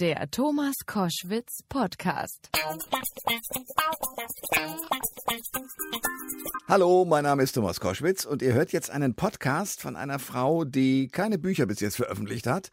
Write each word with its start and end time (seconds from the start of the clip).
Der 0.00 0.30
Thomas 0.30 0.76
Koschwitz 0.86 1.64
Podcast. 1.68 2.50
Hallo, 6.68 7.04
mein 7.04 7.24
Name 7.24 7.42
ist 7.42 7.50
Thomas 7.50 7.80
Koschwitz 7.80 8.24
und 8.24 8.40
ihr 8.40 8.52
hört 8.52 8.70
jetzt 8.70 8.90
einen 8.90 9.14
Podcast 9.14 9.82
von 9.82 9.96
einer 9.96 10.20
Frau, 10.20 10.64
die 10.64 11.08
keine 11.08 11.36
Bücher 11.36 11.66
bis 11.66 11.80
jetzt 11.80 11.96
veröffentlicht 11.96 12.46
hat, 12.46 12.70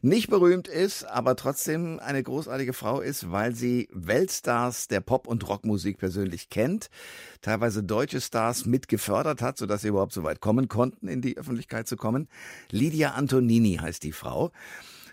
nicht 0.00 0.30
berühmt 0.30 0.68
ist, 0.68 1.02
aber 1.02 1.34
trotzdem 1.34 1.98
eine 1.98 2.22
großartige 2.22 2.72
Frau 2.72 3.00
ist, 3.00 3.32
weil 3.32 3.52
sie 3.52 3.88
Weltstars 3.90 4.86
der 4.86 5.00
Pop- 5.00 5.26
und 5.26 5.48
Rockmusik 5.48 5.98
persönlich 5.98 6.50
kennt, 6.50 6.88
teilweise 7.40 7.82
deutsche 7.82 8.20
Stars 8.20 8.64
mit 8.64 8.86
gefördert 8.86 9.42
hat, 9.42 9.58
sodass 9.58 9.82
sie 9.82 9.88
überhaupt 9.88 10.12
so 10.12 10.22
weit 10.22 10.38
kommen 10.38 10.68
konnten, 10.68 11.08
in 11.08 11.20
die 11.20 11.36
Öffentlichkeit 11.36 11.88
zu 11.88 11.96
kommen. 11.96 12.28
Lydia 12.70 13.14
Antonini 13.14 13.78
heißt 13.82 14.04
die 14.04 14.12
Frau. 14.12 14.52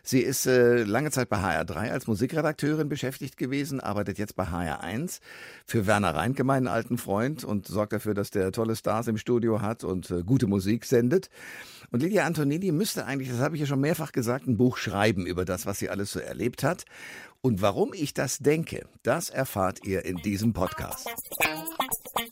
Sie 0.09 0.21
ist 0.21 0.45
äh, 0.45 0.83
lange 0.83 1.11
Zeit 1.11 1.27
bei 1.27 1.35
HR3 1.35 1.91
als 1.91 2.07
Musikredakteurin 2.07 2.87
beschäftigt 2.87 3.35
gewesen, 3.35 3.81
arbeitet 3.81 4.17
jetzt 4.17 4.37
bei 4.37 4.45
HR1 4.45 5.19
für 5.65 5.85
Werner 5.85 6.15
Reinke, 6.15 6.45
meinen 6.45 6.67
alten 6.67 6.97
Freund, 6.97 7.43
und 7.43 7.67
sorgt 7.67 7.91
dafür, 7.91 8.13
dass 8.13 8.31
der 8.31 8.53
tolle 8.53 8.77
Stars 8.77 9.09
im 9.09 9.17
Studio 9.17 9.61
hat 9.61 9.83
und 9.83 10.09
äh, 10.09 10.23
gute 10.23 10.47
Musik 10.47 10.85
sendet. 10.85 11.29
Und 11.91 12.03
Lydia 12.03 12.25
Antonini 12.25 12.71
müsste 12.71 13.05
eigentlich, 13.05 13.27
das 13.27 13.39
habe 13.39 13.55
ich 13.55 13.59
ja 13.59 13.67
schon 13.67 13.81
mehrfach 13.81 14.13
gesagt, 14.13 14.47
ein 14.47 14.55
Buch 14.55 14.77
schreiben 14.77 15.25
über 15.25 15.43
das, 15.43 15.65
was 15.65 15.79
sie 15.79 15.89
alles 15.89 16.13
so 16.13 16.21
erlebt 16.21 16.63
hat. 16.63 16.85
Und 17.41 17.61
warum 17.61 17.93
ich 17.93 18.13
das 18.13 18.39
denke, 18.39 18.87
das 19.03 19.29
erfahrt 19.29 19.85
ihr 19.85 20.05
in 20.05 20.17
diesem 20.17 20.53
Podcast. 20.53 21.07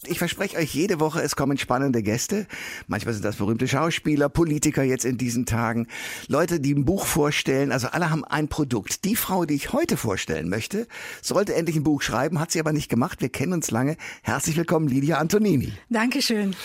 Ich 0.07 0.17
verspreche 0.17 0.57
euch 0.57 0.73
jede 0.73 0.99
Woche, 0.99 1.21
es 1.21 1.35
kommen 1.35 1.57
spannende 1.57 2.01
Gäste. 2.01 2.47
Manchmal 2.87 3.13
sind 3.13 3.23
das 3.23 3.35
berühmte 3.35 3.67
Schauspieler, 3.67 4.29
Politiker 4.29 4.83
jetzt 4.83 5.05
in 5.05 5.17
diesen 5.17 5.45
Tagen, 5.45 5.87
Leute, 6.27 6.59
die 6.59 6.73
ein 6.73 6.85
Buch 6.85 7.05
vorstellen. 7.05 7.71
Also 7.71 7.87
alle 7.87 8.09
haben 8.09 8.25
ein 8.25 8.47
Produkt. 8.47 9.05
Die 9.05 9.15
Frau, 9.15 9.45
die 9.45 9.55
ich 9.55 9.73
heute 9.73 9.95
vorstellen 9.95 10.49
möchte, 10.49 10.87
sollte 11.21 11.53
endlich 11.53 11.75
ein 11.75 11.83
Buch 11.83 12.01
schreiben, 12.01 12.39
hat 12.39 12.51
sie 12.51 12.59
aber 12.59 12.73
nicht 12.73 12.89
gemacht. 12.89 13.21
Wir 13.21 13.29
kennen 13.29 13.53
uns 13.53 13.71
lange. 13.71 13.97
Herzlich 14.23 14.57
willkommen, 14.57 14.87
Lydia 14.87 15.17
Antonini. 15.17 15.73
Dankeschön. 15.89 16.55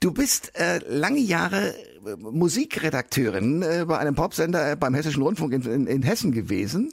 Du 0.00 0.12
bist 0.12 0.52
äh, 0.58 0.78
lange 0.88 1.20
Jahre 1.20 1.74
Musikredakteurin 2.16 3.62
äh, 3.62 3.84
bei 3.86 3.98
einem 3.98 4.14
Popsender 4.14 4.72
äh, 4.72 4.76
beim 4.76 4.94
Hessischen 4.94 5.22
Rundfunk 5.22 5.52
in, 5.52 5.62
in, 5.62 5.86
in 5.86 6.02
Hessen 6.02 6.32
gewesen 6.32 6.92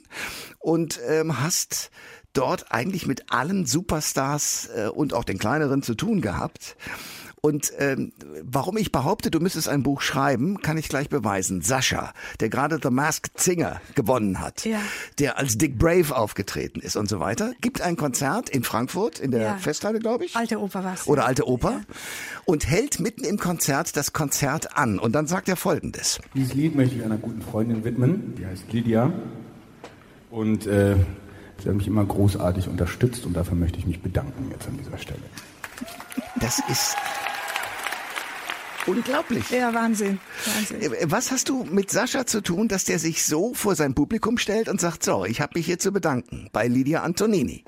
und 0.58 1.00
ähm, 1.08 1.40
hast 1.40 1.90
dort 2.32 2.72
eigentlich 2.72 3.06
mit 3.06 3.30
allen 3.30 3.66
Superstars 3.66 4.68
äh, 4.74 4.88
und 4.88 5.14
auch 5.14 5.24
den 5.24 5.38
kleineren 5.38 5.82
zu 5.82 5.94
tun 5.94 6.20
gehabt. 6.20 6.76
Und 7.44 7.74
ähm, 7.78 8.12
warum 8.42 8.78
ich 8.78 8.90
behaupte, 8.90 9.30
du 9.30 9.38
müsstest 9.38 9.68
ein 9.68 9.82
Buch 9.82 10.00
schreiben, 10.00 10.62
kann 10.62 10.78
ich 10.78 10.88
gleich 10.88 11.10
beweisen. 11.10 11.60
Sascha, 11.60 12.14
der 12.40 12.48
gerade 12.48 12.78
The 12.82 12.88
Masked 12.88 13.38
Singer 13.38 13.82
gewonnen 13.94 14.40
hat, 14.40 14.64
Ja. 14.64 14.78
der 15.18 15.36
als 15.36 15.58
Dick 15.58 15.78
Brave 15.78 16.16
aufgetreten 16.16 16.80
ist 16.80 16.96
und 16.96 17.06
so 17.06 17.20
weiter, 17.20 17.52
gibt 17.60 17.82
ein 17.82 17.96
Konzert 17.96 18.48
in 18.48 18.64
Frankfurt, 18.64 19.18
in 19.20 19.30
der 19.30 19.42
Ja. 19.42 19.56
Festhalle, 19.58 19.98
glaube 19.98 20.24
ich. 20.24 20.34
Alte 20.36 20.58
Oper 20.58 20.84
was. 20.84 21.06
Oder 21.06 21.26
Alte 21.26 21.46
Oper. 21.46 21.82
Und 22.46 22.66
hält 22.66 22.98
mitten 22.98 23.24
im 23.24 23.36
Konzert 23.38 23.94
das 23.98 24.14
Konzert 24.14 24.78
an. 24.78 24.98
Und 24.98 25.12
dann 25.12 25.26
sagt 25.26 25.46
er 25.50 25.56
Folgendes. 25.56 26.20
Dieses 26.34 26.54
Lied 26.54 26.74
möchte 26.74 26.96
ich 26.96 27.04
einer 27.04 27.18
guten 27.18 27.42
Freundin 27.42 27.84
widmen, 27.84 28.36
die 28.38 28.46
heißt 28.46 28.72
Lydia. 28.72 29.12
Und 30.30 30.66
äh, 30.66 30.96
sie 31.62 31.68
hat 31.68 31.76
mich 31.76 31.88
immer 31.88 32.06
großartig 32.06 32.68
unterstützt 32.68 33.26
und 33.26 33.34
dafür 33.34 33.54
möchte 33.54 33.78
ich 33.78 33.86
mich 33.86 34.00
bedanken 34.00 34.50
jetzt 34.50 34.66
an 34.66 34.78
dieser 34.78 34.96
Stelle. 34.96 35.20
Das 36.40 36.60
ist 36.70 36.96
unglaublich. 38.86 39.50
Ja, 39.50 39.72
Wahnsinn. 39.74 40.18
Wahnsinn. 40.44 41.10
Was 41.10 41.30
hast 41.30 41.48
du 41.48 41.64
mit 41.64 41.90
Sascha 41.90 42.26
zu 42.26 42.40
tun, 42.40 42.68
dass 42.68 42.84
der 42.84 42.98
sich 42.98 43.24
so 43.24 43.54
vor 43.54 43.74
sein 43.74 43.94
Publikum 43.94 44.38
stellt 44.38 44.68
und 44.68 44.80
sagt, 44.80 45.02
so, 45.04 45.24
ich 45.24 45.40
habe 45.40 45.52
mich 45.56 45.66
hier 45.66 45.78
zu 45.78 45.92
bedanken 45.92 46.48
bei 46.52 46.68
Lydia 46.68 47.02
Antonini? 47.02 47.64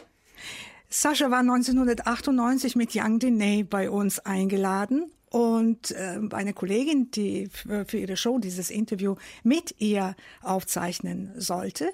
Sascha 0.88 1.30
war 1.30 1.40
1998 1.40 2.76
mit 2.76 2.94
Young 2.94 3.18
Diney 3.18 3.64
bei 3.64 3.90
uns 3.90 4.18
eingeladen 4.20 5.10
und 5.36 5.90
äh, 5.90 6.18
eine 6.30 6.54
Kollegin, 6.54 7.10
die 7.10 7.50
für, 7.52 7.84
ihre 7.98 8.16
Show 8.16 8.38
dieses 8.38 8.70
Interview 8.70 9.16
mit 9.42 9.74
ihr 9.78 10.16
aufzeichnen 10.40 11.32
sollte, 11.36 11.90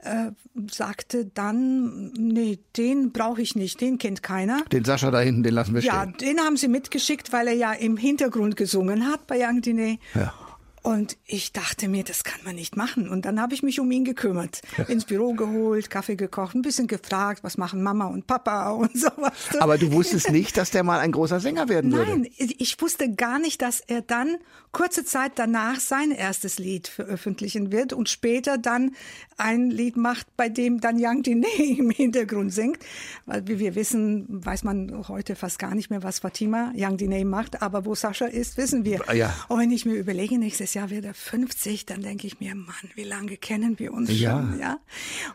äh, 0.00 0.32
sagte 0.70 1.24
dann, 1.24 2.12
nee, 2.12 2.58
den 2.76 3.10
brauche 3.12 3.40
ich 3.40 3.56
nicht, 3.56 3.80
den 3.80 3.96
kennt 3.96 4.22
keiner. 4.22 4.62
Den 4.72 4.84
Sascha 4.84 5.10
da 5.10 5.20
hinten, 5.20 5.42
den 5.42 5.54
lassen 5.54 5.74
wir 5.74 5.80
Ja, 5.80 6.02
stehen. 6.02 6.16
den 6.18 6.40
haben 6.40 6.58
sie 6.58 6.68
mitgeschickt, 6.68 7.32
weil 7.32 7.48
er 7.48 7.54
ja 7.54 7.72
im 7.72 7.96
Hintergrund 7.96 8.56
gesungen 8.56 9.06
hat 9.06 9.26
bei 9.26 9.38
Young 9.42 9.62
Diney. 9.62 9.98
Ja. 10.14 10.34
Und 10.82 11.16
ich 11.26 11.52
dachte 11.52 11.88
mir, 11.88 12.02
das 12.02 12.24
kann 12.24 12.40
man 12.44 12.56
nicht 12.56 12.76
machen. 12.76 13.08
Und 13.08 13.24
dann 13.24 13.40
habe 13.40 13.54
ich 13.54 13.62
mich 13.62 13.78
um 13.78 13.90
ihn 13.92 14.04
gekümmert. 14.04 14.62
Ins 14.88 15.04
Büro 15.04 15.32
geholt, 15.32 15.90
Kaffee 15.90 16.16
gekocht, 16.16 16.56
ein 16.56 16.62
bisschen 16.62 16.88
gefragt, 16.88 17.44
was 17.44 17.56
machen 17.56 17.82
Mama 17.82 18.06
und 18.06 18.26
Papa 18.26 18.70
und 18.70 18.90
sowas. 18.98 19.32
Aber 19.60 19.78
du 19.78 19.92
wusstest 19.92 20.30
nicht, 20.30 20.56
dass 20.56 20.72
der 20.72 20.82
mal 20.82 20.98
ein 20.98 21.12
großer 21.12 21.38
Sänger 21.38 21.68
werden 21.68 21.92
würde. 21.92 22.10
Nein, 22.10 22.28
ich 22.36 22.80
wusste 22.80 23.14
gar 23.14 23.38
nicht, 23.38 23.62
dass 23.62 23.80
er 23.80 24.02
dann 24.02 24.38
kurze 24.72 25.04
Zeit 25.04 25.32
danach 25.36 25.78
sein 25.78 26.10
erstes 26.10 26.58
Lied 26.58 26.88
veröffentlichen 26.88 27.70
wird 27.70 27.92
und 27.92 28.08
später 28.08 28.58
dann 28.58 28.96
ein 29.36 29.70
Lied 29.70 29.96
macht, 29.96 30.36
bei 30.36 30.48
dem 30.48 30.80
dann 30.80 30.96
Young 30.98 31.22
Diney 31.22 31.76
im 31.78 31.90
Hintergrund 31.90 32.52
singt. 32.52 32.78
Weil 33.26 33.46
wie 33.46 33.58
wir 33.58 33.74
wissen, 33.74 34.26
weiß 34.28 34.64
man 34.64 35.06
heute 35.08 35.36
fast 35.36 35.58
gar 35.58 35.74
nicht 35.74 35.90
mehr, 35.90 36.02
was 36.02 36.20
Fatima 36.20 36.72
Young 36.74 36.96
Diney 36.96 37.24
macht, 37.24 37.62
aber 37.62 37.84
wo 37.84 37.94
Sascha 37.94 38.26
ist, 38.26 38.56
wissen 38.56 38.84
wir. 38.84 39.00
Ja. 39.14 39.32
Und 39.48 39.60
wenn 39.60 39.70
ich 39.70 39.84
mir 39.84 39.94
überlege, 39.94 40.38
nächstes 40.38 40.71
Jahr 40.74 40.90
wird 40.90 41.04
er 41.04 41.14
50, 41.14 41.86
dann 41.86 42.02
denke 42.02 42.26
ich 42.26 42.40
mir, 42.40 42.54
Mann, 42.54 42.74
wie 42.94 43.04
lange 43.04 43.36
kennen 43.36 43.78
wir 43.78 43.92
uns 43.92 44.10
Ja. 44.18 44.32
schon, 44.40 44.58
ja? 44.58 44.78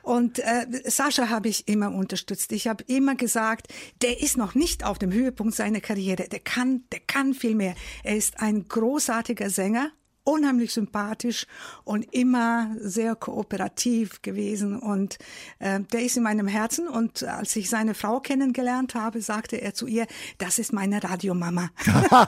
Und 0.01 0.39
äh, 0.39 0.65
Sascha 0.85 1.29
habe 1.29 1.49
ich 1.49 1.67
immer 1.67 1.91
unterstützt. 1.93 2.51
Ich 2.51 2.67
habe 2.67 2.83
immer 2.87 3.15
gesagt, 3.15 3.67
der 4.01 4.21
ist 4.21 4.37
noch 4.37 4.55
nicht 4.55 4.83
auf 4.83 4.99
dem 4.99 5.11
Höhepunkt 5.11 5.55
seiner 5.55 5.81
Karriere. 5.81 6.27
Der 6.29 6.39
kann, 6.39 6.83
der 6.91 6.99
kann 7.01 7.33
viel 7.33 7.55
mehr. 7.55 7.75
Er 8.03 8.15
ist 8.17 8.39
ein 8.39 8.67
großartiger 8.67 9.49
Sänger. 9.49 9.91
Unheimlich 10.27 10.73
sympathisch 10.73 11.47
und 11.85 12.13
immer 12.13 12.75
sehr 12.81 13.15
kooperativ 13.15 14.21
gewesen. 14.21 14.77
Und 14.77 15.19
äh, 15.59 15.79
der 15.79 16.03
ist 16.03 16.17
in 16.17 16.23
meinem 16.23 16.47
Herzen. 16.47 16.89
Und 16.89 17.23
als 17.23 17.55
ich 17.55 17.69
seine 17.69 17.93
Frau 17.93 18.19
kennengelernt 18.19 18.93
habe, 18.93 19.21
sagte 19.21 19.61
er 19.61 19.73
zu 19.73 19.87
ihr, 19.87 20.05
das 20.37 20.59
ist 20.59 20.73
meine 20.73 21.01
Radiomama. 21.01 21.69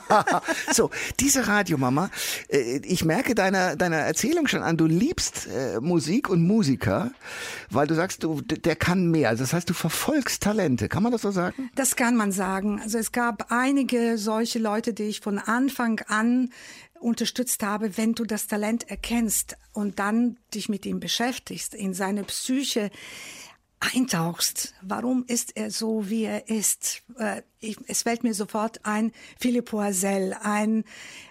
so, 0.71 0.91
diese 1.19 1.49
Radiomama, 1.49 2.09
äh, 2.47 2.77
ich 2.85 3.03
merke 3.03 3.35
deiner, 3.35 3.75
deiner 3.75 3.97
Erzählung 3.97 4.47
schon 4.47 4.63
an, 4.63 4.77
du 4.77 4.85
liebst 4.85 5.47
äh, 5.47 5.81
Musik 5.81 6.29
und 6.29 6.47
Musiker, 6.47 7.11
weil 7.69 7.85
du 7.85 7.95
sagst, 7.95 8.23
du, 8.23 8.39
der 8.39 8.77
kann 8.77 9.11
mehr. 9.11 9.27
Also 9.27 9.43
das 9.43 9.51
heißt, 9.51 9.69
du 9.69 9.73
verfolgst 9.73 10.41
Talente. 10.41 10.87
Kann 10.87 11.03
man 11.03 11.11
das 11.11 11.23
so 11.23 11.31
sagen? 11.31 11.69
Das 11.75 11.97
kann 11.97 12.15
man 12.15 12.31
sagen. 12.31 12.79
Also 12.81 12.97
es 12.97 13.11
gab 13.11 13.51
einige 13.51 14.17
solche 14.17 14.59
Leute, 14.59 14.93
die 14.93 15.03
ich 15.03 15.19
von 15.19 15.37
Anfang 15.37 15.99
an 16.07 16.49
unterstützt 16.99 17.63
habe, 17.63 17.97
wenn 17.97 18.13
du 18.13 18.25
das 18.25 18.47
Talent 18.47 18.89
erkennst 18.89 19.57
und 19.73 19.99
dann 19.99 20.37
dich 20.53 20.69
mit 20.69 20.85
ihm 20.85 20.99
beschäftigst, 20.99 21.73
in 21.73 21.93
seine 21.93 22.23
Psyche 22.23 22.91
eintauchst. 23.79 24.73
Warum 24.81 25.23
ist 25.27 25.55
er 25.55 25.71
so, 25.71 26.09
wie 26.09 26.25
er 26.25 26.49
ist? 26.49 27.01
Äh, 27.17 27.43
ich, 27.59 27.77
es 27.87 28.03
fällt 28.03 28.23
mir 28.23 28.33
sofort 28.33 28.85
ein, 28.85 29.11
Philipp 29.39 29.65
Poisel, 29.65 30.35
ein, 30.41 30.83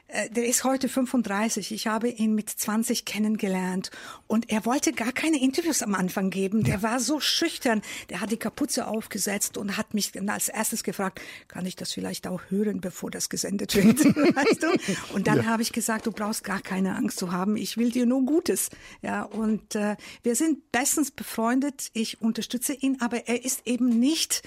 der 0.08 0.46
ist 0.46 0.64
heute 0.64 0.88
35. 0.88 1.72
Ich 1.72 1.86
habe 1.86 2.08
ihn 2.08 2.34
mit 2.34 2.48
20 2.48 3.04
kennengelernt 3.04 3.90
und 4.26 4.50
er 4.50 4.64
wollte 4.64 4.92
gar 4.92 5.12
keine 5.12 5.40
Interviews 5.40 5.82
am 5.82 5.94
Anfang 5.94 6.30
geben. 6.30 6.64
Der 6.64 6.82
war 6.82 6.98
so 6.98 7.20
schüchtern. 7.20 7.82
Der 8.08 8.20
hat 8.20 8.30
die 8.30 8.38
Kapuze 8.38 8.86
aufgesetzt 8.86 9.58
und 9.58 9.76
hat 9.76 9.92
mich 9.92 10.12
als 10.28 10.48
erstes 10.48 10.82
gefragt, 10.82 11.20
kann 11.46 11.66
ich 11.66 11.76
das 11.76 11.92
vielleicht 11.92 12.26
auch 12.26 12.40
hören, 12.48 12.80
bevor 12.80 13.10
das 13.10 13.28
gesendet 13.28 13.74
wird? 13.76 13.98
weißt 14.04 14.62
du? 14.62 15.14
Und 15.14 15.26
dann 15.26 15.46
habe 15.46 15.62
ich 15.62 15.72
gesagt, 15.72 16.06
du 16.06 16.12
brauchst 16.12 16.42
gar 16.42 16.60
keine 16.60 16.96
Angst 16.96 17.18
zu 17.18 17.32
haben. 17.32 17.56
Ich 17.56 17.76
will 17.76 17.90
dir 17.90 18.06
nur 18.06 18.24
Gutes. 18.24 18.70
Ja, 19.02 19.24
und 19.24 19.74
äh, 19.74 19.96
wir 20.22 20.36
sind 20.36 20.72
bestens 20.72 21.10
befreundet. 21.10 21.90
Ich 21.92 22.22
unterstütze 22.22 22.72
ihn, 22.72 22.98
aber 23.00 23.28
er 23.28 23.44
ist 23.44 23.66
eben 23.66 23.88
nicht 23.88 24.42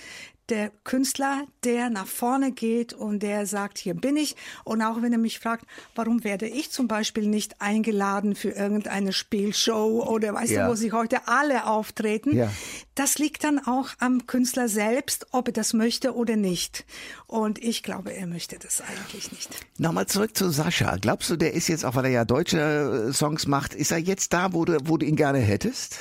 der 0.52 0.72
Künstler, 0.84 1.46
der 1.64 1.90
nach 1.90 2.06
vorne 2.06 2.52
geht 2.52 2.94
und 2.94 3.24
der 3.24 3.48
sagt, 3.48 3.80
hier 3.80 3.96
bin 3.96 4.16
ich. 4.18 4.36
Und 4.64 4.82
auch 4.84 5.02
wenn 5.02 5.12
er 5.14 5.18
mich 5.18 5.40
fragt, 5.40 5.66
warum 5.96 6.24
werde 6.24 6.48
ich 6.48 6.70
zum 6.72 6.88
Beispiel 6.88 7.26
nicht 7.28 7.62
eingeladen 7.62 8.36
für 8.36 8.50
irgendeine 8.52 9.14
Spielshow 9.14 10.04
oder 10.08 10.34
weißt 10.36 10.52
Ja. 10.52 10.66
du, 10.66 10.72
wo 10.72 10.76
sie 10.76 10.92
heute 10.92 11.28
alle 11.28 11.66
auftreten, 11.66 12.36
Ja. 12.38 12.52
das 12.96 13.18
liegt 13.18 13.44
dann 13.44 13.58
auch 13.66 13.90
am 14.00 14.28
Künstler 14.28 14.68
selbst, 14.68 15.26
ob 15.32 15.48
er 15.48 15.54
das 15.54 15.74
möchte 15.74 16.14
oder 16.16 16.36
nicht. 16.36 16.86
Und 17.28 17.58
ich 17.64 17.82
glaube, 17.82 18.14
er 18.14 18.28
möchte 18.28 18.60
das 18.60 18.82
eigentlich 18.82 19.32
nicht. 19.32 19.50
Nochmal 19.78 20.06
zurück 20.08 20.36
zu 20.38 20.50
Sascha. 20.50 20.98
Glaubst 20.98 21.30
du, 21.30 21.38
der 21.38 21.54
ist 21.54 21.70
jetzt, 21.70 21.86
auch 21.86 21.96
weil 21.96 22.06
er 22.06 22.12
ja 22.12 22.26
deutsche 22.26 23.08
äh, 23.10 23.14
Songs 23.14 23.48
macht, 23.48 23.74
ist 23.74 23.92
er 23.92 23.98
jetzt 23.98 24.34
da, 24.34 24.54
wo 24.54 24.66
du, 24.66 24.78
wo 24.84 24.98
du 24.98 25.06
ihn 25.06 25.16
gerne 25.16 25.40
hättest? 25.40 25.98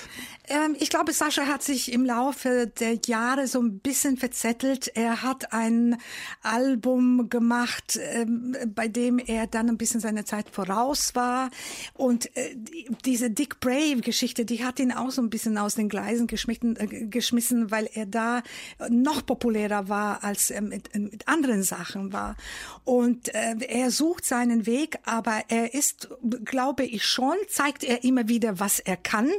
Ähm, 0.50 0.74
ich 0.80 0.90
glaube, 0.90 1.12
Sascha 1.12 1.46
hat 1.46 1.62
sich 1.62 1.92
im 1.92 2.04
Laufe 2.04 2.66
der 2.66 2.98
Jahre 3.06 3.46
so 3.46 3.60
ein 3.60 3.78
bisschen 3.78 4.16
verzettelt. 4.16 4.90
Er 4.96 5.22
hat 5.22 5.52
ein 5.52 5.96
Album 6.42 7.30
gemacht, 7.30 7.96
ähm, 8.02 8.56
bei 8.66 8.88
dem 8.88 9.20
er 9.20 9.46
dann 9.46 9.68
ein 9.68 9.78
bisschen 9.78 10.00
seiner 10.00 10.24
Zeit 10.24 10.50
voraus 10.50 11.14
war. 11.14 11.50
Und 11.94 12.36
äh, 12.36 12.56
diese 13.04 13.30
Dick 13.30 13.60
Brave-Geschichte, 13.60 14.44
die 14.44 14.64
hat 14.64 14.80
ihn 14.80 14.90
auch 14.90 15.12
so 15.12 15.22
ein 15.22 15.30
bisschen 15.30 15.56
aus 15.56 15.76
den 15.76 15.88
Gleisen 15.88 16.26
geschmissen, 16.26 16.76
äh, 16.76 17.06
geschmissen 17.06 17.70
weil 17.70 17.88
er 17.94 18.06
da 18.06 18.42
noch 18.88 19.24
populärer 19.24 19.88
war, 19.88 20.24
als 20.24 20.50
er 20.50 20.62
mit, 20.62 20.92
mit 20.96 21.28
anderen 21.28 21.62
Sachen 21.62 22.12
war. 22.12 22.36
Und 22.84 23.32
äh, 23.34 23.54
er 23.68 23.92
sucht 23.92 24.24
seinen 24.24 24.66
Weg, 24.66 24.98
aber 25.04 25.44
er 25.46 25.74
ist, 25.74 26.08
glaube 26.44 26.84
ich 26.84 27.04
schon, 27.04 27.36
zeigt 27.48 27.84
er 27.84 28.02
immer 28.02 28.26
wieder, 28.26 28.58
was 28.58 28.80
er 28.80 28.96
kann. 28.96 29.30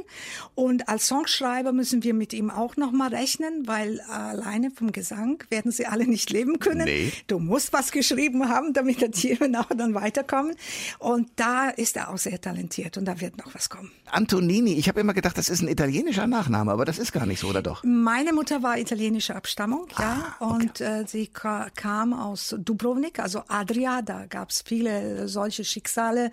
Und 0.54 0.88
als 0.88 1.01
Songschreiber 1.02 1.72
müssen 1.72 2.02
wir 2.02 2.14
mit 2.14 2.32
ihm 2.32 2.50
auch 2.50 2.76
noch 2.76 2.92
mal 2.92 3.08
rechnen, 3.14 3.66
weil 3.66 4.00
alleine 4.02 4.70
vom 4.70 4.92
Gesang 4.92 5.42
werden 5.50 5.72
sie 5.72 5.86
alle 5.86 6.06
nicht 6.06 6.30
leben 6.30 6.58
können. 6.58 6.84
Nee. 6.84 7.12
Du 7.26 7.38
musst 7.38 7.72
was 7.72 7.92
geschrieben 7.92 8.48
haben, 8.48 8.72
damit 8.72 9.00
die 9.00 9.10
Tiere 9.10 9.50
auch 9.58 9.68
dann 9.76 9.94
weiterkommen. 9.94 10.56
Und 10.98 11.28
da 11.36 11.68
ist 11.68 11.96
er 11.96 12.10
auch 12.10 12.18
sehr 12.18 12.40
talentiert 12.40 12.96
und 12.96 13.04
da 13.04 13.20
wird 13.20 13.38
noch 13.38 13.54
was 13.54 13.68
kommen. 13.68 13.90
Antonini, 14.10 14.74
ich 14.74 14.88
habe 14.88 15.00
immer 15.00 15.14
gedacht, 15.14 15.36
das 15.38 15.48
ist 15.48 15.62
ein 15.62 15.68
italienischer 15.68 16.26
Nachname, 16.26 16.72
aber 16.72 16.84
das 16.84 16.98
ist 16.98 17.12
gar 17.12 17.26
nicht 17.26 17.40
so, 17.40 17.48
oder 17.48 17.62
doch? 17.62 17.82
Meine 17.84 18.32
Mutter 18.32 18.62
war 18.62 18.78
italienischer 18.78 19.36
Abstammung, 19.36 19.86
ja, 19.98 20.34
ah, 20.38 20.44
okay. 20.44 20.54
und 20.54 20.80
äh, 20.80 21.04
sie 21.06 21.28
kam 21.28 22.12
aus 22.12 22.54
Dubrovnik, 22.58 23.18
also 23.18 23.42
Adria. 23.48 24.02
Da 24.02 24.26
gab 24.26 24.50
es 24.50 24.62
viele 24.62 25.28
solche 25.28 25.64
Schicksale, 25.64 26.30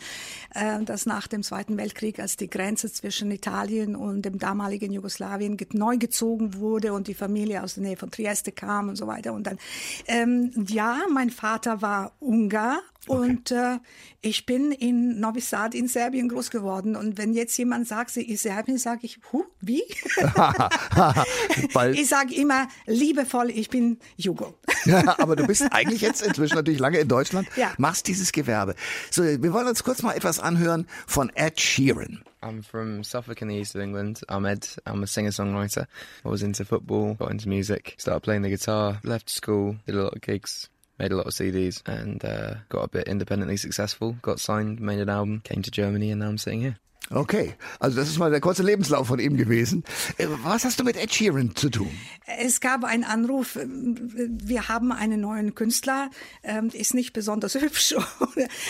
äh, 0.53 0.83
dass 0.83 1.05
nach 1.05 1.27
dem 1.27 1.43
Zweiten 1.43 1.77
Weltkrieg, 1.77 2.19
als 2.19 2.37
die 2.37 2.49
Grenze 2.49 2.91
zwischen 2.91 3.31
Italien 3.31 3.95
und 3.95 4.23
dem 4.23 4.39
damaligen 4.39 4.58
Jugoslawien 4.91 5.57
neu 5.73 5.97
gezogen 5.97 6.55
wurde 6.55 6.93
und 6.93 7.07
die 7.07 7.13
Familie 7.13 7.63
aus 7.63 7.75
der 7.75 7.83
Nähe 7.83 7.97
von 7.97 8.11
Trieste 8.11 8.51
kam 8.51 8.89
und 8.89 8.95
so 8.95 9.07
weiter. 9.07 9.33
Und 9.33 9.47
dann, 9.47 9.57
ähm, 10.07 10.51
ja, 10.67 10.99
mein 11.11 11.29
Vater 11.29 11.81
war 11.81 12.13
Ungar 12.19 12.79
Okay. 13.07 13.17
Und 13.17 13.51
äh, 13.51 13.79
ich 14.21 14.45
bin 14.45 14.71
in 14.71 15.19
Novi 15.19 15.39
Sad 15.39 15.73
in 15.73 15.87
Serbien 15.87 16.27
groß 16.27 16.49
geworden. 16.49 16.95
Und 16.95 17.17
wenn 17.17 17.33
jetzt 17.33 17.57
jemand 17.57 17.87
sagt, 17.87 18.11
sie 18.11 18.23
ist 18.23 18.43
Serbien, 18.43 18.77
sage 18.77 19.01
ich, 19.03 19.19
huh, 19.31 19.45
wie? 19.61 19.83
ich 21.93 22.07
sage 22.07 22.35
immer 22.35 22.67
liebevoll, 22.85 23.49
ich 23.51 23.69
bin 23.69 23.99
Jugo. 24.17 24.55
aber 25.17 25.35
du 25.35 25.47
bist 25.47 25.63
eigentlich 25.71 26.01
jetzt 26.01 26.21
inzwischen 26.21 26.55
natürlich 26.55 26.79
lange 26.79 26.99
in 26.99 27.07
Deutschland, 27.07 27.47
ja. 27.55 27.73
machst 27.77 28.07
dieses 28.07 28.31
Gewerbe. 28.31 28.75
So, 29.11 29.23
wir 29.23 29.53
wollen 29.53 29.67
uns 29.67 29.83
kurz 29.83 30.03
mal 30.03 30.13
etwas 30.13 30.39
anhören 30.39 30.85
von 31.07 31.31
Ed 31.35 31.59
Sheeran. 31.59 32.23
I'm 32.41 32.63
from 32.63 33.03
Suffolk 33.03 33.41
in 33.41 33.49
the 33.49 33.55
east 33.55 33.75
of 33.75 33.81
England. 33.81 34.23
I'm 34.29 34.45
Ed. 34.45 34.65
I'm 34.85 35.03
a 35.03 35.07
singer-songwriter. 35.07 35.87
I 36.23 36.29
was 36.29 36.41
into 36.41 36.63
football, 36.63 37.15
got 37.15 37.31
into 37.31 37.49
music, 37.49 37.95
started 37.97 38.21
playing 38.21 38.43
the 38.43 38.49
guitar, 38.49 38.99
left 39.03 39.29
school, 39.29 39.75
did 39.85 39.95
a 39.95 40.03
lot 40.03 40.15
of 40.15 40.21
gigs, 40.21 40.69
made 40.99 41.11
a 41.11 41.15
lot 41.15 41.27
of 41.27 41.33
CDs, 41.33 41.81
and 41.87 42.23
uh, 42.23 42.55
got 42.67 42.83
a 42.83 42.89
bit 42.89 43.07
independently 43.07 43.57
successful. 43.57 44.17
Got 44.21 44.39
signed, 44.39 44.79
made 44.79 44.99
an 44.99 45.09
album, 45.09 45.41
came 45.43 45.61
to 45.61 45.71
Germany, 45.71 46.11
and 46.11 46.19
now 46.19 46.27
I'm 46.27 46.37
sitting 46.37 46.61
here. 46.61 46.77
Okay, 47.11 47.55
also 47.79 47.97
das 47.97 48.07
ist 48.07 48.19
mal 48.19 48.29
der 48.29 48.39
kurze 48.39 48.61
Lebenslauf 48.61 49.07
von 49.07 49.19
ihm 49.19 49.35
gewesen. 49.35 49.83
Äh, 50.17 50.27
was 50.43 50.63
hast 50.63 50.79
du 50.79 50.83
mit 50.83 50.95
Ed 50.95 51.11
Sheeran 51.11 51.55
zu 51.55 51.69
tun? 51.69 51.89
Es 52.37 52.61
gab 52.61 52.83
einen 52.83 53.03
Anruf, 53.03 53.57
wir 53.63 54.67
haben 54.69 54.91
einen 54.91 55.21
neuen 55.21 55.55
Künstler, 55.55 56.11
ähm, 56.43 56.69
ist 56.71 56.93
nicht 56.93 57.13
besonders 57.13 57.55
hübsch, 57.61 57.95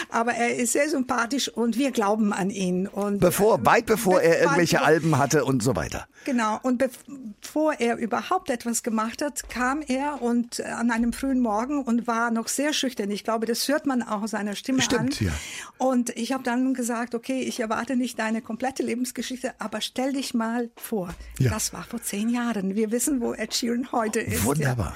aber 0.09 0.33
er 0.33 0.55
ist 0.55 0.71
sehr 0.71 0.89
sympathisch 0.89 1.49
und 1.49 1.77
wir 1.77 1.91
glauben 1.91 2.31
an 2.31 2.49
ihn. 2.49 2.87
Und 2.87 3.19
bevor, 3.19 3.65
weit 3.65 3.85
bevor 3.85 4.21
er 4.21 4.39
irgendwelche 4.39 4.81
Alben 4.81 5.17
hatte 5.17 5.43
und 5.43 5.61
so 5.61 5.75
weiter. 5.75 6.07
Genau, 6.25 6.59
und 6.63 6.77
bevor 6.77 7.73
er 7.73 7.97
überhaupt 7.97 8.49
etwas 8.49 8.83
gemacht 8.83 9.21
hat, 9.21 9.49
kam 9.49 9.81
er 9.81 10.21
und 10.21 10.59
äh, 10.59 10.63
an 10.63 10.91
einem 10.91 11.11
frühen 11.11 11.39
Morgen 11.39 11.81
und 11.83 12.07
war 12.07 12.31
noch 12.31 12.47
sehr 12.47 12.71
schüchtern. 12.71 13.09
Ich 13.11 13.23
glaube, 13.23 13.45
das 13.45 13.67
hört 13.67 13.85
man 13.85 14.01
auch 14.01 14.27
seiner 14.27 14.55
Stimme 14.55 14.81
Stimmt, 14.81 15.21
an. 15.21 15.27
Ja. 15.27 15.31
Und 15.77 16.11
ich 16.11 16.31
habe 16.31 16.43
dann 16.43 16.73
gesagt, 16.73 17.15
okay, 17.15 17.41
ich 17.41 17.59
erwarte 17.59 17.95
nicht 17.95 18.19
deine 18.19 18.28
deine 18.29 18.41
komplette 18.43 18.83
Lebensgeschichte, 18.83 19.55
aber 19.57 19.81
stell 19.81 20.13
dich 20.13 20.35
mal 20.35 20.69
vor, 20.75 21.15
ja. 21.39 21.49
das 21.49 21.73
war 21.73 21.83
vor 21.83 21.99
zehn 22.01 22.29
Jahren. 22.29 22.75
Wir 22.75 22.91
wissen, 22.91 23.21
wo 23.21 23.33
Ed 23.33 23.55
Sheeran 23.55 23.91
heute 23.91 24.19
ist. 24.19 24.43
Wunderbar. 24.43 24.95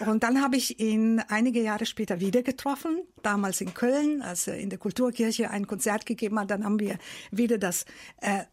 Ja. 0.00 0.06
Und 0.06 0.22
dann 0.22 0.40
habe 0.40 0.56
ich 0.56 0.80
ihn 0.80 1.20
einige 1.28 1.60
Jahre 1.60 1.84
später 1.84 2.20
wieder 2.20 2.42
getroffen, 2.42 3.02
damals 3.22 3.60
in 3.60 3.74
Köln, 3.74 4.22
als 4.22 4.46
er 4.46 4.56
in 4.56 4.70
der 4.70 4.78
Kulturkirche 4.78 5.50
ein 5.50 5.66
Konzert 5.66 6.06
gegeben 6.06 6.40
hat. 6.40 6.50
Dann 6.50 6.64
haben 6.64 6.80
wir 6.80 6.96
wieder 7.30 7.58
das 7.58 7.84
äh, 8.22 8.44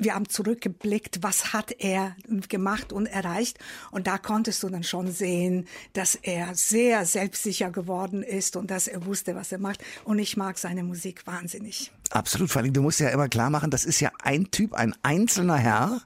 wir 0.00 0.14
haben 0.14 0.28
zurückgeblickt, 0.28 1.22
was 1.22 1.52
hat 1.52 1.72
er 1.78 2.16
gemacht 2.48 2.92
und 2.92 3.06
erreicht. 3.06 3.58
Und 3.90 4.06
da 4.06 4.18
konntest 4.18 4.62
du 4.62 4.68
dann 4.68 4.82
schon 4.82 5.12
sehen, 5.12 5.66
dass 5.92 6.14
er 6.14 6.54
sehr 6.54 7.04
selbstsicher 7.04 7.70
geworden 7.70 8.22
ist 8.22 8.56
und 8.56 8.70
dass 8.70 8.88
er 8.88 9.04
wusste, 9.04 9.34
was 9.34 9.52
er 9.52 9.58
macht. 9.58 9.84
Und 10.04 10.18
ich 10.18 10.36
mag 10.36 10.58
seine 10.58 10.82
Musik 10.82 11.26
wahnsinnig. 11.26 11.92
Absolut, 12.10 12.50
vor 12.50 12.62
allem, 12.62 12.72
du 12.72 12.82
musst 12.82 12.98
ja 12.98 13.08
immer 13.10 13.28
klar 13.28 13.50
machen, 13.50 13.70
das 13.70 13.84
ist 13.84 14.00
ja 14.00 14.10
ein 14.24 14.50
Typ, 14.50 14.74
ein 14.74 14.96
einzelner 15.02 15.56
Herr, 15.56 16.00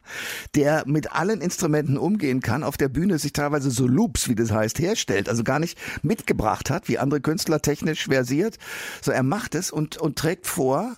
der 0.54 0.82
mit 0.86 1.12
allen 1.12 1.40
Instrumenten 1.40 1.96
umgehen 1.96 2.40
kann, 2.40 2.62
auf 2.62 2.76
der 2.76 2.90
Bühne 2.90 3.18
sich 3.18 3.32
teilweise 3.32 3.70
so 3.70 3.86
Loops, 3.86 4.28
wie 4.28 4.34
das 4.34 4.50
heißt, 4.50 4.78
herstellt, 4.80 5.30
also 5.30 5.44
gar 5.44 5.60
nicht 5.60 5.78
mitgebracht 6.02 6.68
hat, 6.68 6.88
wie 6.88 6.98
andere 6.98 7.22
Künstler 7.22 7.62
technisch 7.62 8.04
versiert. 8.04 8.58
So, 9.00 9.12
er 9.12 9.22
macht 9.22 9.54
es 9.54 9.70
und, 9.70 9.96
und 9.96 10.18
trägt 10.18 10.46
vor, 10.46 10.94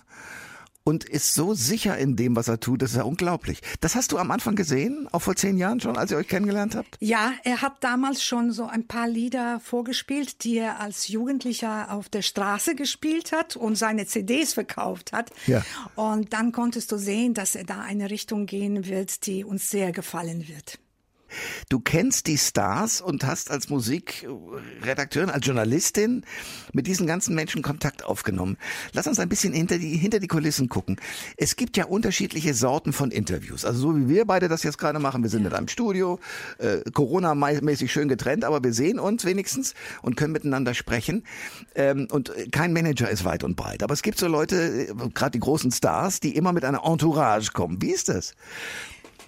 und 0.87 1.03
ist 1.03 1.33
so 1.33 1.53
sicher 1.53 1.97
in 1.97 2.15
dem, 2.15 2.37
was 2.37 2.47
er 2.47 2.61
tut, 2.61 2.81
das 2.81 2.91
ist 2.91 2.95
ja 2.95 3.03
unglaublich. 3.03 3.59
Das 3.81 3.95
hast 3.95 4.13
du 4.13 4.17
am 4.17 4.31
Anfang 4.31 4.55
gesehen, 4.55 5.09
auch 5.11 5.21
vor 5.21 5.35
zehn 5.35 5.57
Jahren 5.57 5.81
schon, 5.81 5.97
als 5.97 6.11
ihr 6.11 6.17
euch 6.17 6.29
kennengelernt 6.29 6.75
habt? 6.75 6.95
Ja, 7.01 7.33
er 7.43 7.61
hat 7.61 7.83
damals 7.83 8.23
schon 8.23 8.53
so 8.53 8.67
ein 8.67 8.87
paar 8.87 9.09
Lieder 9.09 9.59
vorgespielt, 9.59 10.45
die 10.45 10.59
er 10.59 10.79
als 10.79 11.09
Jugendlicher 11.09 11.91
auf 11.91 12.07
der 12.07 12.21
Straße 12.21 12.73
gespielt 12.75 13.33
hat 13.33 13.57
und 13.57 13.75
seine 13.75 14.05
CDs 14.05 14.53
verkauft 14.53 15.11
hat. 15.11 15.31
Ja. 15.45 15.61
Und 15.95 16.31
dann 16.31 16.53
konntest 16.53 16.89
du 16.93 16.97
sehen, 16.97 17.33
dass 17.33 17.55
er 17.55 17.65
da 17.65 17.81
eine 17.81 18.09
Richtung 18.09 18.45
gehen 18.45 18.87
wird, 18.87 19.25
die 19.25 19.43
uns 19.43 19.69
sehr 19.69 19.91
gefallen 19.91 20.47
wird. 20.47 20.79
Du 21.69 21.79
kennst 21.79 22.27
die 22.27 22.37
Stars 22.37 23.01
und 23.01 23.25
hast 23.25 23.51
als 23.51 23.69
Musikredakteurin, 23.69 25.29
als 25.29 25.45
Journalistin 25.45 26.23
mit 26.73 26.87
diesen 26.87 27.07
ganzen 27.07 27.35
Menschen 27.35 27.61
Kontakt 27.61 28.05
aufgenommen. 28.05 28.57
Lass 28.93 29.07
uns 29.07 29.19
ein 29.19 29.29
bisschen 29.29 29.53
hinter 29.53 29.77
die, 29.77 29.97
hinter 29.97 30.19
die 30.19 30.27
Kulissen 30.27 30.69
gucken. 30.69 30.97
Es 31.37 31.55
gibt 31.55 31.77
ja 31.77 31.85
unterschiedliche 31.85 32.53
Sorten 32.53 32.93
von 32.93 33.11
Interviews. 33.11 33.65
Also 33.65 33.79
so 33.79 33.97
wie 33.97 34.09
wir 34.09 34.25
beide 34.25 34.47
das 34.47 34.63
jetzt 34.63 34.77
gerade 34.77 34.99
machen. 34.99 35.23
Wir 35.23 35.29
sind 35.29 35.45
in 35.45 35.53
einem 35.53 35.67
Studio, 35.67 36.19
äh, 36.57 36.79
Corona-mäßig 36.91 37.91
schön 37.91 38.07
getrennt, 38.07 38.43
aber 38.45 38.63
wir 38.63 38.73
sehen 38.73 38.99
uns 38.99 39.25
wenigstens 39.25 39.73
und 40.01 40.15
können 40.15 40.33
miteinander 40.33 40.73
sprechen. 40.73 41.23
Ähm, 41.75 42.07
und 42.11 42.31
kein 42.51 42.73
Manager 42.73 43.09
ist 43.09 43.25
weit 43.25 43.43
und 43.43 43.55
breit. 43.55 43.83
Aber 43.83 43.93
es 43.93 44.01
gibt 44.01 44.17
so 44.17 44.27
Leute, 44.27 44.87
äh, 44.89 45.09
gerade 45.13 45.31
die 45.31 45.39
großen 45.39 45.71
Stars, 45.71 46.19
die 46.19 46.35
immer 46.35 46.53
mit 46.53 46.65
einer 46.65 46.83
Entourage 46.83 47.51
kommen. 47.51 47.81
Wie 47.81 47.91
ist 47.91 48.09
das? 48.09 48.33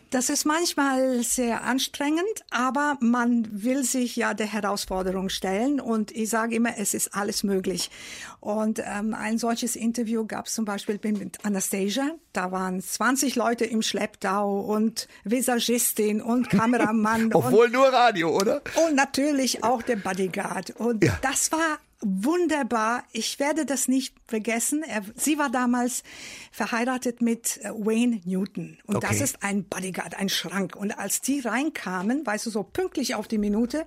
Das 0.10 0.30
ist 0.30 0.46
manchmal 0.46 1.22
sehr 1.22 1.63
anstrengend, 1.63 2.24
aber 2.50 2.98
man 3.00 3.48
will 3.51 3.84
sich 3.84 4.16
ja 4.16 4.34
der 4.34 4.48
Herausforderung 4.48 5.30
stellen 5.30 5.80
und 5.80 6.12
ich 6.12 6.30
sage 6.30 6.56
immer, 6.56 6.78
es 6.78 6.96
ist 6.96 7.13
alles 7.13 7.44
möglich. 7.44 7.92
Und 8.39 8.82
ähm, 8.84 9.13
ein 9.13 9.38
solches 9.38 9.75
Interview 9.75 10.25
gab 10.25 10.48
es 10.48 10.56
zum 10.56 10.66
Beispiel 10.66 11.00
mit 11.04 11.46
Anastasia. 11.46 12.10
Da 12.34 12.51
waren 12.51 12.82
20 12.82 13.36
Leute 13.36 13.66
im 13.66 13.84
Schlepptau 13.84 14.62
und 14.62 15.08
Visagistin 15.25 16.24
und 16.24 16.50
Kameramann. 16.50 17.32
Obwohl 17.34 17.66
und, 17.66 17.74
nur 17.74 17.88
Radio, 17.89 18.36
oder? 18.36 18.62
Und 18.88 18.96
natürlich 18.96 19.63
auch 19.63 19.84
der 19.84 19.98
Bodyguard. 19.98 20.72
Und 20.72 21.04
ja. 21.04 21.18
das 21.22 21.51
war 21.51 21.78
wunderbar. 22.01 23.03
Ich 23.12 23.39
werde 23.39 23.65
das 23.65 23.88
nicht 23.88 24.15
vergessen. 24.25 24.84
Er, 24.84 25.01
sie 25.15 25.38
war 25.38 25.50
damals 25.50 26.03
verheiratet 26.51 27.22
mit 27.22 27.60
äh, 27.63 27.70
Wayne 27.72 28.22
Newton. 28.25 28.77
Und 28.86 28.98
okay. 28.98 29.08
das 29.10 29.22
ist 29.22 29.44
ein 29.44 29.65
Bodyguard, 29.65 30.15
ein 30.15 30.29
Schrank. 30.29 30.75
Und 30.75 30.91
als 30.91 31.22
die 31.22 31.41
reinkamen, 31.41 32.25
weißt 32.25 32.46
du, 32.46 32.50
so 32.50 32.63
pünktlich 32.63 33.15
auf 33.15 33.27
die 33.27 33.38
Minute, 33.38 33.86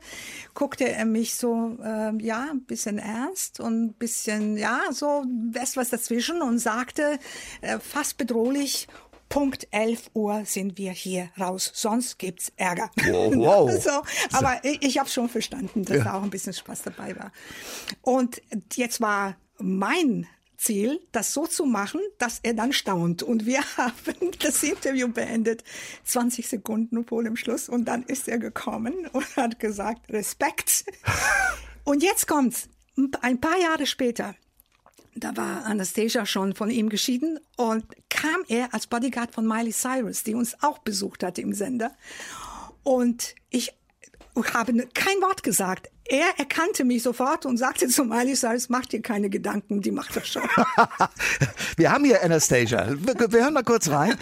guckte 0.55 0.89
er 0.89 1.07
mich 1.07 1.35
so, 1.35 1.79
äh, 1.83 2.13
ja, 2.23 2.49
ein 2.51 2.65
bisschen 2.65 2.99
ernst 2.99 3.61
und 3.61 3.85
ein 3.85 3.93
bisschen, 3.95 4.59
ja, 4.59 4.81
so 4.91 5.25
was 5.75 5.91
dazwischen 5.91 6.43
und 6.43 6.59
sagte 6.59 7.19
äh, 7.63 7.79
fast 7.79 8.19
bedrohlich, 8.19 8.89
Punkt 9.33 9.67
11 9.71 10.11
Uhr 10.13 10.45
sind 10.45 10.77
wir 10.77 10.93
hier 10.93 11.31
raus, 11.41 11.71
sonst 11.73 12.19
gibt's 12.19 12.53
Ärger. 12.57 12.91
Wow, 12.97 13.35
wow. 13.35 13.83
so, 13.83 14.03
aber 14.37 14.63
ich, 14.63 14.83
ich 14.83 14.99
habe 14.99 15.09
schon 15.09 15.31
verstanden, 15.31 15.87
dass 15.87 15.97
ja. 15.97 16.05
da 16.05 16.15
auch 16.19 16.23
ein 16.23 16.29
bisschen 16.29 16.53
Spaß 16.53 16.83
dabei 16.83 17.19
war. 17.19 17.33
Und 18.03 18.43
jetzt 18.75 19.01
war 19.01 19.37
mein 19.57 20.27
Ziel, 20.59 21.01
das 21.13 21.33
so 21.33 21.47
zu 21.47 21.65
machen, 21.65 22.03
dass 22.19 22.41
er 22.43 22.53
dann 22.53 22.75
staunt. 22.75 23.23
Und 23.23 23.47
wir 23.47 23.63
haben 23.79 24.33
das 24.39 24.63
Interview 24.63 25.09
beendet, 25.09 25.65
20 26.05 26.47
Sekunden 26.47 27.07
vor 27.07 27.25
dem 27.25 27.37
Schluss. 27.37 27.71
Und 27.71 27.87
dann 27.87 28.03
ist 28.03 28.29
er 28.29 28.39
gekommen 28.39 29.07
und 29.13 29.37
hat 29.37 29.59
gesagt, 29.59 30.13
Respekt. 30.13 30.85
Und 31.85 32.03
jetzt 32.03 32.29
kommt's. 32.29 32.69
Ein 33.23 33.41
paar 33.41 33.59
Jahre 33.59 33.87
später 33.87 34.35
Da 35.15 35.37
war 35.37 35.67
Anastasia 35.67 36.25
schon 36.25 36.55
von 36.55 36.71
ihm 36.71 36.89
geschieden 36.89 37.39
und 37.57 37.85
kam 38.09 38.45
er 38.49 38.73
als 38.73 38.87
Bodyguard 38.87 39.35
von 39.35 39.47
Miley 39.47 39.73
Cyrus, 39.73 40.23
die 40.23 40.35
uns 40.35 40.57
auch 40.63 40.79
besucht 40.79 41.23
hatte 41.23 41.43
im 41.43 41.53
Sender. 41.53 41.93
Und 42.83 43.35
ich 43.51 43.75
habe 44.37 44.73
kein 44.95 45.21
Wort 45.21 45.43
gesagt. 45.43 45.91
Er 46.05 46.39
erkannte 46.39 46.85
mich 46.85 47.03
sofort 47.03 47.47
und 47.47 47.57
sagte 47.57 47.89
zu 47.89 48.05
Miley 48.05 48.35
Cyrus, 48.35 48.69
mach 48.69 48.87
dir 48.87 49.01
keine 49.01 49.31
Gedanken, 49.31 49.81
die 49.81 49.91
macht 49.91 50.17
das 50.17 50.29
schon. 50.29 50.43
Wir 51.77 51.93
haben 51.93 52.05
hier 52.05 52.23
Anastasia. 52.23 52.87
Wir, 52.99 53.33
wir 53.33 53.45
hören 53.45 53.55
mal 53.55 53.63
kurz 53.63 53.89
rein. 53.89 54.19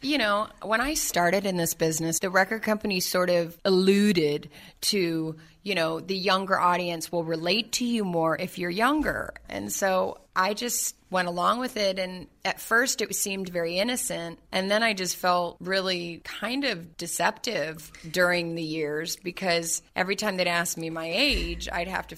You 0.00 0.18
know, 0.18 0.46
when 0.62 0.80
I 0.80 0.94
started 0.94 1.44
in 1.44 1.56
this 1.56 1.74
business, 1.74 2.18
the 2.20 2.30
record 2.30 2.64
company 2.64 3.00
sort 3.00 3.30
of 3.30 3.58
alluded 3.64 4.50
to, 4.90 5.36
you 5.62 5.74
know, 5.74 6.00
the 6.00 6.16
younger 6.16 6.58
audience 6.58 7.12
will 7.12 7.24
relate 7.24 7.70
to 7.72 7.84
you 7.84 8.04
more 8.04 8.36
if 8.36 8.58
you're 8.58 8.70
younger. 8.70 9.34
And 9.48 9.70
so 9.70 10.18
I 10.34 10.54
just 10.54 10.97
went 11.10 11.28
along 11.28 11.60
with 11.60 11.76
it. 11.76 11.98
And 11.98 12.26
at 12.44 12.60
first 12.60 13.00
it 13.00 13.14
seemed 13.14 13.48
very 13.48 13.78
innocent. 13.78 14.38
And 14.52 14.70
then 14.70 14.82
I 14.82 14.92
just 14.94 15.16
felt 15.16 15.56
really 15.60 16.20
kind 16.24 16.64
of 16.64 16.96
deceptive 16.96 17.90
during 18.10 18.54
the 18.54 18.62
years 18.62 19.16
because 19.16 19.82
every 19.96 20.16
time 20.16 20.36
they'd 20.36 20.46
ask 20.46 20.76
me 20.76 20.90
my 20.90 21.10
age, 21.12 21.68
I'd 21.70 21.88
have 21.88 22.06
to 22.08 22.16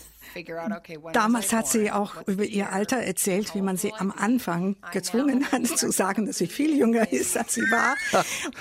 Damals 1.13 1.53
hat 1.53 1.67
sie 1.69 1.91
auch 1.91 2.15
über 2.27 2.45
ihr? 2.45 2.73
Alter 2.73 2.99
erzählt, 2.99 3.55
wie 3.55 3.63
man 3.63 3.77
sie 3.77 3.93
am 3.95 4.11
Anfang 4.11 4.73
I 4.73 4.93
gezwungen 4.93 5.45
hat 5.51 5.67
zu 5.67 5.91
sagen, 5.91 6.27
dass 6.27 6.39
sie 6.39 6.47
viel 6.47 6.77
jünger 6.77 7.13
ist, 7.13 7.37
als 7.37 7.55
sie 7.55 7.63
war. 7.63 7.95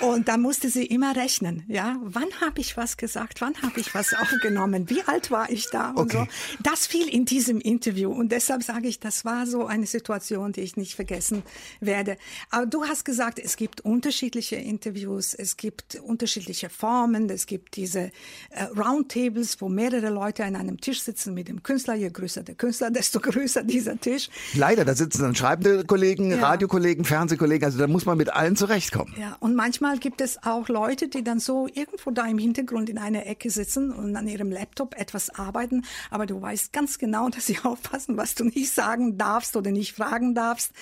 Und 0.00 0.28
da 0.28 0.36
musste 0.36 0.68
sie 0.68 0.84
immer 0.86 1.14
rechnen. 1.16 1.64
Ja, 1.68 1.96
wann 2.02 2.28
habe 2.40 2.60
ich 2.60 2.76
was 2.76 2.96
gesagt? 2.96 3.40
Wann 3.40 3.54
habe 3.62 3.78
ich 3.80 3.94
was 3.94 4.12
aufgenommen? 4.14 4.90
Wie 4.90 5.02
alt 5.02 5.30
war 5.30 5.50
ich 5.50 5.70
da? 5.70 5.90
Und 5.90 6.10
Okay. 6.10 6.26
so. 6.26 6.62
Das 6.62 6.86
fiel 6.86 7.08
in 7.08 7.24
diesem 7.24 7.60
Interview. 7.60 8.10
Und 8.10 8.32
deshalb 8.32 8.62
sage 8.62 8.88
ich, 8.88 8.98
das 8.98 9.24
war 9.24 9.46
so 9.46 9.66
eine 9.66 9.86
Situation, 9.86 10.52
die 10.52 10.60
ich 10.62 10.76
nicht 10.76 10.94
vergessen 10.94 11.42
werde. 11.80 12.16
Aber 12.50 12.66
du 12.66 12.84
hast 12.84 13.04
gesagt, 13.04 13.38
es 13.38 13.56
gibt 13.56 13.82
unterschiedliche 13.82 14.56
Interviews, 14.56 15.34
es 15.34 15.56
gibt 15.56 15.96
unterschiedliche 15.96 16.68
Formen, 16.68 17.28
es 17.30 17.46
gibt 17.46 17.76
diese 17.76 18.10
äh, 18.50 18.64
Roundtables, 18.76 19.60
wo 19.60 19.68
mehrere 19.68 20.08
Leute 20.10 20.44
an 20.44 20.56
einem 20.56 20.80
Tisch 20.80 21.02
sitzen 21.02 21.34
mit 21.34 21.48
dem 21.48 21.59
Künstler. 21.60 21.94
Je 21.94 22.10
größer 22.10 22.42
der 22.42 22.54
Künstler, 22.54 22.90
desto 23.00 23.20
größer 23.20 23.62
dieser 23.62 23.98
Tisch. 23.98 24.28
Leider, 24.54 24.84
da 24.84 24.94
sitzen 24.94 25.22
dann 25.22 25.34
schreibende 25.34 25.84
Kollegen, 25.84 26.30
Ja. 26.30 26.38
Radiokollegen, 26.48 27.04
Fernsehkollegen. 27.04 27.64
Also 27.64 27.78
da 27.78 27.86
muss 27.86 28.06
man 28.06 28.18
mit 28.18 28.32
allen 28.32 28.56
zurechtkommen. 28.56 29.14
Ja, 29.18 29.36
und 29.40 29.54
manchmal 29.54 29.98
gibt 29.98 30.20
es 30.20 30.42
auch 30.42 30.68
Leute, 30.68 31.08
die 31.08 31.22
dann 31.24 31.40
so 31.40 31.68
irgendwo 31.72 32.10
da 32.10 32.26
im 32.26 32.38
Hintergrund 32.38 32.88
in 32.88 32.98
einer 32.98 33.26
Ecke 33.26 33.50
sitzen 33.50 33.92
und 33.92 34.16
an 34.16 34.26
ihrem 34.28 34.50
Laptop 34.50 34.94
etwas 34.98 35.30
arbeiten, 35.30 35.84
aber 36.10 36.26
du 36.26 36.40
weißt 36.40 36.72
ganz 36.72 36.98
genau, 36.98 37.28
dass 37.30 37.46
sie 37.46 37.58
aufpassen, 37.62 38.16
was 38.16 38.34
du 38.34 38.44
nicht 38.44 38.72
sagen 38.72 39.18
darfst 39.18 39.56
oder 39.56 39.70
nicht 39.70 39.94
fragen 39.94 40.34
darfst. 40.34 40.72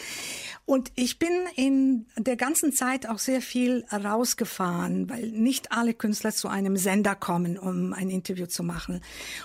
Und 0.65 0.93
ich 0.97 1.19
bin 1.19 1.31
in 1.57 2.07
der 2.17 2.37
ganzen 2.37 2.73
Zeit 2.73 3.09
auch 3.09 3.19
sehr 3.19 3.41
viel 3.41 3.85
rausgefahren, 3.91 5.09
weil 5.09 5.29
nicht 5.31 5.73
alle 5.73 5.95
Künstler 5.95 6.33
zu 6.33 6.49
einem 6.49 6.77
Sender 6.77 7.15
kommen, 7.15 7.59
um 7.59 7.93
ein 7.93 8.11
Interview 8.11 8.47
zu 8.47 8.63
machen. 8.63 9.01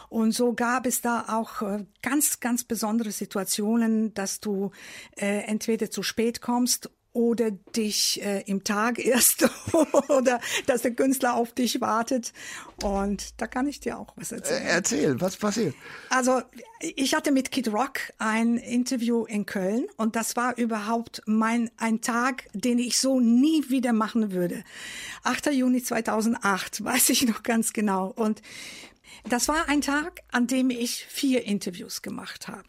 Und 0.09 0.33
so 0.33 0.53
gab 0.53 0.85
es 0.85 1.01
da 1.01 1.12
auch 1.21 1.61
äh, 1.61 1.85
ganz, 2.01 2.39
ganz 2.39 2.63
besondere 2.63 3.11
Situationen, 3.11 4.13
dass 4.13 4.39
du 4.39 4.71
äh, 5.17 5.43
entweder 5.45 5.89
zu 5.89 6.03
spät 6.03 6.41
kommst 6.41 6.89
oder 7.15 7.51
dich 7.51 8.23
äh, 8.25 8.41
im 8.47 8.63
Tag 8.63 8.97
erst 9.05 9.47
oder 10.09 10.39
dass 10.65 10.81
der 10.81 10.95
Künstler 10.95 11.35
auf 11.35 11.53
dich 11.53 11.79
wartet. 11.79 12.33
Und 12.81 13.39
da 13.39 13.45
kann 13.45 13.67
ich 13.67 13.79
dir 13.79 13.99
auch 13.99 14.13
was 14.15 14.31
Äh, 14.31 14.37
erzählen. 14.37 14.63
erzähl, 14.65 15.21
was 15.21 15.37
passiert? 15.37 15.75
Also 16.09 16.41
ich 16.79 17.13
hatte 17.13 17.31
mit 17.31 17.51
Kid 17.51 17.71
Rock 17.71 17.99
ein 18.17 18.57
Interview 18.57 19.25
in 19.25 19.45
Köln 19.45 19.85
und 19.97 20.15
das 20.15 20.35
war 20.35 20.57
überhaupt 20.57 21.21
mein 21.27 21.69
ein 21.77 22.01
Tag, 22.01 22.47
den 22.53 22.79
ich 22.79 22.97
so 22.97 23.19
nie 23.19 23.69
wieder 23.69 23.93
machen 23.93 24.31
würde. 24.31 24.63
8. 25.23 25.53
Juni 25.53 25.83
2008, 25.83 26.83
weiß 26.83 27.09
ich 27.09 27.27
noch 27.27 27.43
ganz 27.43 27.73
genau. 27.73 28.11
Und 28.15 28.41
das 29.29 29.47
war 29.47 29.69
ein 29.69 29.81
Tag, 29.81 30.21
an 30.31 30.47
dem 30.47 30.69
ich 30.69 31.05
vier 31.05 31.45
Interviews 31.45 32.01
gemacht 32.01 32.47
habe. 32.47 32.67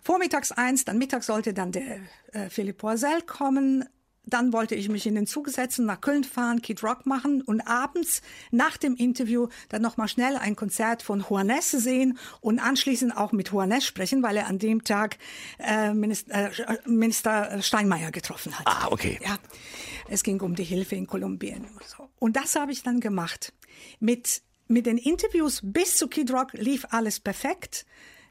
Vormittags 0.00 0.52
eins, 0.52 0.84
dann 0.84 0.98
mittags 0.98 1.26
sollte 1.26 1.54
dann 1.54 1.72
der 1.72 2.00
äh, 2.32 2.50
Philipp 2.50 2.78
Poisel 2.78 3.22
kommen. 3.22 3.88
Dann 4.26 4.54
wollte 4.54 4.74
ich 4.74 4.88
mich 4.88 5.06
in 5.06 5.14
den 5.14 5.26
Zug 5.26 5.50
setzen, 5.50 5.84
nach 5.84 6.00
Köln 6.00 6.24
fahren, 6.24 6.62
Kid 6.62 6.82
Rock 6.82 7.04
machen 7.04 7.42
und 7.42 7.60
abends 7.62 8.22
nach 8.50 8.78
dem 8.78 8.96
Interview 8.96 9.48
dann 9.68 9.82
nochmal 9.82 10.08
schnell 10.08 10.36
ein 10.36 10.56
Konzert 10.56 11.02
von 11.02 11.20
Juanes 11.28 11.70
sehen 11.70 12.18
und 12.40 12.58
anschließend 12.58 13.16
auch 13.16 13.32
mit 13.32 13.50
Juanes 13.50 13.84
sprechen, 13.84 14.22
weil 14.22 14.36
er 14.38 14.46
an 14.46 14.58
dem 14.58 14.82
Tag 14.84 15.18
äh, 15.58 15.92
Minister, 15.92 16.58
äh, 16.58 16.78
Minister 16.88 17.62
Steinmeier 17.62 18.10
getroffen 18.12 18.58
hat. 18.58 18.66
Ah, 18.66 18.88
okay. 18.90 19.18
Ja, 19.22 19.36
es 20.08 20.22
ging 20.22 20.40
um 20.40 20.54
die 20.54 20.64
Hilfe 20.64 20.96
in 20.96 21.06
Kolumbien 21.06 21.64
und 21.64 21.84
so. 21.84 22.08
Und 22.18 22.36
das 22.36 22.56
habe 22.56 22.72
ich 22.72 22.82
dann 22.82 23.00
gemacht. 23.00 23.52
Mit, 24.00 24.42
mit 24.68 24.86
den 24.86 24.98
Interviews 24.98 25.60
bis 25.62 25.96
zu 25.96 26.08
Kid 26.08 26.32
Rock 26.32 26.52
lief 26.52 26.86
alles 26.90 27.20
perfekt. 27.20 27.86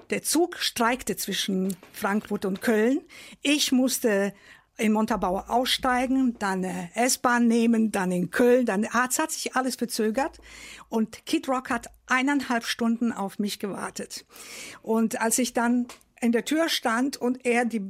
Der 0.09 0.23
Zug 0.23 0.57
streikte 0.57 1.15
zwischen 1.15 1.75
Frankfurt 1.91 2.45
und 2.45 2.61
Köln. 2.61 3.01
Ich 3.41 3.71
musste 3.71 4.33
in 4.77 4.91
Montabaur 4.91 5.49
aussteigen, 5.49 6.35
dann 6.39 6.65
eine 6.65 6.89
S-Bahn 6.95 7.47
nehmen, 7.47 7.91
dann 7.91 8.11
in 8.11 8.31
Köln, 8.31 8.65
dann 8.65 8.87
ah, 8.91 9.07
es 9.09 9.19
hat 9.19 9.31
sich 9.31 9.55
alles 9.55 9.75
verzögert 9.75 10.39
und 10.89 11.25
Kid 11.25 11.47
Rock 11.47 11.69
hat 11.69 11.87
eineinhalb 12.07 12.65
Stunden 12.65 13.11
auf 13.11 13.37
mich 13.37 13.59
gewartet. 13.59 14.25
Und 14.81 15.21
als 15.21 15.37
ich 15.37 15.53
dann 15.53 15.87
in 16.21 16.31
der 16.31 16.45
Tür 16.45 16.69
stand 16.69 17.17
und 17.17 17.45
er 17.45 17.65
die 17.65 17.81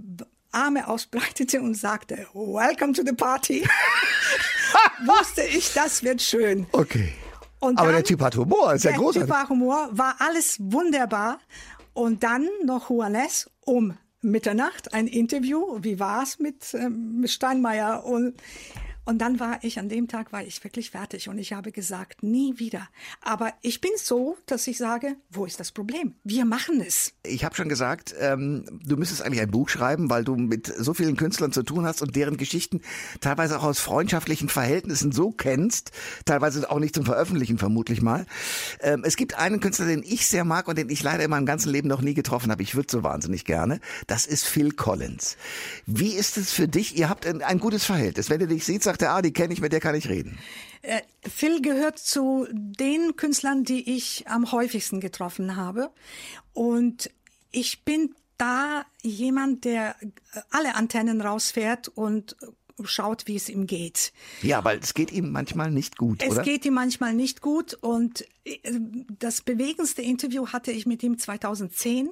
Arme 0.52 0.88
ausbreitete 0.88 1.62
und 1.62 1.76
sagte, 1.76 2.28
Welcome 2.34 2.94
to 2.94 3.04
the 3.06 3.14
party, 3.14 3.64
wusste 5.06 5.44
ich, 5.44 5.74
das 5.74 6.04
wird 6.04 6.22
schön. 6.22 6.68
Okay. 6.74 7.14
Und 7.64 7.78
Aber 7.80 7.88
dann- 7.88 7.96
der 7.96 8.04
Typ 8.04 8.22
hat 8.22 8.36
Humor, 8.36 8.74
ist 8.74 8.84
ja 8.84 8.92
der 8.92 9.00
großartig. 9.00 9.22
Typ 9.24 9.30
war 9.30 9.50
Humor, 9.50 9.90
war 9.92 10.16
alles 10.20 10.58
wunderbar. 10.60 11.40
Und 11.94 12.24
dann 12.24 12.48
noch 12.66 12.90
Juanes 12.90 13.50
um 13.66 13.98
Mitternacht 14.22 14.94
ein 14.94 15.08
Interview. 15.08 15.78
Wie 15.82 16.00
war's 16.00 16.40
mit, 16.40 16.74
ähm, 16.74 17.20
mit 17.20 17.30
Steinmeier? 17.30 18.04
Und, 18.06 18.36
und 19.06 19.20
dann 19.20 19.40
war 19.40 19.60
ich, 19.64 19.80
an 19.80 19.90
dem 19.90 20.08
Tag 20.08 20.32
war 20.32 20.44
ich 20.44 20.64
wirklich 20.64 20.92
fertig 20.92 21.28
und 21.28 21.38
ich 21.38 21.54
habe 21.54 21.72
gesagt, 21.72 22.24
nie 22.24 22.58
wieder. 22.58 22.88
Aber 23.22 23.54
ich 23.62 23.82
bin 23.82 23.92
so, 23.98 24.38
dass 24.46 24.66
ich 24.68 24.78
sage, 24.78 25.16
wo 25.30 25.46
ist 25.46 25.60
das 25.60 25.72
Problem? 25.72 26.16
Wir 26.24 26.46
machen 26.46 26.82
es. 26.82 27.14
Ich 27.24 27.44
habe 27.44 27.56
schon 27.56 27.68
gesagt, 27.68 28.16
ähm, 28.20 28.66
du 28.86 28.96
müsstest 28.96 29.22
eigentlich 29.22 29.42
ein 29.42 29.52
Buch 29.52 29.68
schreiben, 29.68 30.10
weil 30.10 30.24
du 30.24 30.36
mit 30.36 30.68
so 30.68 30.94
vielen 30.94 31.18
Künstlern 31.18 31.52
zu 31.52 31.64
tun 31.64 31.86
hast 31.86 32.02
und 32.02 32.16
deren 32.16 32.38
Geschichten 32.38 32.82
teilweise 33.20 33.60
auch 33.60 33.64
aus 33.64 33.80
freundschaftlichen 33.80 34.48
Verhältnissen 34.48 35.12
so 35.12 35.32
kennst, 35.32 35.92
teilweise 36.26 36.70
auch 36.72 36.80
nicht 36.80 36.96
zum 36.96 37.06
Veröffentlichen 37.06 37.58
vermutlich 37.58 38.02
mal. 38.02 38.26
Ähm, 38.80 39.04
es 39.06 39.18
gibt 39.18 39.38
einen 39.38 39.60
Künstler, 39.60 39.88
den 39.88 40.04
ich 40.04 40.28
sehr 40.28 40.46
mag 40.46 40.68
und 40.68 40.78
den 40.78 40.90
ich 40.90 41.04
leider 41.04 41.26
in 41.26 41.30
meinem 41.30 41.46
ganzen 41.46 41.70
Leben 41.72 41.90
noch 41.90 42.02
nie 42.02 42.14
getroffen 42.14 42.52
habe. 42.52 42.64
Ich 42.64 42.76
würde 42.76 42.88
so 42.90 43.04
wahnsinnig 43.04 43.44
gerne. 43.44 43.82
Das 44.08 44.26
ist 44.26 44.46
Phil 44.46 44.72
Collins. 44.72 45.36
Wie 45.86 46.14
ist 46.14 46.38
es 46.38 46.54
für 46.54 46.70
dich? 46.70 46.98
Ihr 46.98 47.10
habt 47.10 47.26
ein, 47.26 47.42
ein 47.42 47.60
gutes 47.60 47.84
Verhältnis. 47.84 48.30
Wenn 48.30 48.40
ihr 48.40 48.48
dich 48.48 48.64
seht, 48.64 48.84
sagt 48.94 49.02
er, 49.02 49.12
ah, 49.16 49.22
die 49.24 49.34
kenne 49.34 49.54
ich, 49.54 49.62
mit 49.62 49.74
der 49.74 49.80
kann 49.80 49.96
ich 49.96 50.08
reden. 50.08 50.38
Äh, 50.84 51.02
Phil 51.28 51.62
gehört 51.62 51.98
zu 51.98 52.48
den 52.52 53.16
Künstlern, 53.16 53.64
die 53.64 53.96
ich 53.96 54.28
am 54.28 54.52
häufigsten 54.52 55.00
getroffen 55.00 55.56
habe. 55.56 55.90
Und 56.54 57.10
ich 57.52 57.84
bin 57.84 58.14
da 58.38 58.86
jemand, 59.02 59.66
der 59.66 59.96
alle 60.52 60.76
Antennen 60.76 61.22
rausfährt 61.22 61.88
und 61.88 62.36
schaut, 62.84 63.28
wie 63.28 63.36
es 63.36 63.50
ihm 63.50 63.66
geht. 63.66 64.14
Ja, 64.42 64.64
weil 64.64 64.78
es 64.80 64.94
geht 64.94 65.12
ihm 65.12 65.32
manchmal 65.32 65.72
nicht 65.72 65.98
gut, 65.98 66.22
Es 66.22 66.34
oder? 66.34 66.44
geht 66.44 66.66
ihm 66.66 66.74
manchmal 66.74 67.14
nicht 67.14 67.42
gut 67.42 67.74
und 67.76 68.26
äh, 68.46 68.58
das 69.20 69.42
bewegendste 69.42 70.02
Interview 70.04 70.48
hatte 70.48 70.72
ich 70.72 70.86
mit 70.86 71.02
ihm 71.02 71.18
2010. 71.18 72.10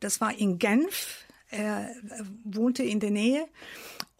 Das 0.00 0.20
war 0.22 0.34
in 0.34 0.58
Genf. 0.58 1.26
Er 1.50 1.90
äh, 1.90 2.24
wohnte 2.44 2.82
in 2.82 3.00
der 3.00 3.10
Nähe 3.10 3.46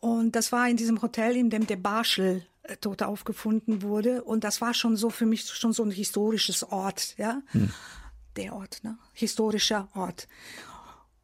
und 0.04 0.36
das 0.36 0.52
war 0.52 0.68
in 0.68 0.76
diesem 0.76 1.00
Hotel, 1.00 1.34
in 1.34 1.48
dem 1.48 1.66
der 1.66 1.76
Barschel 1.76 2.44
äh, 2.64 2.76
tot 2.76 3.02
aufgefunden 3.02 3.80
wurde 3.80 4.22
und 4.22 4.44
das 4.44 4.60
war 4.60 4.74
schon 4.74 4.96
so 4.96 5.08
für 5.08 5.24
mich 5.24 5.46
schon 5.46 5.72
so 5.72 5.82
ein 5.82 5.90
historisches 5.90 6.62
Ort, 6.62 7.14
ja. 7.16 7.40
Der 8.36 8.54
Ort, 8.54 8.84
ne? 8.84 8.98
Historischer 9.14 9.88
Ort. 9.94 10.28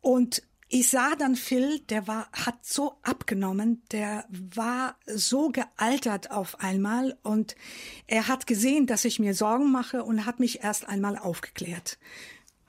Und 0.00 0.42
ich 0.68 0.88
sah 0.88 1.14
dann 1.14 1.36
Phil, 1.36 1.80
der 1.80 2.06
war, 2.06 2.28
hat 2.32 2.64
so 2.64 2.94
abgenommen, 3.02 3.82
der 3.92 4.24
war 4.30 4.96
so 5.06 5.50
gealtert 5.50 6.30
auf 6.30 6.60
einmal 6.60 7.18
und 7.22 7.56
er 8.06 8.28
hat 8.28 8.46
gesehen, 8.46 8.86
dass 8.86 9.04
ich 9.04 9.18
mir 9.18 9.34
Sorgen 9.34 9.70
mache 9.70 10.04
und 10.04 10.24
hat 10.24 10.40
mich 10.40 10.62
erst 10.64 10.88
einmal 10.88 11.18
aufgeklärt. 11.18 11.98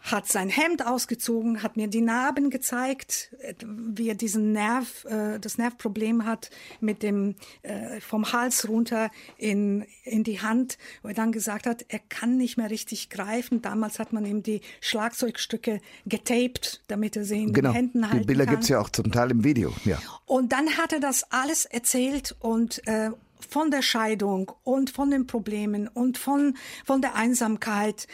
Hat 0.02 0.28
sein 0.28 0.50
Hemd 0.50 0.86
ausgezogen, 0.86 1.64
hat 1.64 1.78
mir 1.78 1.88
die 1.88 2.02
Narben 2.02 2.50
gezeigt, 2.50 3.36
wie 3.66 4.10
er 4.10 4.16
diesen 4.16 4.52
Nerv, 4.52 5.06
äh, 5.06 5.40
das 5.40 5.58
Nervproblem 5.58 6.26
hat 6.26 6.50
mit 6.80 7.04
dem 7.04 7.36
äh, 7.62 8.02
vom 8.02 8.32
Hals 8.34 8.68
runter 8.68 9.12
in 9.38 9.86
in 10.04 10.24
die 10.24 10.42
Hand, 10.42 10.78
wo 11.04 11.10
er 11.10 11.14
dann 11.14 11.32
gesagt 11.32 11.66
hat, 11.66 11.86
er 11.88 12.00
kann 12.00 12.38
nicht 12.38 12.58
mehr 12.58 12.70
richtig 12.70 13.10
greifen. 13.10 13.62
Damals 13.62 14.00
hat 14.00 14.14
man 14.14 14.26
ihm 14.26 14.44
die 14.44 14.62
Schlagzeugstücke 14.82 15.80
getaped, 16.06 16.82
damit 16.88 17.16
er 17.16 17.24
sie 17.24 17.44
in 17.44 17.54
genau. 17.54 17.70
den 17.70 17.76
Händen 17.76 18.06
halten 18.08 18.22
Die 18.22 18.26
Bilder 18.26 18.46
kann. 18.46 18.56
gibt's 18.56 18.70
ja 18.70 18.80
auch 18.80 18.90
zum 18.90 19.12
Teil 19.12 19.32
im 19.32 19.44
Video. 19.44 19.74
Ja. 19.86 20.00
Und 20.26 20.52
dann 20.52 20.78
hat 20.78 20.94
er 20.94 21.00
das 21.00 21.32
alles 21.32 21.66
erzählt 21.66 22.36
und 22.40 22.86
äh, 22.88 23.12
von 23.50 23.72
der 23.72 23.82
Scheidung 23.82 24.52
und 24.64 24.90
von 24.90 25.12
den 25.12 25.28
Problemen 25.28 25.88
und 25.88 26.18
von, 26.18 26.56
von 26.86 27.02
der 27.02 27.16
Einsamkeit. 27.16 28.08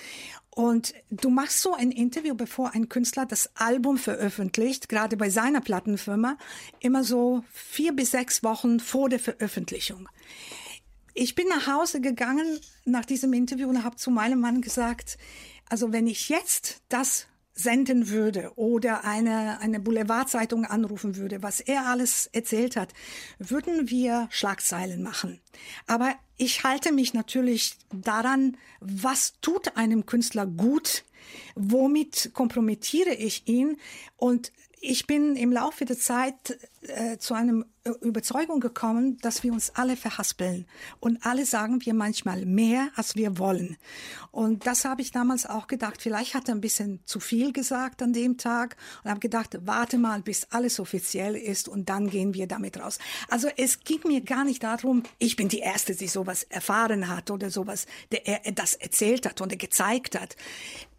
Und 0.57 0.95
du 1.11 1.29
machst 1.29 1.61
so 1.61 1.75
ein 1.75 1.91
Interview, 1.91 2.33
bevor 2.33 2.73
ein 2.73 2.89
Künstler 2.89 3.27
das 3.27 3.55
Album 3.57 3.99
veröffentlicht, 3.99 4.89
gerade 4.89 5.15
bei 5.15 5.29
seiner 5.29 5.61
Plattenfirma, 5.61 6.35
immer 6.79 7.03
so 7.03 7.43
vier 7.53 7.93
bis 7.93 8.09
sechs 8.09 8.41
Wochen 8.41 8.79
vor 8.79 9.07
der 9.07 9.19
Veröffentlichung. 9.19 10.09
Ich 11.13 11.35
bin 11.35 11.47
nach 11.47 11.67
Hause 11.67 12.01
gegangen 12.01 12.59
nach 12.85 13.05
diesem 13.05 13.33
Interview 13.33 13.69
und 13.69 13.83
habe 13.83 13.97
zu 13.97 14.09
meinem 14.09 14.39
Mann 14.39 14.61
gesagt, 14.61 15.19
also 15.69 15.93
wenn 15.93 16.07
ich 16.07 16.27
jetzt 16.27 16.81
das 16.89 17.27
senden 17.57 18.09
würde 18.09 18.51
oder 18.55 19.03
eine, 19.03 19.59
eine 19.59 19.79
Boulevardzeitung 19.79 20.63
anrufen 20.63 21.15
würde, 21.15 21.41
was 21.41 21.59
er 21.59 21.87
alles 21.87 22.27
erzählt 22.31 22.75
hat, 22.75 22.93
würden 23.39 23.89
wir 23.89 24.27
Schlagzeilen 24.29 25.01
machen. 25.01 25.41
Aber 25.87 26.13
ich 26.37 26.63
halte 26.63 26.91
mich 26.91 27.13
natürlich 27.13 27.75
daran, 27.91 28.57
was 28.79 29.33
tut 29.41 29.75
einem 29.75 30.05
Künstler 30.05 30.45
gut, 30.45 31.03
womit 31.55 32.29
kompromittiere 32.33 33.13
ich 33.13 33.47
ihn 33.47 33.77
und 34.17 34.51
ich 34.79 35.07
bin 35.07 35.35
im 35.35 35.51
Laufe 35.51 35.85
der 35.85 35.97
Zeit 35.97 36.57
äh, 36.81 37.17
zu 37.17 37.33
einem 37.33 37.65
Überzeugung 38.01 38.59
gekommen, 38.59 39.17
dass 39.21 39.43
wir 39.43 39.53
uns 39.53 39.71
alle 39.75 39.95
verhaspeln 39.95 40.65
und 40.99 41.25
alle 41.25 41.45
sagen 41.45 41.85
wir 41.85 41.93
manchmal 41.93 42.45
mehr, 42.45 42.89
als 42.95 43.15
wir 43.15 43.39
wollen. 43.39 43.77
Und 44.31 44.67
das 44.67 44.85
habe 44.85 45.01
ich 45.01 45.11
damals 45.11 45.45
auch 45.45 45.67
gedacht. 45.67 46.01
Vielleicht 46.01 46.33
hat 46.33 46.49
er 46.49 46.55
ein 46.55 46.61
bisschen 46.61 46.99
zu 47.05 47.19
viel 47.19 47.53
gesagt 47.53 48.01
an 48.01 48.13
dem 48.13 48.37
Tag 48.37 48.75
und 49.03 49.09
habe 49.09 49.19
gedacht, 49.19 49.57
warte 49.61 49.97
mal, 49.97 50.21
bis 50.21 50.47
alles 50.51 50.79
offiziell 50.79 51.35
ist 51.35 51.67
und 51.67 51.89
dann 51.89 52.09
gehen 52.09 52.33
wir 52.33 52.47
damit 52.47 52.79
raus. 52.79 52.99
Also 53.29 53.47
es 53.57 53.79
ging 53.79 54.01
mir 54.05 54.21
gar 54.21 54.43
nicht 54.43 54.63
darum, 54.63 55.03
ich 55.17 55.35
bin 55.35 55.47
die 55.47 55.59
Erste, 55.59 55.95
die 55.95 56.07
sowas 56.07 56.43
erfahren 56.43 57.07
hat 57.07 57.31
oder 57.31 57.49
sowas, 57.49 57.85
der 58.11 58.27
er 58.27 58.51
das 58.51 58.73
erzählt 58.73 59.25
hat 59.25 59.41
und 59.41 59.57
gezeigt 59.57 60.19
hat. 60.19 60.35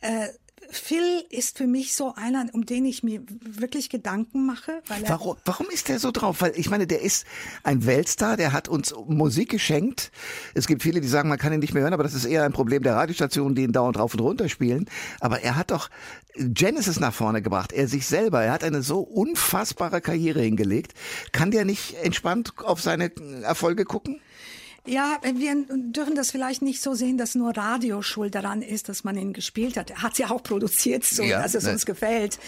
Äh, 0.00 0.28
Phil 0.70 1.24
ist 1.30 1.58
für 1.58 1.66
mich 1.66 1.94
so 1.94 2.14
einer, 2.14 2.46
um 2.52 2.66
den 2.66 2.84
ich 2.84 3.02
mir 3.02 3.22
wirklich 3.40 3.88
Gedanken 3.90 4.46
mache. 4.46 4.82
Warum, 5.06 5.36
warum 5.44 5.66
ist 5.70 5.88
der 5.88 5.98
so 5.98 6.10
drauf? 6.10 6.40
Weil 6.40 6.52
ich 6.56 6.70
meine, 6.70 6.86
der 6.86 7.02
ist 7.02 7.26
ein 7.62 7.86
Weltstar, 7.86 8.36
der 8.36 8.52
hat 8.52 8.68
uns 8.68 8.94
Musik 9.06 9.50
geschenkt. 9.50 10.10
Es 10.54 10.66
gibt 10.66 10.82
viele, 10.82 11.00
die 11.00 11.08
sagen, 11.08 11.28
man 11.28 11.38
kann 11.38 11.52
ihn 11.52 11.60
nicht 11.60 11.74
mehr 11.74 11.82
hören, 11.82 11.94
aber 11.94 12.02
das 12.02 12.14
ist 12.14 12.24
eher 12.24 12.44
ein 12.44 12.52
Problem 12.52 12.82
der 12.82 12.94
Radiostationen, 12.94 13.54
die 13.54 13.62
ihn 13.62 13.72
dauernd 13.72 13.98
rauf 13.98 14.14
und 14.14 14.20
runter 14.20 14.48
spielen. 14.48 14.86
Aber 15.20 15.40
er 15.40 15.56
hat 15.56 15.70
doch 15.70 15.90
Genesis 16.34 17.00
nach 17.00 17.14
vorne 17.14 17.42
gebracht, 17.42 17.72
er 17.72 17.88
sich 17.88 18.06
selber. 18.06 18.42
Er 18.42 18.52
hat 18.52 18.64
eine 18.64 18.82
so 18.82 19.00
unfassbare 19.00 20.00
Karriere 20.00 20.40
hingelegt. 20.40 20.94
Kann 21.32 21.50
der 21.50 21.64
nicht 21.64 21.94
entspannt 22.02 22.52
auf 22.58 22.80
seine 22.80 23.10
Erfolge 23.42 23.84
gucken? 23.84 24.20
Ja, 24.88 25.18
wir 25.22 25.66
dürfen 25.68 26.14
das 26.14 26.30
vielleicht 26.30 26.62
nicht 26.62 26.80
so 26.80 26.94
sehen, 26.94 27.18
dass 27.18 27.34
nur 27.34 27.56
Radio 27.56 28.00
schuld 28.02 28.34
daran 28.34 28.62
ist, 28.62 28.88
dass 28.88 29.04
man 29.04 29.16
ihn 29.18 29.32
gespielt 29.32 29.76
hat. 29.76 29.90
Er 29.90 30.02
hat 30.02 30.16
sie 30.16 30.24
auch 30.24 30.42
produziert, 30.42 31.04
so 31.04 31.22
Ja, 31.22 31.42
dass 31.42 31.54
es 31.54 31.64
ne. 31.64 31.72
uns 31.72 31.84
gefällt. 31.84 32.38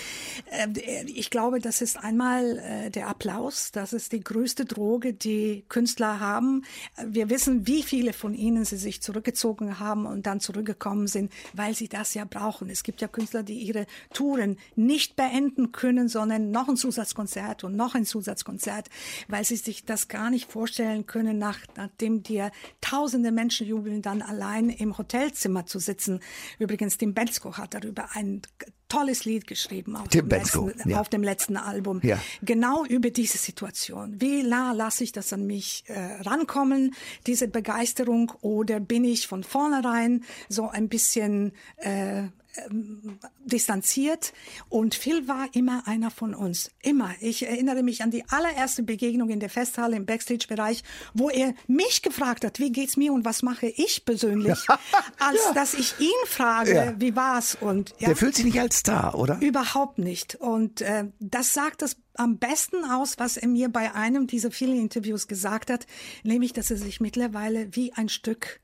Äh, 0.51 1.05
Ich 1.07 1.31
glaube, 1.31 1.61
das 1.61 1.83
ist 1.83 1.99
einmal 1.99 2.59
äh, 2.59 2.91
der 2.91 3.09
Applaus. 3.09 3.73
Das 3.73 3.93
ist 3.93 4.13
die 4.13 4.21
größte 4.21 4.65
Droge, 4.65 5.13
die 5.13 5.65
Künstler 5.69 6.21
haben. 6.21 6.65
Wir 7.05 7.29
wissen, 7.29 7.67
wie 7.67 7.83
viele 7.83 8.13
von 8.13 8.35
ihnen 8.35 8.65
sie 8.65 8.77
sich 8.77 9.03
zurückgezogen 9.03 9.79
haben 9.79 10.07
und 10.07 10.27
dann 10.27 10.41
zurückgekommen 10.41 11.07
sind, 11.09 11.33
weil 11.53 11.75
sie 11.75 11.89
das 11.89 12.15
ja 12.15 12.25
brauchen. 12.25 12.71
Es 12.71 12.83
gibt 12.83 13.01
ja 13.03 13.09
Künstler, 13.09 13.43
die 13.43 13.59
ihre 13.59 13.87
Touren 14.15 14.57
nicht 14.77 15.17
beenden 15.17 15.73
können, 15.73 16.09
sondern 16.09 16.51
noch 16.51 16.69
ein 16.69 16.77
Zusatzkonzert 16.77 17.65
und 17.65 17.77
noch 17.77 17.95
ein 17.95 18.07
Zusatzkonzert, 18.07 18.89
weil 19.29 19.45
sie 19.45 19.57
sich 19.57 19.85
das 19.85 20.09
gar 20.09 20.31
nicht 20.31 20.51
vorstellen 20.51 21.07
können, 21.07 21.37
nach, 21.39 21.59
nachdem 21.77 22.23
dir 22.31 22.51
tausende 22.81 23.33
Menschen 23.33 23.67
jubeln, 23.67 24.03
dann 24.03 24.23
allein 24.23 24.71
im 24.71 24.97
Hotelzimmer 24.97 25.67
zu 25.67 25.79
sitzen. 25.79 26.21
Übrigens, 26.59 26.97
Tim 26.97 27.13
Bensko 27.13 27.57
hat 27.57 27.75
darüber 27.75 28.09
ein 28.15 28.43
tolles 28.89 29.25
Lied 29.25 29.47
geschrieben 29.47 29.97
auf, 29.97 30.09
Tim 30.09 30.23
dem, 30.23 30.29
Bendzko, 30.29 30.69
letzten, 30.69 30.91
ja. 30.91 31.01
auf 31.01 31.09
dem 31.09 31.23
letzten 31.23 31.57
Album. 31.57 32.01
Ja. 32.03 32.19
Genau 32.43 32.85
über 32.85 33.11
diese 33.11 33.39
Situation. 33.39 34.21
Wie 34.21 34.43
nah 34.43 34.73
lasse 34.73 35.05
ich 35.05 35.13
das 35.13 35.33
an 35.33 35.47
mich 35.47 35.85
äh, 35.87 36.21
rankommen, 36.23 36.95
diese 37.27 37.49
Begeisterung, 37.49 38.33
oder 38.41 38.81
bin 38.81 39.05
ich 39.05 39.27
von 39.27 39.45
vornherein 39.45 40.25
so 40.49 40.69
ein 40.69 40.89
bisschen 40.89 41.53
äh, 41.77 42.25
ähm, 42.57 43.19
distanziert 43.45 44.33
und 44.69 44.95
Phil 44.95 45.29
war 45.29 45.49
immer 45.53 45.87
einer 45.87 46.11
von 46.11 46.35
uns. 46.35 46.71
Immer. 46.83 47.11
Ich 47.21 47.47
erinnere 47.47 47.83
mich 47.83 48.03
an 48.03 48.11
die 48.11 48.25
allererste 48.29 48.83
Begegnung 48.83 49.31
in 49.31 49.41
der 49.41 49.51
Festhalle 49.51 49.97
im 49.97 50.07
Backstage-Bereich, 50.07 50.83
wo 51.15 51.31
er 51.31 51.55
mich 51.67 52.03
gefragt 52.03 52.45
hat, 52.45 52.59
wie 52.59 52.73
geht's 52.73 52.97
mir 52.97 53.13
und 53.13 53.25
was 53.25 53.43
mache 53.43 53.67
ich 53.67 54.05
persönlich, 54.05 54.59
als 55.19 55.53
dass 55.55 55.75
ich 55.75 55.99
ihn 56.01 56.09
frage, 56.27 56.75
Ja. 56.75 56.95
wie 57.01 57.15
war's 57.17 57.57
und 57.61 57.95
ja. 57.99 58.09
Der 58.09 58.17
fühlt 58.17 58.35
sich 58.35 58.45
nicht 58.45 58.61
als 58.61 58.77
Star, 58.79 59.15
oder? 59.19 59.39
Überhaupt 59.41 59.99
nicht. 59.99 60.35
Und 60.37 60.81
äh, 60.81 61.05
das 61.21 61.55
sagt 61.55 61.83
das 61.83 61.97
am 62.15 62.39
besten 62.39 62.85
aus, 62.85 63.19
was 63.19 63.37
er 63.37 63.49
mir 63.49 63.69
bei 63.69 63.95
einem 63.95 64.27
dieser 64.27 64.51
vielen 64.51 64.79
Interviews 64.79 65.29
gesagt 65.29 65.71
hat, 65.71 65.87
nämlich, 66.23 66.53
dass 66.53 66.71
er 66.71 66.77
sich 66.77 67.01
mittlerweile 67.01 67.75
wie 67.75 67.93
ein 67.93 68.09
Stück 68.09 68.61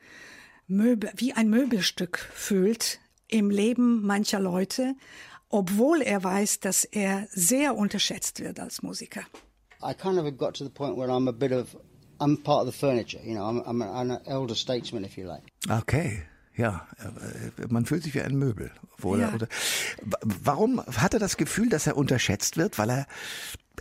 Möbel, 0.68 1.10
wie 1.16 1.32
ein 1.32 1.48
Möbelstück 1.48 2.18
fühlt 2.34 2.98
im 3.28 3.50
Leben 3.50 4.04
mancher 4.06 4.40
Leute, 4.40 4.94
obwohl 5.48 6.02
er 6.02 6.22
weiß, 6.24 6.60
dass 6.60 6.84
er 6.84 7.26
sehr 7.30 7.76
unterschätzt 7.76 8.40
wird 8.40 8.60
als 8.60 8.82
Musiker. 8.82 9.22
I 9.82 9.94
kind 9.94 10.18
of 10.18 10.36
got 10.36 10.54
to 10.56 10.64
the 10.64 10.70
point 10.70 10.96
where 10.96 11.08
I'm 11.10 11.28
a 11.28 11.32
bit 11.32 11.52
of, 11.52 11.76
I'm 12.18 12.42
part 12.42 12.66
of 12.66 12.72
the 12.72 12.78
furniture, 12.78 13.22
you 13.24 13.34
know, 13.34 13.44
I'm, 13.44 13.62
I'm 13.66 13.82
an, 13.82 14.10
an 14.10 14.26
elder 14.26 14.54
statesman, 14.54 15.04
if 15.04 15.16
you 15.16 15.26
like. 15.26 15.42
Okay. 15.68 16.22
Ja, 16.56 16.86
äh, 16.98 17.66
man 17.68 17.84
fühlt 17.84 18.02
sich 18.02 18.14
wie 18.14 18.22
ein 18.22 18.34
Möbel. 18.36 18.70
Obwohl 18.94 19.20
Ja. 19.20 19.28
er 19.28 19.48
Warum 20.22 20.80
hat 20.86 21.12
er 21.12 21.20
das 21.20 21.36
Gefühl, 21.36 21.68
dass 21.68 21.86
er 21.86 21.98
unterschätzt 21.98 22.56
wird? 22.56 22.78
Weil 22.78 22.90
er 22.90 23.06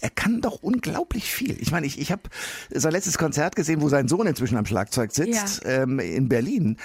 er 0.01 0.09
kann 0.09 0.41
doch 0.41 0.61
unglaublich 0.61 1.31
viel. 1.31 1.57
Ich 1.61 1.71
meine, 1.71 1.87
ich, 1.87 1.97
ich 1.99 2.11
habe 2.11 2.23
sein 2.69 2.91
letztes 2.91 3.17
Konzert 3.17 3.55
gesehen, 3.55 3.81
wo 3.81 3.87
sein 3.87 4.09
Sohn 4.09 4.27
inzwischen 4.27 4.57
am 4.57 4.65
Schlagzeug 4.65 5.13
sitzt, 5.13 5.61
ähm, 5.65 5.99
in 5.99 6.27
Berlin. 6.27 6.77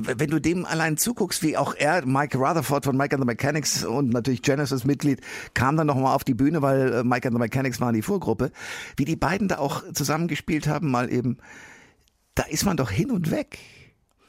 Wenn 0.00 0.30
du 0.30 0.40
dem 0.40 0.64
allein 0.64 0.96
zuguckst, 0.96 1.42
wie 1.42 1.56
auch 1.56 1.74
er, 1.74 2.06
Mike 2.06 2.38
Rutherford 2.38 2.84
von 2.84 2.96
Mike 2.96 3.14
and 3.14 3.22
the 3.22 3.26
Mechanics 3.26 3.84
und 3.84 4.10
natürlich 4.10 4.42
Genesis 4.42 4.84
Mitglied, 4.84 5.20
kam 5.54 5.76
dann 5.76 5.88
nochmal 5.88 6.14
auf 6.14 6.22
die 6.22 6.34
Bühne, 6.34 6.62
weil 6.62 6.92
äh, 6.92 7.04
Mike 7.04 7.26
and 7.26 7.36
the 7.36 7.40
Mechanics 7.40 7.80
waren 7.80 7.94
die 7.94 8.02
Vorgruppe, 8.02 8.52
wie 8.96 9.04
die 9.04 9.16
beiden 9.16 9.48
da 9.48 9.58
auch 9.58 9.82
zusammengespielt 9.92 10.68
haben, 10.68 10.90
mal 10.90 11.12
eben, 11.12 11.38
da 12.34 12.44
ist 12.44 12.64
man 12.64 12.76
doch 12.76 12.90
hin 12.90 13.10
und 13.10 13.30
weg. 13.30 13.58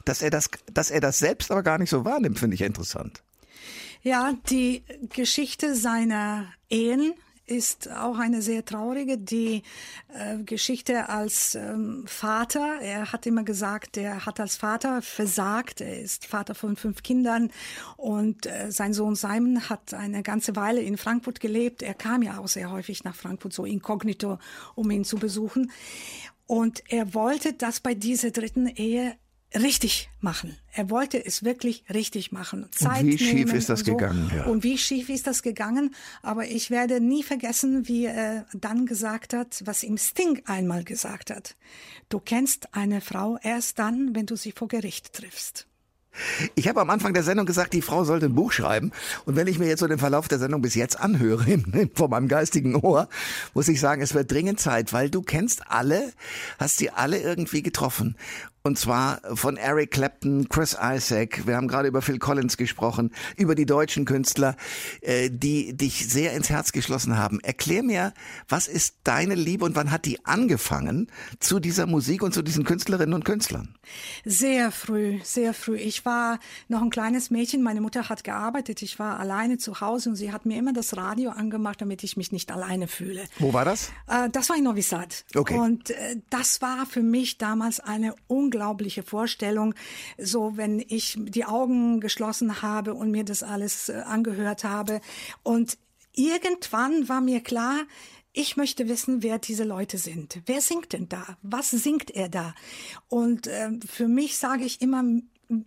Dass 0.04 0.22
er 0.22 0.30
das, 0.30 0.50
dass 0.72 0.90
er 0.90 1.00
das 1.00 1.18
selbst 1.18 1.50
aber 1.50 1.62
gar 1.62 1.78
nicht 1.78 1.90
so 1.90 2.04
wahrnimmt, 2.04 2.38
finde 2.38 2.54
ich 2.54 2.62
interessant. 2.62 3.22
Ja, 4.02 4.32
die 4.48 4.82
Geschichte 5.14 5.74
seiner 5.74 6.46
Ehen 6.70 7.12
ist 7.50 7.90
auch 7.90 8.18
eine 8.18 8.42
sehr 8.42 8.64
traurige. 8.64 9.18
Die 9.18 9.62
äh, 10.14 10.38
Geschichte 10.44 11.08
als 11.08 11.54
ähm, 11.54 12.04
Vater, 12.06 12.78
er 12.80 13.12
hat 13.12 13.26
immer 13.26 13.42
gesagt, 13.42 13.96
er 13.96 14.24
hat 14.24 14.40
als 14.40 14.56
Vater 14.56 15.02
versagt. 15.02 15.80
Er 15.80 16.00
ist 16.00 16.26
Vater 16.26 16.54
von 16.54 16.76
fünf 16.76 17.02
Kindern 17.02 17.50
und 17.96 18.46
äh, 18.46 18.70
sein 18.70 18.94
Sohn 18.94 19.16
Simon 19.16 19.68
hat 19.68 19.92
eine 19.94 20.22
ganze 20.22 20.54
Weile 20.56 20.80
in 20.80 20.96
Frankfurt 20.96 21.40
gelebt. 21.40 21.82
Er 21.82 21.94
kam 21.94 22.22
ja 22.22 22.38
auch 22.38 22.48
sehr 22.48 22.70
häufig 22.70 23.04
nach 23.04 23.14
Frankfurt, 23.14 23.52
so 23.52 23.64
inkognito, 23.64 24.38
um 24.74 24.90
ihn 24.90 25.04
zu 25.04 25.16
besuchen. 25.16 25.72
Und 26.46 26.82
er 26.88 27.14
wollte 27.14 27.52
das 27.52 27.80
bei 27.80 27.94
dieser 27.94 28.30
dritten 28.30 28.66
Ehe 28.66 29.16
richtig 29.54 30.10
machen. 30.20 30.56
Er 30.72 30.90
wollte 30.90 31.24
es 31.24 31.44
wirklich 31.44 31.84
richtig 31.92 32.32
machen. 32.32 32.68
Zeit 32.70 33.04
wie 33.04 33.18
schief 33.18 33.32
nehmen 33.34 33.54
ist 33.54 33.68
das 33.68 33.80
und 33.80 33.86
so. 33.86 33.96
gegangen, 33.96 34.30
ja. 34.34 34.44
Und 34.44 34.62
wie 34.62 34.78
schief 34.78 35.08
ist 35.08 35.26
das 35.26 35.42
gegangen? 35.42 35.94
Aber 36.22 36.46
ich 36.46 36.70
werde 36.70 37.00
nie 37.00 37.22
vergessen, 37.22 37.88
wie 37.88 38.06
er 38.06 38.46
dann 38.52 38.86
gesagt 38.86 39.34
hat, 39.34 39.62
was 39.64 39.82
ihm 39.82 39.98
Sting 39.98 40.42
einmal 40.46 40.84
gesagt 40.84 41.30
hat. 41.30 41.56
Du 42.08 42.20
kennst 42.20 42.74
eine 42.74 43.00
Frau 43.00 43.38
erst 43.42 43.78
dann, 43.78 44.14
wenn 44.14 44.26
du 44.26 44.36
sie 44.36 44.52
vor 44.52 44.68
Gericht 44.68 45.12
triffst. 45.12 45.66
Ich 46.56 46.66
habe 46.68 46.80
am 46.80 46.90
Anfang 46.90 47.14
der 47.14 47.22
Sendung 47.22 47.46
gesagt, 47.46 47.72
die 47.72 47.82
Frau 47.82 48.04
sollte 48.04 48.26
ein 48.26 48.34
Buch 48.34 48.50
schreiben. 48.52 48.90
Und 49.26 49.36
wenn 49.36 49.46
ich 49.46 49.58
mir 49.58 49.68
jetzt 49.68 49.80
so 49.80 49.86
den 49.86 49.98
Verlauf 49.98 50.26
der 50.26 50.38
Sendung 50.38 50.60
bis 50.60 50.74
jetzt 50.74 50.98
anhöre, 50.98 51.62
von 51.94 52.10
meinem 52.10 52.28
geistigen 52.28 52.74
Ohr, 52.74 53.08
muss 53.54 53.68
ich 53.68 53.80
sagen, 53.80 54.02
es 54.02 54.12
wird 54.12 54.30
dringend 54.30 54.58
Zeit, 54.58 54.92
weil 54.92 55.08
du 55.08 55.22
kennst 55.22 55.70
alle, 55.70 56.12
hast 56.58 56.78
sie 56.78 56.90
alle 56.90 57.18
irgendwie 57.18 57.62
getroffen. 57.62 58.16
Und 58.62 58.78
zwar 58.78 59.20
von 59.36 59.56
Eric 59.56 59.90
Clapton, 59.90 60.48
Chris 60.50 60.76
Isaac. 60.80 61.46
Wir 61.46 61.56
haben 61.56 61.66
gerade 61.66 61.88
über 61.88 62.02
Phil 62.02 62.18
Collins 62.18 62.58
gesprochen, 62.58 63.10
über 63.38 63.54
die 63.54 63.64
deutschen 63.64 64.04
Künstler, 64.04 64.54
äh, 65.00 65.30
die 65.32 65.74
dich 65.74 66.08
sehr 66.10 66.34
ins 66.34 66.50
Herz 66.50 66.72
geschlossen 66.72 67.16
haben. 67.16 67.40
Erklär 67.40 67.82
mir, 67.82 68.12
was 68.48 68.68
ist 68.68 68.96
deine 69.04 69.34
Liebe 69.34 69.64
und 69.64 69.76
wann 69.76 69.90
hat 69.90 70.04
die 70.04 70.24
angefangen 70.26 71.10
zu 71.38 71.58
dieser 71.58 71.86
Musik 71.86 72.22
und 72.22 72.34
zu 72.34 72.42
diesen 72.42 72.64
Künstlerinnen 72.64 73.14
und 73.14 73.24
Künstlern? 73.24 73.74
Sehr 74.26 74.70
früh, 74.70 75.20
sehr 75.24 75.54
früh. 75.54 75.76
Ich 75.76 76.04
war 76.04 76.38
noch 76.68 76.82
ein 76.82 76.90
kleines 76.90 77.30
Mädchen. 77.30 77.62
Meine 77.62 77.80
Mutter 77.80 78.10
hat 78.10 78.24
gearbeitet. 78.24 78.82
Ich 78.82 78.98
war 78.98 79.18
alleine 79.18 79.56
zu 79.56 79.80
Hause 79.80 80.10
und 80.10 80.16
sie 80.16 80.32
hat 80.32 80.44
mir 80.44 80.58
immer 80.58 80.74
das 80.74 80.98
Radio 80.98 81.30
angemacht, 81.30 81.80
damit 81.80 82.04
ich 82.04 82.18
mich 82.18 82.30
nicht 82.30 82.52
alleine 82.52 82.88
fühle. 82.88 83.24
Wo 83.38 83.54
war 83.54 83.64
das? 83.64 83.90
Äh, 84.06 84.28
das 84.28 84.50
war 84.50 84.56
in 84.56 84.64
Novi 84.64 84.82
Sad. 84.82 85.24
Okay. 85.34 85.56
Und 85.56 85.90
äh, 85.90 86.16
das 86.28 86.60
war 86.60 86.84
für 86.84 87.02
mich 87.02 87.38
damals 87.38 87.80
eine 87.80 88.14
unglaubliche 88.26 88.49
Vorstellung. 89.02 89.74
So, 90.18 90.56
wenn 90.56 90.80
ich 90.80 91.16
die 91.18 91.44
Augen 91.44 92.00
geschlossen 92.00 92.62
habe 92.62 92.94
und 92.94 93.10
mir 93.10 93.24
das 93.24 93.42
alles 93.42 93.88
äh, 93.88 94.02
angehört 94.04 94.64
habe. 94.64 95.00
Und 95.42 95.78
irgendwann 96.14 97.08
war 97.08 97.20
mir 97.20 97.40
klar, 97.40 97.84
ich 98.32 98.56
möchte 98.56 98.88
wissen, 98.88 99.22
wer 99.22 99.38
diese 99.38 99.64
Leute 99.64 99.98
sind. 99.98 100.40
Wer 100.46 100.60
singt 100.60 100.92
denn 100.92 101.08
da? 101.08 101.36
Was 101.42 101.70
singt 101.70 102.10
er 102.10 102.28
da? 102.28 102.54
Und 103.08 103.46
äh, 103.46 103.70
für 103.84 104.06
mich 104.06 104.38
sage 104.38 104.64
ich 104.64 104.80
immer, 104.80 105.02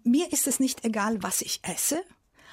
mir 0.04 0.32
ist 0.32 0.48
es 0.48 0.60
nicht 0.60 0.86
egal, 0.86 1.22
was 1.22 1.42
ich 1.42 1.60
esse. 1.64 2.02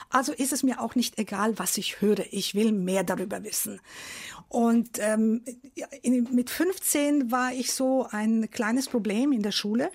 Also 0.09 0.33
ist 0.33 0.53
es 0.53 0.63
mir 0.63 0.81
auch 0.81 0.95
nicht 0.95 1.19
egal, 1.19 1.59
was 1.59 1.77
ich 1.79 2.01
höre. 2.01 2.25
Ich 2.33 2.55
will 2.55 2.73
mehr 2.73 3.05
darüber 3.05 3.45
wissen. 3.45 3.81
Und 4.49 4.99
ähm, 4.99 5.43
in, 6.03 6.27
mit 6.33 6.51
15 6.51 7.31
war 7.31 7.53
ich 7.53 7.73
so 7.73 8.07
ein 8.11 8.51
kleines 8.51 8.89
Problem 8.89 9.31
in 9.33 9.43
der 9.43 9.53
Schule. 9.53 9.91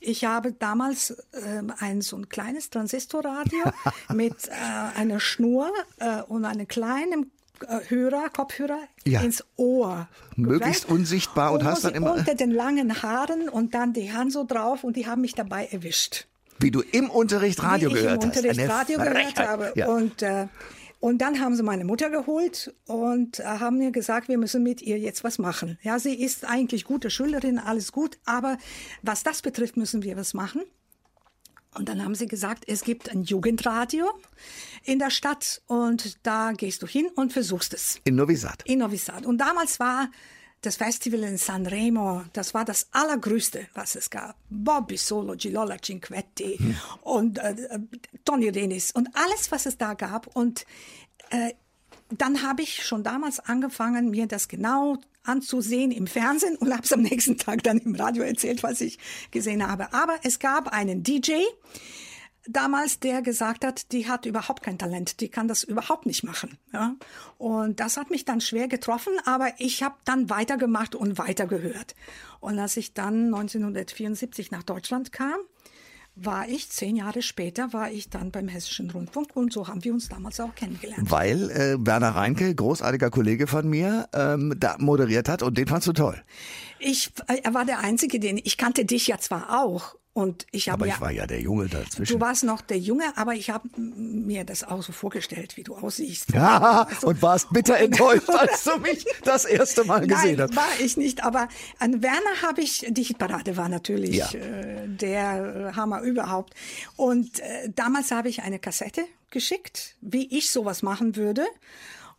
Ich 0.00 0.24
habe 0.24 0.52
damals 0.52 1.16
ähm, 1.46 1.72
ein 1.78 2.00
so 2.00 2.16
ein 2.16 2.28
kleines 2.28 2.70
Transistorradio 2.70 3.64
mit 4.12 4.48
äh, 4.48 4.98
einer 4.98 5.20
Schnur 5.20 5.70
äh, 5.98 6.22
und 6.22 6.44
einem 6.44 6.66
kleinen 6.66 7.30
äh, 7.68 7.80
Hörer, 7.88 8.30
Kopfhörer 8.30 8.80
Ja. 9.04 9.20
ins 9.20 9.44
Ohr. 9.56 10.08
Möglichst 10.34 10.82
gepackt. 10.82 10.98
unsichtbar 10.98 11.52
und 11.52 11.62
hast 11.64 11.84
dann 11.84 11.94
immer- 11.94 12.14
unter 12.14 12.34
den 12.34 12.50
langen 12.50 13.02
Haaren 13.02 13.48
und 13.48 13.74
dann 13.74 13.92
die 13.92 14.12
Hand 14.12 14.32
so 14.32 14.44
drauf 14.44 14.82
und 14.82 14.96
die 14.96 15.06
haben 15.06 15.20
mich 15.20 15.34
dabei 15.34 15.66
erwischt 15.66 16.26
Wie 16.60 16.70
du 16.70 16.80
im 16.80 17.10
Unterricht 17.10 17.62
Radio 17.62 17.90
wie 17.90 17.94
ich 17.94 18.02
gehört 18.02 18.22
im 18.24 18.30
hast. 18.30 18.38
Unterricht 18.38 18.60
Eine 18.60 18.70
Radio 18.70 18.98
gehört 18.98 19.38
habe. 19.38 19.72
Ja. 19.74 19.88
Und, 19.88 20.22
äh, 20.22 20.46
und 21.00 21.18
dann 21.18 21.40
haben 21.40 21.56
sie 21.56 21.62
meine 21.62 21.84
Mutter 21.84 22.10
geholt 22.10 22.74
und 22.86 23.40
äh, 23.40 23.44
haben 23.44 23.78
mir 23.78 23.90
gesagt, 23.90 24.28
wir 24.28 24.36
müssen 24.38 24.62
mit 24.62 24.82
ihr 24.82 24.98
jetzt 24.98 25.24
was 25.24 25.38
machen. 25.38 25.78
Ja, 25.82 25.98
sie 25.98 26.14
ist 26.14 26.44
eigentlich 26.44 26.84
gute 26.84 27.08
Schülerin, 27.10 27.58
alles 27.58 27.92
gut, 27.92 28.18
aber 28.26 28.58
was 29.02 29.22
das 29.22 29.40
betrifft, 29.42 29.76
müssen 29.76 30.02
wir 30.02 30.16
was 30.16 30.34
machen. 30.34 30.62
Und 31.74 31.88
dann 31.88 32.04
haben 32.04 32.16
sie 32.16 32.26
gesagt, 32.26 32.64
es 32.66 32.82
gibt 32.82 33.10
ein 33.10 33.22
Jugendradio 33.22 34.06
in 34.84 34.98
der 34.98 35.10
Stadt 35.10 35.62
und 35.66 36.18
da 36.24 36.52
gehst 36.52 36.82
du 36.82 36.86
hin 36.86 37.08
und 37.14 37.32
versuchst 37.32 37.72
es 37.74 38.00
In 38.04 38.16
Novi 38.16 38.34
Sad. 38.34 38.62
in 38.66 38.80
Novi 38.80 38.96
Sad. 38.96 39.24
Und 39.24 39.38
damals 39.38 39.78
war 39.78 40.10
das 40.62 40.76
Festival 40.76 41.22
in 41.22 41.38
Sanremo, 41.38 42.24
das 42.32 42.52
war 42.52 42.64
das 42.64 42.88
allergrößte, 42.92 43.66
was 43.74 43.94
es 43.94 44.10
gab. 44.10 44.36
Bobby 44.50 44.96
Solo, 44.96 45.34
Gilola 45.36 45.76
Cinquetti 45.82 46.58
und 47.02 47.38
äh, 47.38 47.52
äh, 47.52 47.78
Tony 48.24 48.48
Renis 48.48 48.92
und 48.92 49.08
alles, 49.14 49.50
was 49.50 49.66
es 49.66 49.78
da 49.78 49.94
gab. 49.94 50.26
Und 50.36 50.66
äh, 51.30 51.54
dann 52.10 52.42
habe 52.42 52.62
ich 52.62 52.84
schon 52.84 53.02
damals 53.02 53.40
angefangen, 53.40 54.10
mir 54.10 54.26
das 54.26 54.48
genau 54.48 54.98
anzusehen 55.22 55.92
im 55.92 56.06
Fernsehen 56.06 56.56
und 56.56 56.72
habe 56.72 56.82
es 56.82 56.92
am 56.92 57.02
nächsten 57.02 57.38
Tag 57.38 57.62
dann 57.62 57.78
im 57.78 57.94
Radio 57.94 58.22
erzählt, 58.22 58.62
was 58.62 58.80
ich 58.80 58.98
gesehen 59.30 59.66
habe. 59.66 59.92
Aber 59.94 60.18
es 60.24 60.38
gab 60.38 60.68
einen 60.68 61.02
DJ, 61.02 61.32
damals, 62.46 63.00
der 63.00 63.22
gesagt 63.22 63.64
hat, 63.64 63.92
die 63.92 64.08
hat 64.08 64.26
überhaupt 64.26 64.62
kein 64.62 64.78
Talent, 64.78 65.20
die 65.20 65.28
kann 65.28 65.48
das 65.48 65.62
überhaupt 65.62 66.06
nicht 66.06 66.22
machen. 66.22 66.58
Ja? 66.72 66.94
Und 67.38 67.80
das 67.80 67.96
hat 67.96 68.10
mich 68.10 68.24
dann 68.24 68.40
schwer 68.40 68.68
getroffen, 68.68 69.12
aber 69.24 69.48
ich 69.58 69.82
habe 69.82 69.96
dann 70.04 70.30
weitergemacht 70.30 70.94
und 70.94 71.18
weitergehört. 71.18 71.94
Und 72.40 72.58
als 72.58 72.76
ich 72.76 72.94
dann 72.94 73.26
1974 73.26 74.50
nach 74.50 74.62
Deutschland 74.62 75.12
kam, 75.12 75.38
war 76.16 76.48
ich 76.48 76.68
zehn 76.68 76.96
Jahre 76.96 77.22
später, 77.22 77.72
war 77.72 77.90
ich 77.90 78.10
dann 78.10 78.30
beim 78.30 78.48
Hessischen 78.48 78.90
Rundfunk 78.90 79.34
und 79.34 79.52
so 79.52 79.68
haben 79.68 79.84
wir 79.84 79.92
uns 79.92 80.08
damals 80.08 80.40
auch 80.40 80.54
kennengelernt. 80.54 81.10
Weil 81.10 81.50
äh, 81.50 81.76
Werner 81.78 82.10
Reinke, 82.10 82.54
großartiger 82.54 83.10
Kollege 83.10 83.46
von 83.46 83.68
mir, 83.68 84.08
ähm, 84.12 84.54
da 84.58 84.76
moderiert 84.78 85.28
hat 85.28 85.42
und 85.42 85.56
den 85.56 85.66
fandst 85.66 85.88
du 85.88 85.92
toll. 85.92 86.20
Ich, 86.78 87.12
äh, 87.28 87.40
er 87.42 87.54
war 87.54 87.64
der 87.64 87.78
Einzige, 87.78 88.18
den 88.18 88.38
ich 88.38 88.58
kannte 88.58 88.84
dich 88.84 89.06
ja 89.06 89.18
zwar 89.18 89.62
auch 89.62 89.94
und 90.12 90.46
ich 90.50 90.68
habe 90.68 90.82
Aber 90.82 90.86
ja 90.88 90.94
ich 90.96 91.00
war 91.00 91.10
ja 91.12 91.26
der 91.26 91.40
Junge 91.40 91.66
dazwischen. 91.68 92.12
Du 92.14 92.20
warst 92.20 92.42
noch 92.42 92.60
der 92.62 92.78
Junge, 92.78 93.12
aber 93.16 93.34
ich 93.34 93.50
habe 93.50 93.68
mir 93.78 94.44
das 94.44 94.64
auch 94.64 94.82
so 94.82 94.92
vorgestellt, 94.92 95.56
wie 95.56 95.62
du 95.62 95.76
aussiehst. 95.76 96.32
ja, 96.34 96.82
Also- 96.88 97.06
und 97.06 97.22
warst 97.22 97.50
bitter 97.52 97.78
enttäuscht, 97.78 98.28
als 98.28 98.64
du 98.64 98.76
mich 98.78 99.04
das 99.24 99.44
erste 99.44 99.84
Mal 99.84 100.06
gesehen 100.06 100.36
Nein, 100.38 100.48
hast. 100.48 100.56
war 100.56 100.68
ich 100.80 100.96
nicht, 100.96 101.22
aber 101.24 101.48
an 101.78 102.02
Werner 102.02 102.42
habe 102.42 102.60
ich, 102.60 102.84
die 102.88 103.04
Hitparade 103.04 103.56
war 103.56 103.68
natürlich 103.68 104.16
Ja. 104.16 104.30
äh, 104.32 104.88
der 104.88 105.72
Hammer 105.76 106.00
überhaupt. 106.02 106.54
Und 106.96 107.38
äh, 107.40 107.70
damals 107.74 108.10
habe 108.10 108.28
ich 108.28 108.42
eine 108.42 108.58
Kassette 108.58 109.04
geschickt, 109.30 109.94
wie 110.00 110.26
ich 110.36 110.50
sowas 110.50 110.82
machen 110.82 111.14
würde 111.14 111.46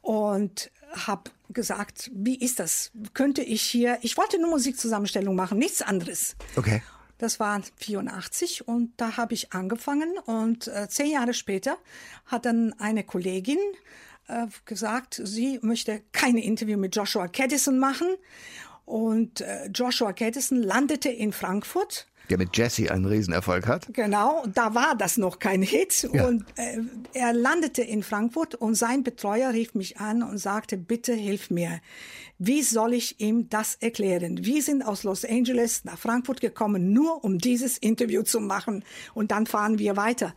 und 0.01 0.71
habe 0.93 1.30
gesagt, 1.49 2.10
wie 2.13 2.36
ist 2.39 2.60
das? 2.60 2.91
Könnte 3.13 3.41
ich 3.41 3.62
hier, 3.62 3.97
ich 4.01 4.15
wollte 4.17 4.39
nur 4.39 4.49
Musikzusammenstellung 4.51 5.36
machen, 5.36 5.58
nichts 5.58 5.82
anderes. 5.82 6.36
Okay. 6.56 6.82
Das 7.21 7.39
war 7.39 7.62
84 7.77 8.67
und 8.67 8.93
da 8.97 9.15
habe 9.15 9.36
ich 9.36 9.53
angefangen 9.53 10.17
und 10.25 10.67
äh, 10.67 10.88
zehn 10.89 11.12
Jahre 11.12 11.36
später 11.36 11.77
hat 12.25 12.47
dann 12.47 12.73
eine 12.79 13.03
Kollegin 13.03 13.60
äh, 14.27 14.47
gesagt, 14.65 15.21
sie 15.23 15.60
möchte 15.62 16.01
keine 16.13 16.43
Interview 16.43 16.79
mit 16.79 16.95
Joshua 16.95 17.27
Caddison 17.27 17.77
machen 17.77 18.07
und 18.86 19.41
äh, 19.41 19.67
Joshua 19.67 20.13
Caddison 20.13 20.63
landete 20.63 21.10
in 21.10 21.31
Frankfurt 21.31 22.07
Der 22.32 22.38
mit 22.38 22.56
Jesse 22.56 22.89
einen 22.89 23.04
Riesenerfolg 23.04 23.67
hat. 23.67 23.89
Genau, 23.91 24.46
da 24.54 24.74
war 24.74 24.96
das 24.96 25.17
noch 25.17 25.39
kein 25.39 25.62
Hit. 25.62 26.08
Ja. 26.13 26.28
Und 26.28 26.46
äh, 26.56 26.78
er 27.12 27.34
landete 27.34 27.82
in 27.82 28.04
Frankfurt 28.04 28.56
und 28.56 28.76
sein 28.76 29.04
Betreuer 29.04 29.52
rief 29.52 29.74
mich 29.74 30.00
an 30.00 30.24
und 30.24 30.38
sagte, 30.38 30.78
bitte 30.78 31.13
hilf 31.13 31.50
mir. 31.50 31.82
Wie 32.39 32.62
soll 32.62 32.94
ich 32.94 33.20
ihm 33.20 33.50
das 33.50 33.76
erklären? 33.76 34.46
Wir 34.46 34.63
sind 34.63 34.82
aus 34.82 35.04
Los 35.04 35.26
Angeles 35.26 35.84
nach 35.84 36.00
Frankfurt 36.00 36.39
gekommen, 36.39 36.94
nur 36.94 37.22
um 37.26 37.38
dieses 37.38 37.78
Interview 37.78 38.24
zu 38.24 38.39
machen. 38.39 38.86
Und 39.13 39.32
dann 39.32 39.46
fahren 39.46 39.78
wir 39.78 39.98
weiter. 39.98 40.34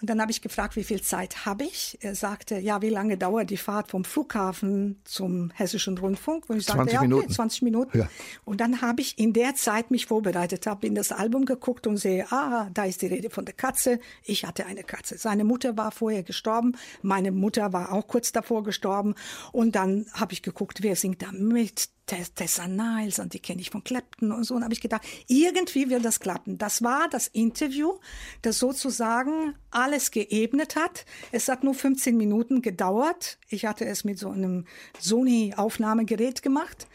Und 0.00 0.10
dann 0.10 0.20
habe 0.20 0.30
ich 0.30 0.42
gefragt, 0.42 0.76
wie 0.76 0.84
viel 0.84 1.00
Zeit 1.00 1.46
habe 1.46 1.64
ich? 1.64 1.96
Er 2.02 2.14
sagte, 2.14 2.58
ja, 2.58 2.82
wie 2.82 2.90
lange 2.90 3.16
dauert 3.16 3.48
die 3.48 3.56
Fahrt 3.56 3.90
vom 3.90 4.04
Flughafen 4.04 5.00
zum 5.04 5.50
Hessischen 5.54 5.96
Rundfunk? 5.96 6.50
Und 6.50 6.58
ich 6.58 6.66
sagte, 6.66 6.90
20 6.90 6.92
ja, 6.92 7.00
okay, 7.00 7.08
Minuten. 7.08 7.32
20 7.32 7.62
Minuten. 7.62 7.98
Ja. 7.98 8.08
Und 8.44 8.60
dann 8.60 8.82
habe 8.82 9.00
ich 9.00 9.18
in 9.18 9.32
der 9.32 9.54
Zeit 9.54 9.90
mich 9.90 10.04
vorbereitet, 10.04 10.66
habe 10.66 10.86
in 10.86 10.94
das 10.94 11.12
Album 11.12 11.46
geguckt 11.46 11.86
und 11.86 11.96
sehe, 11.96 12.30
ah, 12.30 12.68
da 12.74 12.84
ist 12.84 13.00
die 13.00 13.06
Rede 13.06 13.30
von 13.30 13.46
der 13.46 13.54
Katze. 13.54 13.98
Ich 14.22 14.44
hatte 14.44 14.66
eine 14.66 14.82
Katze. 14.82 15.16
Seine 15.16 15.44
Mutter 15.44 15.78
war 15.78 15.90
vorher 15.92 16.22
gestorben. 16.22 16.76
Meine 17.00 17.32
Mutter 17.32 17.72
war 17.72 17.92
auch 17.92 18.06
kurz 18.06 18.32
davor 18.32 18.64
gestorben. 18.64 19.14
Und 19.52 19.76
dann 19.76 20.06
habe 20.12 20.34
ich 20.34 20.42
geguckt, 20.42 20.82
wer 20.82 20.94
singt 20.96 21.22
da 21.22 21.32
mit? 21.32 21.88
Tess- 22.06 22.32
Tessa 22.34 22.68
Niles 22.68 23.18
und 23.18 23.34
die 23.34 23.40
kenne 23.40 23.60
ich 23.60 23.70
von 23.70 23.82
Clapton 23.84 24.32
und 24.32 24.44
so. 24.44 24.54
Und 24.54 24.62
habe 24.64 24.72
ich 24.74 24.80
gedacht, 24.80 25.02
irgendwie 25.26 25.90
wird 25.90 26.04
das 26.04 26.20
klappen. 26.20 26.56
Das 26.58 26.82
war 26.82 27.08
das 27.08 27.26
Interview, 27.28 27.98
das 28.42 28.58
sozusagen 28.58 29.54
alles 29.70 30.10
geebnet 30.10 30.76
hat. 30.76 31.04
Es 31.32 31.48
hat 31.48 31.64
nur 31.64 31.74
15 31.74 32.16
Minuten 32.16 32.62
gedauert. 32.62 33.38
Ich 33.48 33.66
hatte 33.66 33.84
es 33.86 34.04
mit 34.04 34.18
so 34.18 34.30
einem 34.30 34.66
Sony-Aufnahmegerät 35.00 36.42
gemacht. 36.42 36.86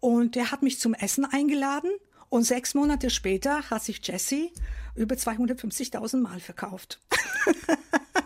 Und 0.00 0.34
der 0.34 0.50
hat 0.50 0.62
mich 0.62 0.80
zum 0.80 0.94
Essen 0.94 1.24
eingeladen. 1.24 1.90
Und 2.28 2.42
sechs 2.44 2.74
Monate 2.74 3.10
später 3.10 3.70
hat 3.70 3.82
sich 3.84 4.00
Jesse 4.06 4.50
über 4.96 5.14
250.000 5.14 6.16
Mal 6.20 6.40
verkauft. 6.40 7.00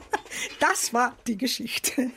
das 0.60 0.92
war 0.92 1.16
die 1.26 1.36
Geschichte. 1.36 2.10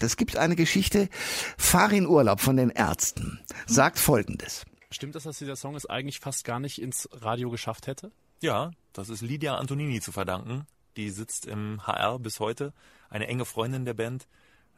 Das 0.00 0.16
gibt 0.16 0.36
eine 0.36 0.56
Geschichte. 0.56 1.08
Fahr 1.56 1.92
in 1.92 2.06
Urlaub 2.06 2.40
von 2.40 2.56
den 2.56 2.70
Ärzten. 2.70 3.40
Sagt 3.66 3.98
folgendes. 3.98 4.64
Stimmt 4.90 5.16
es, 5.16 5.24
dass 5.24 5.38
dieser 5.38 5.56
Song 5.56 5.74
es 5.74 5.86
eigentlich 5.86 6.20
fast 6.20 6.44
gar 6.44 6.60
nicht 6.60 6.80
ins 6.80 7.08
Radio 7.12 7.50
geschafft 7.50 7.86
hätte? 7.86 8.12
Ja, 8.40 8.70
das 8.92 9.08
ist 9.08 9.22
Lydia 9.22 9.56
Antonini 9.56 10.00
zu 10.00 10.12
verdanken. 10.12 10.66
Die 10.96 11.10
sitzt 11.10 11.46
im 11.46 11.84
HR 11.86 12.18
bis 12.18 12.38
heute, 12.40 12.72
eine 13.10 13.26
enge 13.26 13.44
Freundin 13.44 13.84
der 13.84 13.94
Band. 13.94 14.28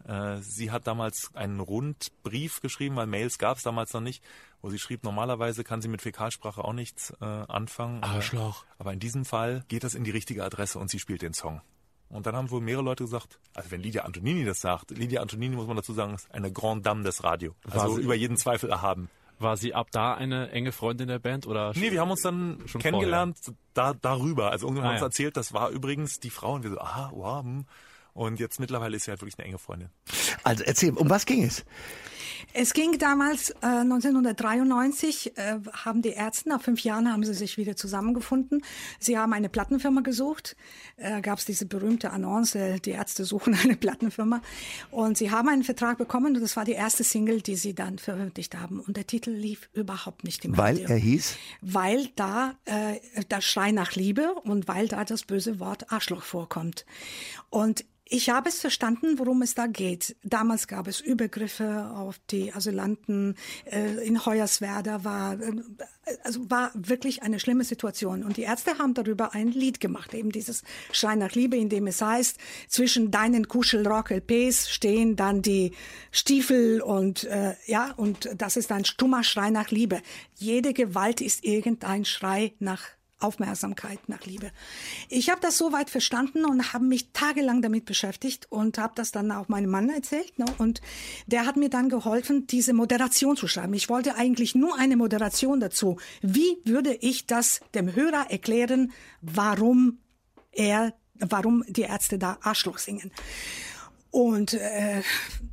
Äh, 0.07 0.39
Sie 0.41 0.71
hat 0.71 0.87
damals 0.87 1.31
einen 1.35 1.61
Rundbrief 1.61 2.61
geschrieben, 2.61 2.97
weil 2.97 3.07
Mails 3.07 3.39
gab 3.39 3.59
es 3.59 3.63
damals 3.63 3.93
noch 3.93 4.01
nicht, 4.01 4.23
wo 4.63 4.71
sie 4.71 4.79
schrieb, 4.79 5.05
normalerweise 5.05 5.65
kann 5.65 5.83
sie 5.83 5.89
mit 5.89 6.03
Fäkalsprache 6.03 6.65
auch 6.65 6.73
nichts 6.73 7.13
äh, 7.21 7.25
anfangen. 7.25 8.03
Arschloch. 8.03 8.65
Aber 8.79 8.93
in 8.93 9.01
diesem 9.01 9.25
Fall 9.25 9.65
geht 9.69 9.85
das 9.85 9.95
in 9.95 10.05
die 10.05 10.11
richtige 10.11 10.45
Adresse 10.45 10.79
und 10.79 10.91
sie 10.91 10.99
spielt 10.99 11.23
den 11.23 11.35
Song. 11.35 11.61
Und 12.09 12.27
dann 12.27 12.37
haben 12.37 12.51
wohl 12.51 12.61
mehrere 12.61 12.83
Leute 12.85 13.05
gesagt, 13.05 13.39
also 13.55 13.71
wenn 13.71 13.81
Lydia 13.83 14.05
Antonini 14.05 14.45
das 14.45 14.61
sagt, 14.61 14.91
Lydia 14.93 15.21
Antonini 15.23 15.57
muss 15.57 15.67
man 15.67 15.77
dazu 15.77 15.93
sagen, 15.93 16.15
ist 16.15 16.31
eine 16.33 16.53
Grande 16.53 16.83
Dame 16.85 17.03
des 17.03 17.25
Radio. 17.25 17.55
Also 17.69 17.97
sie- 17.97 18.03
über 18.03 18.15
jeden 18.15 18.37
Zweifel 18.37 18.71
erhaben. 18.71 19.09
War 19.39 19.57
sie 19.59 19.75
ab 19.75 19.89
da 19.91 20.15
eine 20.15 20.51
enge 20.53 20.73
Freundin 20.73 21.09
der 21.09 21.19
Band 21.19 21.47
oder? 21.47 21.73
Nee, 21.75 21.91
wir 21.93 22.01
haben 22.01 22.11
uns 22.11 22.23
dann 22.23 22.63
schon 22.67 22.81
kennengelernt 22.81 23.37
da, 23.75 23.93
darüber. 23.93 24.51
Also 24.51 24.67
irgendwann 24.67 24.85
Ah, 24.87 24.89
hat 24.89 24.95
uns 24.95 25.01
ja. 25.01 25.07
erzählt, 25.09 25.37
das 25.37 25.53
war 25.53 25.69
übrigens 25.71 26.21
die 26.21 26.31
Frau 26.31 26.55
und 26.55 26.63
wir 26.63 26.71
so, 26.71 26.79
aha, 26.81 27.11
wow, 27.13 27.43
hm. 27.43 27.67
Und 28.15 28.41
jetzt 28.41 28.61
mittlerweile 28.61 28.97
ist 28.97 29.05
sie 29.05 29.11
halt 29.11 29.21
wirklich 29.21 29.37
eine 29.39 29.49
enge 29.49 29.59
Freundin. 29.59 29.91
Also 30.43 30.65
erzähl, 30.65 30.95
um 30.95 31.11
was 31.11 31.27
ging 31.27 31.45
es? 31.45 31.67
Es 32.53 32.73
ging 32.75 32.99
damals, 32.99 33.51
äh, 33.63 33.85
1993, 33.85 35.37
äh, 35.37 35.59
haben 35.73 36.03
die 36.03 36.11
Ärzte, 36.11 36.49
nach 36.49 36.63
fünf 36.63 36.81
Jahren 36.81 37.13
haben 37.13 37.25
sie 37.25 37.35
sich 37.35 37.57
wieder 37.57 37.77
zusammengefunden. 37.77 38.63
Sie 38.99 39.19
haben 39.19 39.33
eine 39.33 39.49
Plattenfirma 39.49 40.01
gesucht. 40.01 40.57
Äh, 40.97 41.21
Gab 41.21 41.39
es 41.39 41.45
diese 41.45 41.67
berühmte 41.67 42.11
Annonce, 42.11 42.81
die 42.85 42.91
Ärzte 42.91 43.25
suchen 43.25 43.55
eine 43.63 43.77
Plattenfirma. 43.77 44.43
Und 44.91 45.19
sie 45.19 45.31
haben 45.31 45.49
einen 45.49 45.65
Vertrag 45.65 45.99
bekommen 45.99 46.37
und 46.37 46.43
das 46.43 46.57
war 46.57 46.65
die 46.65 46.73
erste 46.73 47.05
Single, 47.05 47.43
die 47.43 47.57
sie 47.57 47.75
dann 47.75 47.99
veröffentlicht 47.99 48.57
haben. 48.57 48.81
Und 48.81 48.97
der 48.97 49.07
Titel 49.07 49.31
lief 49.31 49.69
überhaupt 49.73 50.25
nicht 50.25 50.45
im 50.45 50.57
Weil 50.57 50.77
Radio. 50.77 50.89
er 50.89 50.97
hieß? 50.97 51.37
Weil 51.61 52.09
da 52.17 52.55
äh, 52.65 53.01
das 53.29 53.45
Schrei 53.45 53.73
nach 53.73 53.95
Liebe 53.95 54.35
und 54.45 54.69
weil 54.69 54.89
da 54.89 55.05
das 55.05 55.25
böse 55.25 55.61
Wort 55.61 55.93
Arschloch 55.93 56.23
vorkommt. 56.23 56.87
Und 57.51 57.85
ich 58.09 58.31
habe 58.31 58.49
es 58.49 58.61
verstanden, 58.61 59.19
worum 59.19 59.43
es 59.43 59.55
da 59.57 59.67
geht. 59.67 60.15
Damals 60.23 60.69
gab 60.69 60.87
es 60.87 61.01
Übergriffe 61.01 61.91
auf 61.97 62.21
die 62.31 62.53
Asylanten. 62.53 63.37
Äh, 63.65 64.07
in 64.07 64.25
Hoyerswerda 64.25 65.05
war, 65.05 65.41
äh, 65.41 65.53
also 66.25 66.51
war 66.51 66.71
wirklich 66.75 67.23
eine 67.23 67.41
schlimme 67.41 67.65
Situation. 67.65 68.25
Und 68.25 68.37
die 68.37 68.43
Ärzte 68.43 68.79
haben 68.79 68.95
darüber 68.95 69.35
ein 69.35 69.49
Lied 69.49 69.81
gemacht, 69.81 70.15
eben 70.15 70.33
dieses 70.33 70.63
Schrei 70.93 71.17
nach 71.17 71.33
Liebe, 71.33 71.57
in 71.57 71.69
dem 71.69 71.87
es 71.87 72.01
heißt, 72.01 72.39
zwischen 72.69 73.11
deinen 73.11 73.49
Kuschelrock-LPs 73.49 74.71
stehen 74.71 75.17
dann 75.17 75.43
die 75.43 75.73
Stiefel 76.13 76.81
und, 76.81 77.25
äh, 77.25 77.55
ja, 77.67 77.93
und 77.97 78.29
das 78.37 78.57
ist 78.57 78.73
ein 78.73 78.85
stummer 78.85 79.25
Schrei 79.25 79.51
nach 79.51 79.71
Liebe. 79.71 80.01
Jede 80.37 80.73
Gewalt 80.73 81.21
ist 81.21 81.45
irgendein 81.45 82.05
Schrei 82.05 82.55
nach 82.59 82.83
Aufmerksamkeit 83.27 84.09
nach 84.09 84.25
Liebe. 84.25 84.51
Ich 85.09 85.31
habe 85.31 85.41
das 85.41 85.59
soweit 85.59 85.91
verstanden 85.91 86.45
und 86.45 86.73
habe 86.73 86.85
mich 86.85 87.13
tagelang 87.13 87.61
damit 87.61 87.85
beschäftigt 87.85 88.47
und 88.51 88.79
habe 88.79 88.93
das 88.95 89.11
dann 89.11 89.33
auch 89.33 89.49
meinem 89.49 89.71
Mann 89.71 89.91
erzählt. 89.91 90.39
Ne? 90.39 90.47
Und 90.59 90.81
der 91.27 91.45
hat 91.45 91.57
mir 91.57 91.69
dann 91.69 91.89
geholfen, 91.89 92.47
diese 92.47 92.73
Moderation 92.73 93.37
zu 93.37 93.49
schreiben. 93.49 93.75
Ich 93.75 93.89
wollte 93.89 94.15
eigentlich 94.15 94.55
nur 94.55 94.79
eine 94.79 94.97
Moderation 94.97 95.61
dazu. 95.61 95.99
Wie 96.23 96.59
würde 96.65 96.95
ich 96.95 97.27
das 97.27 97.61
dem 97.75 97.95
Hörer 97.95 98.31
erklären, 98.31 98.93
warum 99.21 99.99
er, 100.53 100.95
warum 101.19 101.65
die 101.69 101.83
Ärzte 101.83 102.19
da 102.19 102.39
Arschloch 102.43 102.79
singen? 102.79 103.11
Und 104.11 104.55
äh, 104.55 105.03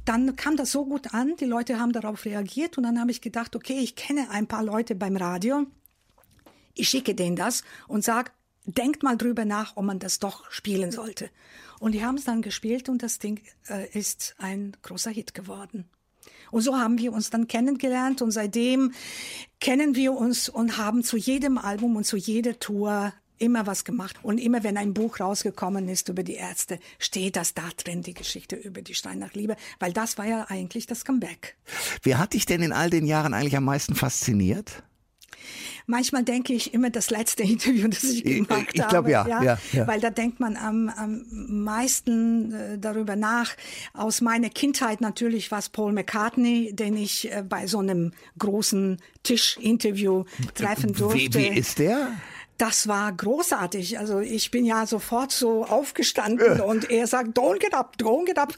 dann 0.06 0.38
kam 0.38 0.56
das 0.56 0.72
so 0.72 0.86
gut 0.86 1.14
an, 1.14 1.36
die 1.38 1.46
Leute 1.46 1.80
haben 1.80 1.92
darauf 1.92 2.24
reagiert 2.24 2.78
und 2.78 2.84
dann 2.84 2.98
habe 2.98 3.12
ich 3.12 3.20
gedacht, 3.20 3.58
okay, 3.58 3.80
ich 3.80 3.96
kenne 3.96 4.30
ein 4.30 4.48
paar 4.48 4.64
Leute 4.64 4.96
beim 4.96 5.18
Radio, 5.18 5.66
ich 6.74 6.90
schicke 6.90 7.16
denen 7.16 7.36
das 7.36 7.64
und 7.88 8.04
sag, 8.04 8.34
denkt 8.66 9.04
mal 9.04 9.18
drüber 9.18 9.46
nach, 9.46 9.76
ob 9.76 9.86
man 9.86 10.00
das 10.00 10.20
doch 10.20 10.50
spielen 10.52 10.92
sollte. 10.92 11.30
Und 11.80 11.94
die 11.94 12.04
haben 12.04 12.16
es 12.16 12.24
dann 12.24 12.42
gespielt 12.42 12.90
und 12.90 13.04
das 13.04 13.20
Ding 13.20 13.42
äh, 13.70 13.88
ist 13.98 14.36
ein 14.38 14.76
großer 14.84 15.12
Hit 15.12 15.34
geworden. 15.34 15.86
Und 16.52 16.62
so 16.62 16.78
haben 16.78 16.98
wir 17.00 17.12
uns 17.14 17.30
dann 17.30 17.48
kennengelernt 17.48 18.22
und 18.22 18.32
seitdem 18.32 18.94
kennen 19.60 19.96
wir 19.96 20.14
uns 20.14 20.50
und 20.50 20.78
haben 20.78 21.04
zu 21.04 21.18
jedem 21.18 21.58
Album 21.58 21.96
und 21.96 22.06
zu 22.06 22.16
jeder 22.16 22.60
Tour 22.60 23.12
immer 23.40 23.66
was 23.66 23.84
gemacht. 23.84 24.18
Und 24.24 24.38
immer 24.38 24.64
wenn 24.64 24.78
ein 24.78 24.94
Buch 24.94 25.20
rausgekommen 25.20 25.90
ist 25.90 26.10
über 26.10 26.24
die 26.24 26.36
Ärzte, 26.36 26.80
steht 27.00 27.36
das 27.36 27.54
da 27.54 27.64
drin, 27.76 28.02
die 28.02 28.14
Geschichte 28.14 28.56
über 28.56 28.82
die 28.82 28.94
Stein 28.94 29.20
nach 29.20 29.34
Liebe, 29.34 29.58
weil 29.80 29.92
das 29.92 30.18
war 30.18 30.26
ja 30.26 30.46
eigentlich 30.48 30.86
das 30.86 31.04
Comeback. 31.04 31.58
Wer 32.04 32.20
hat 32.20 32.34
dich 32.34 32.46
denn 32.46 32.62
in 32.62 32.72
all 32.72 32.90
den 32.90 33.06
Jahren 33.06 33.34
eigentlich 33.34 33.58
am 33.58 33.66
meisten 33.66 33.96
fasziniert? 33.96 34.84
Manchmal 35.88 36.24
denke 36.24 36.54
ich 36.54 36.74
immer 36.74 36.90
das 36.90 37.10
letzte 37.10 37.44
Interview, 37.54 37.88
das 37.88 38.04
ich 38.04 38.26
Ich- 38.26 38.48
gemacht 38.48 38.68
ich 38.74 38.74
glaub, 38.74 38.92
habe. 38.94 39.12
ja, 39.12 39.28
ja, 39.44 39.58
ja. 39.72 39.88
Weil 39.88 40.00
da 40.00 40.10
denkt 40.10 40.40
man 40.40 40.56
am, 40.58 40.90
am 40.90 41.26
meisten 41.64 42.54
äh, 42.54 42.78
darüber 42.80 43.16
nach. 43.16 43.52
Aus 43.94 44.22
meiner 44.22 44.50
Kindheit 44.50 45.02
natürlich 45.02 45.52
war 45.52 45.60
es 45.60 45.70
Paul 45.70 45.92
McCartney, 45.94 46.74
den 46.74 46.96
ich 46.98 47.32
äh, 47.32 47.44
bei 47.48 47.68
so 47.68 47.80
einem 47.80 48.12
großen 48.40 48.98
Tischinterview 49.24 50.26
treffen 50.56 50.94
durfte. 50.94 51.18
Wie, 51.18 51.34
wie 51.54 51.60
ist 51.60 51.80
der? 51.80 52.08
Das 52.58 52.88
war 52.88 53.12
großartig. 53.12 53.98
Also 54.00 54.20
ich 54.20 54.52
bin 54.52 54.64
ja 54.64 54.86
sofort 54.86 55.32
so 55.32 55.66
aufgestanden 55.66 56.62
und 56.62 56.90
er 56.92 57.08
sagt, 57.08 57.38
don't 57.38 57.58
get 57.60 57.74
up, 57.74 57.96
don't 58.00 58.26
get 58.26 58.38
up. 58.38 58.54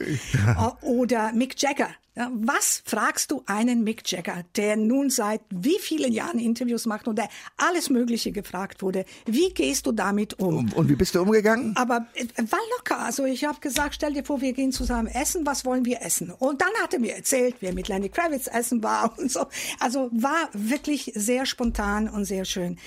Oder 0.82 1.32
Mick 1.32 1.60
Jagger. 1.60 1.88
Ja, 2.16 2.30
Was 2.32 2.82
fragst 2.86 3.30
du 3.30 3.42
einen 3.44 3.84
Mick 3.84 4.10
Jagger, 4.10 4.42
der 4.56 4.76
nun 4.76 5.10
seit 5.10 5.42
wie 5.50 5.78
vielen 5.78 6.14
Jahren 6.14 6.38
Interviews 6.38 6.86
macht 6.86 7.08
und 7.08 7.18
der 7.18 7.28
alles 7.58 7.90
Mögliche 7.90 8.32
gefragt 8.32 8.80
wurde? 8.80 9.04
Wie 9.26 9.50
gehst 9.50 9.86
du 9.86 9.92
damit 9.92 10.38
um? 10.38 10.72
Und, 10.72 10.88
wie 10.88 10.96
bist 10.96 11.14
du 11.14 11.20
umgegangen? 11.20 11.76
Aber 11.76 12.06
äh, 12.14 12.24
war 12.50 12.58
locker. 12.78 13.00
Also 13.00 13.26
ich 13.26 13.44
habe 13.44 13.60
gesagt, 13.60 13.96
stell 13.96 14.14
dir 14.14 14.24
vor, 14.24 14.40
wir 14.40 14.54
gehen 14.54 14.72
zusammen 14.72 15.08
essen. 15.08 15.44
Was 15.44 15.66
wollen 15.66 15.84
wir 15.84 16.00
essen? 16.00 16.30
Und 16.30 16.62
dann 16.62 16.72
hat 16.82 16.94
er 16.94 17.00
mir 17.00 17.14
erzählt, 17.14 17.56
wer 17.60 17.74
mit 17.74 17.88
Lenny 17.88 18.08
Kravitz 18.08 18.46
essen 18.46 18.82
war 18.82 19.18
und 19.18 19.30
so. 19.30 19.44
Also 19.78 20.08
war 20.12 20.48
wirklich 20.54 21.12
sehr 21.14 21.44
spontan 21.44 22.08
und 22.08 22.24
sehr 22.24 22.46
schön. 22.46 22.78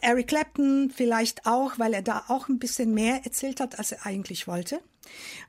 Eric 0.00 0.28
Clapton 0.28 0.90
vielleicht 0.94 1.46
auch, 1.46 1.78
weil 1.78 1.92
er 1.92 2.02
da 2.02 2.24
auch 2.28 2.48
ein 2.48 2.58
bisschen 2.58 2.94
mehr 2.94 3.20
erzählt 3.24 3.60
hat, 3.60 3.78
als 3.78 3.92
er 3.92 4.06
eigentlich 4.06 4.48
wollte. 4.48 4.80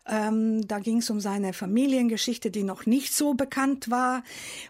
Ähm, 0.05 0.67
da 0.67 0.79
ging 0.79 0.97
es 0.97 1.09
um 1.09 1.19
seine 1.19 1.53
Familiengeschichte, 1.53 2.51
die 2.51 2.63
noch 2.63 2.85
nicht 2.85 3.13
so 3.13 3.33
bekannt 3.33 3.89
war 3.89 4.23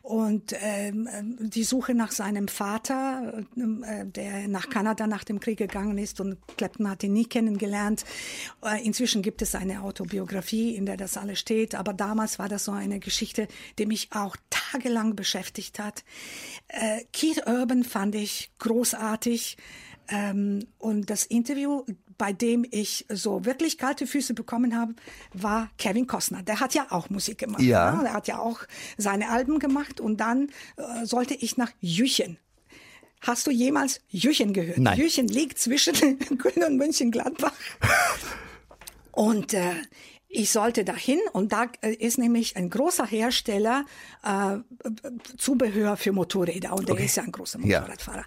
und 0.03 0.53
ähm, 0.61 1.09
ähm, 1.11 1.37
die 1.39 1.63
Suche 1.63 1.95
nach 1.95 2.11
seinem 2.11 2.47
Vater, 2.47 3.43
ähm, 3.57 3.83
äh, 3.83 4.05
der 4.05 4.47
nach 4.47 4.69
Kanada 4.69 5.07
nach 5.07 5.23
dem 5.23 5.39
Krieg 5.39 5.57
gegangen 5.57 5.97
ist 5.97 6.19
und 6.19 6.37
Clapton 6.57 6.89
hat 6.89 7.03
ihn 7.03 7.13
nie 7.13 7.25
kennengelernt. 7.25 8.05
Äh, 8.63 8.85
inzwischen 8.85 9.23
gibt 9.23 9.41
es 9.41 9.55
eine 9.55 9.81
Autobiografie, 9.81 10.75
in 10.75 10.85
der 10.85 10.97
das 10.97 11.17
alles 11.17 11.39
steht, 11.39 11.73
aber 11.73 11.93
damals 11.93 12.37
war 12.37 12.49
das 12.49 12.65
so 12.65 12.71
eine 12.71 12.99
Geschichte, 12.99 13.47
die 13.79 13.87
mich 13.87 14.09
auch 14.11 14.37
tagelang 14.49 15.15
beschäftigt 15.15 15.79
hat. 15.79 16.03
Äh, 16.67 17.05
Keith 17.11 17.47
Urban 17.47 17.83
fand 17.83 18.13
ich 18.15 18.51
großartig. 18.59 19.57
Ähm, 20.09 20.67
und 20.79 21.09
das 21.09 21.25
Interview, 21.25 21.85
bei 22.23 22.31
dem 22.31 22.65
ich 22.71 23.05
so 23.09 23.43
wirklich 23.43 23.77
kalte 23.77 24.07
Füße 24.07 24.33
bekommen 24.33 24.77
habe, 24.77 24.93
war 25.33 25.69
Kevin 25.77 26.07
Costner. 26.07 26.41
Der 26.41 26.61
hat 26.61 26.73
ja 26.73 26.87
auch 26.89 27.09
Musik 27.09 27.39
gemacht. 27.39 27.61
Ja. 27.61 27.91
ne? 27.91 28.03
Der 28.03 28.13
hat 28.13 28.29
ja 28.29 28.39
auch 28.39 28.61
seine 28.97 29.27
Alben 29.27 29.59
gemacht. 29.59 29.99
Und 29.99 30.21
dann 30.21 30.47
äh, 30.77 31.05
sollte 31.05 31.33
ich 31.33 31.57
nach 31.57 31.71
Jüchen. 31.81 32.37
Hast 33.19 33.45
du 33.45 33.51
jemals 33.51 33.99
Jüchen 34.07 34.53
gehört? 34.53 34.77
Nein. 34.77 34.97
Jüchen 34.97 35.27
liegt 35.27 35.59
zwischen 35.59 35.95
Köln 36.37 36.63
und 36.65 36.77
München-Gladbach. 36.77 37.51
Und 39.11 39.53
äh, 39.53 39.73
ich 40.33 40.51
sollte 40.51 40.83
dahin 40.83 41.19
und 41.31 41.53
da 41.53 41.67
äh, 41.81 41.93
ist 41.93 42.17
nämlich 42.17 42.57
ein 42.57 42.69
großer 42.69 43.05
Hersteller 43.05 43.85
äh, 44.23 44.57
Zubehör 45.37 45.95
für 45.95 46.11
Motorräder 46.11 46.73
und 46.73 46.89
der 46.89 46.97
ist 46.97 47.17
ja 47.17 47.23
ein 47.23 47.31
großer 47.31 47.59
Ja. 47.59 47.81
Motorradfahrer. 47.81 48.25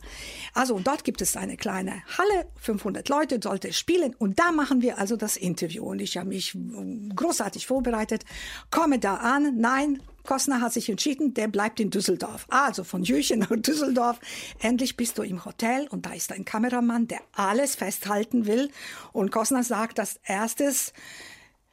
Also 0.55 0.77
und 0.77 0.87
dort 0.87 1.03
gibt 1.03 1.21
es 1.21 1.37
eine 1.37 1.57
kleine 1.57 2.03
Halle, 2.17 2.47
500 2.61 3.09
Leute 3.09 3.41
sollte 3.43 3.73
spielen 3.73 4.15
und 4.15 4.39
da 4.39 4.53
machen 4.53 4.83
wir 4.83 4.99
also 4.99 5.17
das 5.17 5.37
Interview 5.37 5.85
und 5.85 6.01
ich 6.01 6.17
habe 6.17 6.29
mich 6.29 6.55
mm, 6.55 7.11
großartig 7.11 7.67
vorbereitet, 7.67 8.25
komme 8.71 9.01
da 9.01 9.17
an, 9.17 9.59
nein, 9.59 10.01
Kostner 10.23 10.61
hat 10.61 10.73
sich 10.73 10.89
entschieden, 10.89 11.35
der 11.35 11.47
bleibt 11.47 11.79
in 11.79 11.91
Düsseldorf. 11.91 12.47
Also 12.49 12.83
von 12.83 13.05
Jüchen 13.05 13.39
nach 13.39 13.53
Düsseldorf. 13.55 14.19
Endlich 14.59 14.97
bist 14.97 15.19
du 15.19 15.23
im 15.23 15.45
Hotel 15.45 15.87
und 15.89 16.05
da 16.05 16.15
ist 16.15 16.33
ein 16.33 16.45
Kameramann, 16.45 17.07
der 17.07 17.21
alles 17.33 17.77
festhalten 17.77 18.47
will. 18.47 18.69
Und 19.13 19.31
Kostner 19.31 19.63
sagt 19.63 20.01
als 20.01 20.19
erstes, 20.25 20.93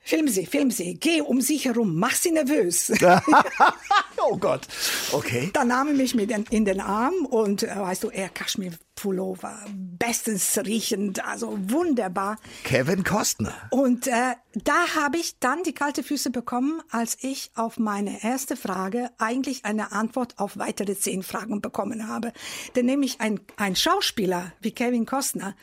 Filmen 0.06 0.28
Sie, 0.28 0.46
filmen 0.46 0.70
Sie, 0.70 0.96
geh 0.96 1.22
um 1.22 1.40
sich 1.40 1.64
herum, 1.64 1.96
mach 1.96 2.14
sie 2.14 2.32
nervös. 2.32 2.92
oh 4.22 4.36
Gott. 4.36 4.68
Okay. 5.14 5.50
Dann 5.54 5.70
nahm 5.70 5.88
er 5.88 5.94
mich 5.94 6.14
mit 6.14 6.30
in, 6.30 6.66
den 6.66 6.82
Arm 6.82 7.14
und 7.26 7.64
äh, 7.64 7.74
weißt 7.74 8.04
du, 8.04 8.10
er 8.10 8.28
Kaschmir-Pullover, 8.28 9.66
bestens 9.72 10.60
riechend, 10.66 11.26
also 11.26 11.58
wunderbar. 11.70 12.38
Kevin 12.66 13.06
Costner. 13.06 13.54
Und 13.72 14.08
äh, 14.08 14.36
da 14.56 14.96
habe 14.96 15.18
ich 15.18 15.40
dann 15.40 15.64
die 15.64 15.74
kalte 15.74 16.04
Füße 16.04 16.32
bekommen, 16.32 16.82
als 16.90 17.18
ich 17.22 17.52
auf 17.56 17.80
meine 17.80 18.26
erste 18.26 18.58
Frage 18.58 19.10
eigentlich 19.20 19.64
eine 19.64 19.94
Antwort 19.94 20.38
auf 20.38 20.58
weitere 20.58 20.98
zehn 20.98 21.24
Fragen 21.24 21.62
bekommen 21.62 22.10
habe. 22.10 22.34
Denn 22.76 22.88
nämlich 22.88 23.22
ein, 23.22 23.40
ein 23.56 23.78
Schauspieler 23.78 24.52
wie 24.60 24.72
Kevin 24.72 25.06
Costner, 25.06 25.56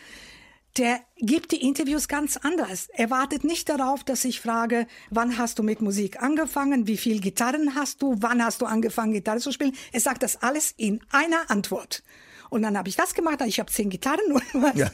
der 0.76 1.00
gibt 1.16 1.52
die 1.52 1.66
Interviews 1.66 2.08
ganz 2.08 2.36
anders. 2.36 2.88
Er 2.92 3.10
wartet 3.10 3.44
nicht 3.44 3.68
darauf, 3.68 4.04
dass 4.04 4.24
ich 4.24 4.40
frage, 4.40 4.86
wann 5.10 5.36
hast 5.38 5.58
du 5.58 5.62
mit 5.62 5.82
Musik 5.82 6.22
angefangen, 6.22 6.86
wie 6.86 6.96
viel 6.96 7.20
Gitarren 7.20 7.74
hast 7.74 8.02
du, 8.02 8.16
wann 8.20 8.44
hast 8.44 8.62
du 8.62 8.66
angefangen, 8.66 9.12
Gitarre 9.12 9.40
zu 9.40 9.52
spielen. 9.52 9.76
Er 9.92 10.00
sagt 10.00 10.22
das 10.22 10.42
alles 10.42 10.72
in 10.76 11.00
einer 11.10 11.50
Antwort. 11.50 12.02
Und 12.50 12.62
dann 12.62 12.76
habe 12.76 12.88
ich 12.88 12.96
das 12.96 13.14
gemacht. 13.14 13.40
Ich 13.46 13.58
habe 13.60 13.70
zehn 13.70 13.88
Gitarren 13.90 14.32
und 14.32 14.42
was. 14.54 14.76
Ja, 14.76 14.90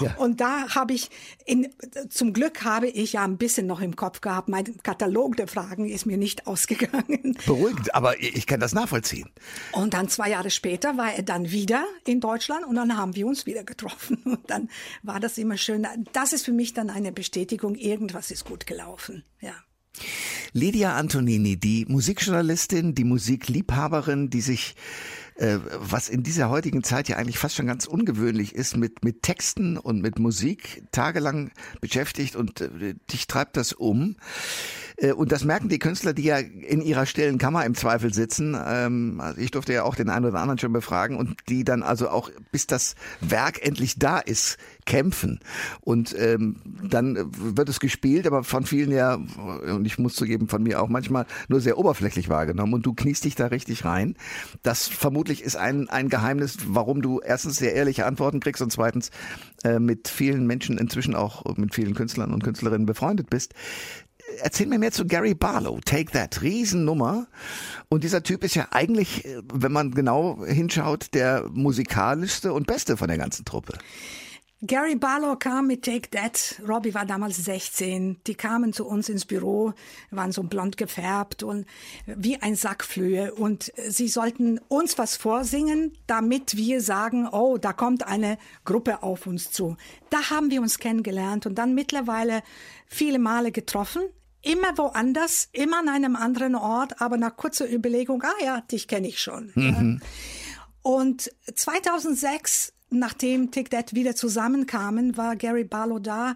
ja. 0.00 0.14
Und 0.16 0.40
da 0.40 0.74
habe 0.74 0.94
ich, 0.94 1.10
in, 1.44 1.68
zum 2.08 2.32
Glück 2.32 2.64
habe 2.64 2.86
ich 2.88 3.14
ja 3.14 3.24
ein 3.24 3.36
bisschen 3.36 3.66
noch 3.66 3.80
im 3.80 3.96
Kopf 3.96 4.20
gehabt. 4.20 4.48
Mein 4.48 4.64
Katalog 4.82 5.36
der 5.36 5.48
Fragen 5.48 5.88
ist 5.88 6.06
mir 6.06 6.16
nicht 6.16 6.46
ausgegangen. 6.46 7.36
Beruhigend, 7.44 7.94
aber 7.94 8.20
ich 8.20 8.46
kann 8.46 8.60
das 8.60 8.72
nachvollziehen. 8.72 9.28
Und 9.72 9.94
dann 9.94 10.08
zwei 10.08 10.30
Jahre 10.30 10.50
später 10.50 10.96
war 10.96 11.12
er 11.12 11.22
dann 11.22 11.50
wieder 11.50 11.84
in 12.06 12.20
Deutschland 12.20 12.64
und 12.66 12.76
dann 12.76 12.96
haben 12.96 13.14
wir 13.16 13.26
uns 13.26 13.46
wieder 13.46 13.64
getroffen. 13.64 14.22
Und 14.32 14.48
dann 14.48 14.70
war 15.02 15.20
das 15.20 15.36
immer 15.36 15.56
schön. 15.56 15.86
Das 16.12 16.32
ist 16.32 16.44
für 16.44 16.52
mich 16.52 16.72
dann 16.72 16.88
eine 16.88 17.12
Bestätigung, 17.12 17.74
irgendwas 17.74 18.30
ist 18.30 18.44
gut 18.44 18.66
gelaufen. 18.66 19.24
Ja. 19.40 19.54
Lydia 20.52 20.96
Antonini, 20.96 21.56
die 21.56 21.84
Musikjournalistin, 21.86 22.94
die 22.94 23.04
Musikliebhaberin, 23.04 24.30
die 24.30 24.40
sich 24.40 24.74
äh, 25.42 25.58
was 25.74 26.08
in 26.08 26.22
dieser 26.22 26.50
heutigen 26.50 26.84
Zeit 26.84 27.08
ja 27.08 27.16
eigentlich 27.16 27.38
fast 27.38 27.56
schon 27.56 27.66
ganz 27.66 27.86
ungewöhnlich 27.86 28.54
ist, 28.54 28.76
mit, 28.76 29.04
mit 29.04 29.22
Texten 29.22 29.76
und 29.76 30.00
mit 30.00 30.20
Musik 30.20 30.84
tagelang 30.92 31.50
beschäftigt 31.80 32.36
und 32.36 32.60
äh, 32.60 32.94
dich 33.10 33.26
treibt 33.26 33.56
das 33.56 33.72
um. 33.72 34.16
Äh, 35.02 35.12
und 35.12 35.32
das 35.32 35.44
merken 35.44 35.68
die 35.68 35.78
Künstler, 35.78 36.12
die 36.14 36.22
ja 36.22 36.38
in 36.38 36.80
ihrer 36.80 37.04
stillen 37.06 37.38
Kammer 37.38 37.66
im 37.66 37.74
Zweifel 37.74 38.14
sitzen. 38.14 38.56
Ähm, 38.66 39.20
also 39.20 39.40
ich 39.40 39.50
durfte 39.50 39.72
ja 39.72 39.82
auch 39.82 39.94
den 39.94 40.08
einen 40.08 40.24
oder 40.24 40.38
anderen 40.38 40.58
schon 40.58 40.72
befragen 40.72 41.16
und 41.16 41.36
die 41.48 41.64
dann 41.64 41.82
also 41.82 42.08
auch, 42.08 42.30
bis 42.50 42.66
das 42.66 42.94
Werk 43.20 43.64
endlich 43.66 43.98
da 43.98 44.18
ist, 44.18 44.56
kämpfen. 44.86 45.40
Und 45.80 46.14
ähm, 46.18 46.56
dann 46.82 47.18
wird 47.32 47.68
es 47.68 47.80
gespielt, 47.80 48.26
aber 48.26 48.44
von 48.44 48.64
vielen 48.64 48.90
ja, 48.92 49.14
und 49.14 49.84
ich 49.84 49.98
muss 49.98 50.14
zugeben, 50.14 50.48
von 50.48 50.62
mir 50.62 50.82
auch 50.82 50.88
manchmal 50.88 51.26
nur 51.48 51.60
sehr 51.60 51.78
oberflächlich 51.78 52.28
wahrgenommen. 52.28 52.74
Und 52.74 52.86
du 52.86 52.94
kniest 52.94 53.24
dich 53.24 53.34
da 53.34 53.46
richtig 53.46 53.84
rein. 53.84 54.16
Das 54.62 54.88
vermutlich 54.88 55.42
ist 55.42 55.56
ein, 55.56 55.88
ein 55.88 56.08
Geheimnis, 56.08 56.58
warum 56.66 57.02
du 57.02 57.20
erstens 57.20 57.56
sehr 57.56 57.74
ehrliche 57.74 58.06
Antworten 58.06 58.40
kriegst 58.40 58.62
und 58.62 58.72
zweitens 58.72 59.10
äh, 59.64 59.78
mit 59.78 60.08
vielen 60.08 60.46
Menschen 60.46 60.78
inzwischen 60.78 61.14
auch 61.14 61.56
mit 61.56 61.74
vielen 61.74 61.94
Künstlern 61.94 62.32
und 62.32 62.42
Künstlerinnen 62.42 62.86
befreundet 62.86 63.30
bist 63.30 63.54
erzähl 64.40 64.66
mir 64.66 64.78
mehr 64.78 64.92
zu 64.92 65.06
Gary 65.06 65.34
Barlow. 65.34 65.80
Take 65.84 66.12
That. 66.12 66.42
Riesennummer. 66.42 67.26
Und 67.88 68.04
dieser 68.04 68.22
Typ 68.22 68.44
ist 68.44 68.54
ja 68.54 68.68
eigentlich, 68.70 69.26
wenn 69.52 69.72
man 69.72 69.92
genau 69.92 70.44
hinschaut, 70.44 71.14
der 71.14 71.48
musikalischste 71.52 72.52
und 72.52 72.66
beste 72.66 72.96
von 72.96 73.08
der 73.08 73.18
ganzen 73.18 73.44
Truppe. 73.44 73.74
Gary 74.64 74.94
Barlow 74.94 75.34
kam 75.34 75.66
mit 75.66 75.84
Take 75.84 76.10
That. 76.10 76.62
Robbie 76.68 76.94
war 76.94 77.04
damals 77.04 77.44
16. 77.44 78.18
Die 78.28 78.36
kamen 78.36 78.72
zu 78.72 78.86
uns 78.86 79.08
ins 79.08 79.24
Büro, 79.24 79.72
waren 80.12 80.30
so 80.30 80.44
blond 80.44 80.76
gefärbt 80.76 81.42
und 81.42 81.66
wie 82.06 82.40
ein 82.40 82.54
Sackflöhe. 82.54 83.34
Und 83.34 83.72
sie 83.88 84.06
sollten 84.06 84.60
uns 84.68 84.98
was 84.98 85.16
vorsingen, 85.16 85.92
damit 86.06 86.56
wir 86.56 86.80
sagen, 86.80 87.26
oh, 87.26 87.58
da 87.58 87.72
kommt 87.72 88.06
eine 88.06 88.38
Gruppe 88.64 89.02
auf 89.02 89.26
uns 89.26 89.50
zu. 89.50 89.76
Da 90.10 90.30
haben 90.30 90.52
wir 90.52 90.62
uns 90.62 90.78
kennengelernt 90.78 91.44
und 91.44 91.56
dann 91.56 91.74
mittlerweile 91.74 92.44
viele 92.86 93.18
Male 93.18 93.50
getroffen 93.50 94.02
immer 94.42 94.76
woanders, 94.76 95.48
immer 95.52 95.78
an 95.78 95.88
einem 95.88 96.16
anderen 96.16 96.54
Ort, 96.54 97.00
aber 97.00 97.16
nach 97.16 97.36
kurzer 97.36 97.70
Überlegung, 97.70 98.22
ah 98.22 98.44
ja, 98.44 98.60
dich 98.60 98.88
kenne 98.88 99.08
ich 99.08 99.20
schon. 99.20 99.52
Mhm. 99.54 100.00
Ja. 100.02 100.06
Und 100.82 101.30
2006, 101.54 102.72
nachdem 102.90 103.50
Tick 103.50 103.70
That 103.70 103.94
wieder 103.94 104.16
zusammenkamen, 104.16 105.16
war 105.16 105.36
Gary 105.36 105.64
Barlow 105.64 106.00
da 106.00 106.34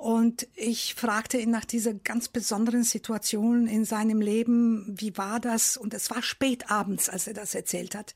und 0.00 0.48
ich 0.54 0.94
fragte 0.94 1.38
ihn 1.38 1.50
nach 1.50 1.66
dieser 1.66 1.92
ganz 1.92 2.28
besonderen 2.28 2.84
Situation 2.84 3.66
in 3.66 3.84
seinem 3.84 4.22
Leben, 4.22 4.94
wie 4.98 5.18
war 5.18 5.40
das? 5.40 5.76
Und 5.76 5.92
es 5.92 6.10
war 6.10 6.22
spät 6.22 6.70
abends, 6.70 7.10
als 7.10 7.26
er 7.26 7.34
das 7.34 7.54
erzählt 7.54 7.94
hat. 7.94 8.14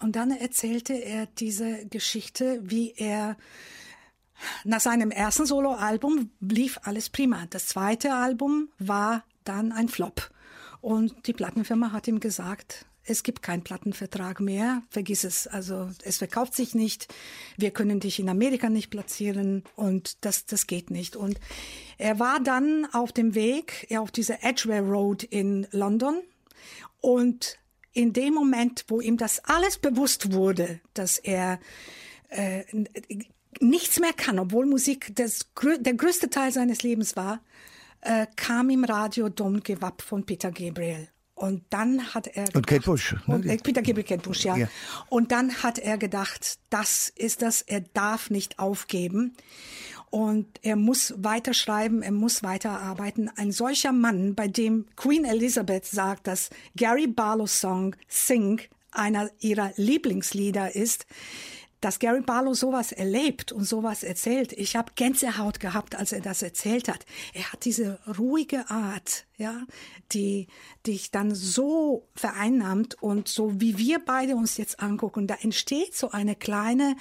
Und 0.00 0.16
dann 0.16 0.32
erzählte 0.32 0.94
er 0.94 1.26
diese 1.26 1.86
Geschichte, 1.86 2.60
wie 2.64 2.92
er 2.96 3.36
nach 4.64 4.80
seinem 4.80 5.10
ersten 5.10 5.46
Soloalbum 5.46 6.30
lief 6.40 6.78
alles 6.82 7.08
prima. 7.08 7.46
Das 7.50 7.66
zweite 7.66 8.14
Album 8.14 8.68
war 8.78 9.24
dann 9.44 9.72
ein 9.72 9.88
Flop. 9.88 10.30
Und 10.80 11.26
die 11.26 11.32
Plattenfirma 11.32 11.92
hat 11.92 12.08
ihm 12.08 12.20
gesagt, 12.20 12.86
es 13.04 13.22
gibt 13.22 13.42
keinen 13.42 13.62
Plattenvertrag 13.62 14.40
mehr, 14.40 14.82
vergiss 14.90 15.24
es. 15.24 15.46
Also 15.46 15.90
es 16.04 16.18
verkauft 16.18 16.54
sich 16.54 16.74
nicht, 16.74 17.12
wir 17.56 17.70
können 17.70 18.00
dich 18.00 18.18
in 18.18 18.28
Amerika 18.28 18.68
nicht 18.68 18.90
platzieren 18.90 19.64
und 19.74 20.24
das, 20.24 20.46
das 20.46 20.66
geht 20.66 20.90
nicht. 20.90 21.16
Und 21.16 21.40
er 21.98 22.18
war 22.18 22.40
dann 22.40 22.86
auf 22.92 23.12
dem 23.12 23.34
Weg 23.34 23.88
auf 23.96 24.10
dieser 24.10 24.44
Edgware 24.44 24.82
Road 24.82 25.22
in 25.24 25.66
London 25.72 26.20
und 27.00 27.58
in 27.92 28.12
dem 28.12 28.34
Moment, 28.34 28.84
wo 28.88 29.00
ihm 29.00 29.16
das 29.16 29.44
alles 29.44 29.78
bewusst 29.78 30.32
wurde, 30.32 30.80
dass 30.94 31.18
er 31.18 31.58
äh, 32.28 32.64
nichts 33.58 33.98
mehr 33.98 34.12
kann, 34.12 34.38
obwohl 34.38 34.66
Musik 34.66 35.12
das, 35.16 35.48
der 35.80 35.94
größte 35.94 36.30
Teil 36.30 36.52
seines 36.52 36.82
Lebens 36.82 37.16
war, 37.16 37.40
äh, 38.02 38.26
kam 38.36 38.70
im 38.70 38.84
Radio 38.84 39.28
Give 39.30 39.84
Up 39.84 40.02
von 40.02 40.24
Peter 40.24 40.50
Gabriel. 40.50 41.08
Und 41.34 41.64
dann 41.70 42.14
hat 42.14 42.26
er 42.26 42.44
gedacht, 42.44 42.56
und 42.56 42.66
Kate 42.66 42.82
Bush. 42.82 43.16
Ne? 43.26 43.34
Und, 43.34 43.46
äh, 43.46 43.56
Peter 43.56 43.80
Gabriel, 43.80 44.04
Kate 44.04 44.20
Bush, 44.20 44.44
ja. 44.44 44.56
ja. 44.56 44.68
Und 45.08 45.32
dann 45.32 45.62
hat 45.62 45.78
er 45.78 45.96
gedacht, 45.96 46.58
das 46.68 47.10
ist 47.16 47.40
das, 47.40 47.62
er 47.62 47.80
darf 47.80 48.28
nicht 48.28 48.58
aufgeben. 48.58 49.34
Und 50.10 50.46
er 50.62 50.76
muss 50.76 51.14
weiter 51.16 51.54
schreiben, 51.54 52.02
er 52.02 52.12
muss 52.12 52.42
weiter 52.42 52.80
arbeiten. 52.80 53.30
Ein 53.36 53.52
solcher 53.52 53.92
Mann, 53.92 54.34
bei 54.34 54.48
dem 54.48 54.84
Queen 54.96 55.24
Elizabeth 55.24 55.86
sagt, 55.86 56.26
dass 56.26 56.50
Gary 56.76 57.06
Barlow's 57.06 57.58
Song 57.58 57.96
Sing 58.06 58.60
einer 58.90 59.30
ihrer 59.38 59.72
Lieblingslieder 59.76 60.74
ist, 60.74 61.06
dass 61.80 61.98
Gary 61.98 62.20
Barlow 62.20 62.54
sowas 62.54 62.92
erlebt 62.92 63.52
und 63.52 63.64
sowas 63.64 64.02
erzählt. 64.02 64.52
Ich 64.52 64.76
habe 64.76 64.92
Gänsehaut 64.94 65.60
gehabt, 65.60 65.94
als 65.94 66.12
er 66.12 66.20
das 66.20 66.42
erzählt 66.42 66.88
hat. 66.88 67.06
Er 67.32 67.52
hat 67.52 67.64
diese 67.64 67.98
ruhige 68.18 68.68
Art, 68.70 69.26
ja, 69.38 69.62
die 70.12 70.48
dich 70.86 71.10
dann 71.10 71.34
so 71.34 72.08
vereinnahmt 72.14 73.02
und 73.02 73.28
so 73.28 73.60
wie 73.60 73.78
wir 73.78 73.98
beide 74.04 74.36
uns 74.36 74.56
jetzt 74.56 74.80
angucken, 74.80 75.26
da 75.26 75.36
entsteht 75.40 75.94
so 75.94 76.10
eine 76.10 76.36
kleine 76.36 76.96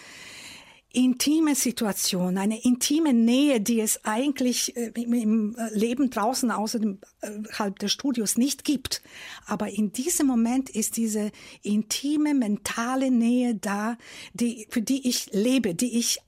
intime 0.92 1.56
Situation, 1.56 2.38
eine 2.38 2.64
intime 2.64 3.14
Nähe, 3.14 3.62
die 3.62 3.80
es 3.80 4.04
eigentlich 4.06 4.76
äh, 4.76 4.92
im 4.96 5.56
äh, 5.56 5.78
Leben 5.78 6.10
draußen 6.10 6.50
außerhalb 6.52 7.00
äh, 7.22 7.80
des 7.80 7.92
Studios 7.92 8.38
nicht 8.38 8.64
gibt. 8.64 9.02
Aber 9.46 9.70
in 9.70 9.92
diesem 9.92 10.26
Moment 10.28 10.70
ist 10.70 10.98
diese 10.98 11.32
intime 11.62 12.34
mentale 12.34 13.12
Nähe 13.12 13.56
da, 13.56 13.98
die, 14.34 14.68
für 14.70 14.82
die 14.82 15.08
ich 15.08 15.32
lebe, 15.32 15.76
die 15.76 16.00
ich 16.00 16.20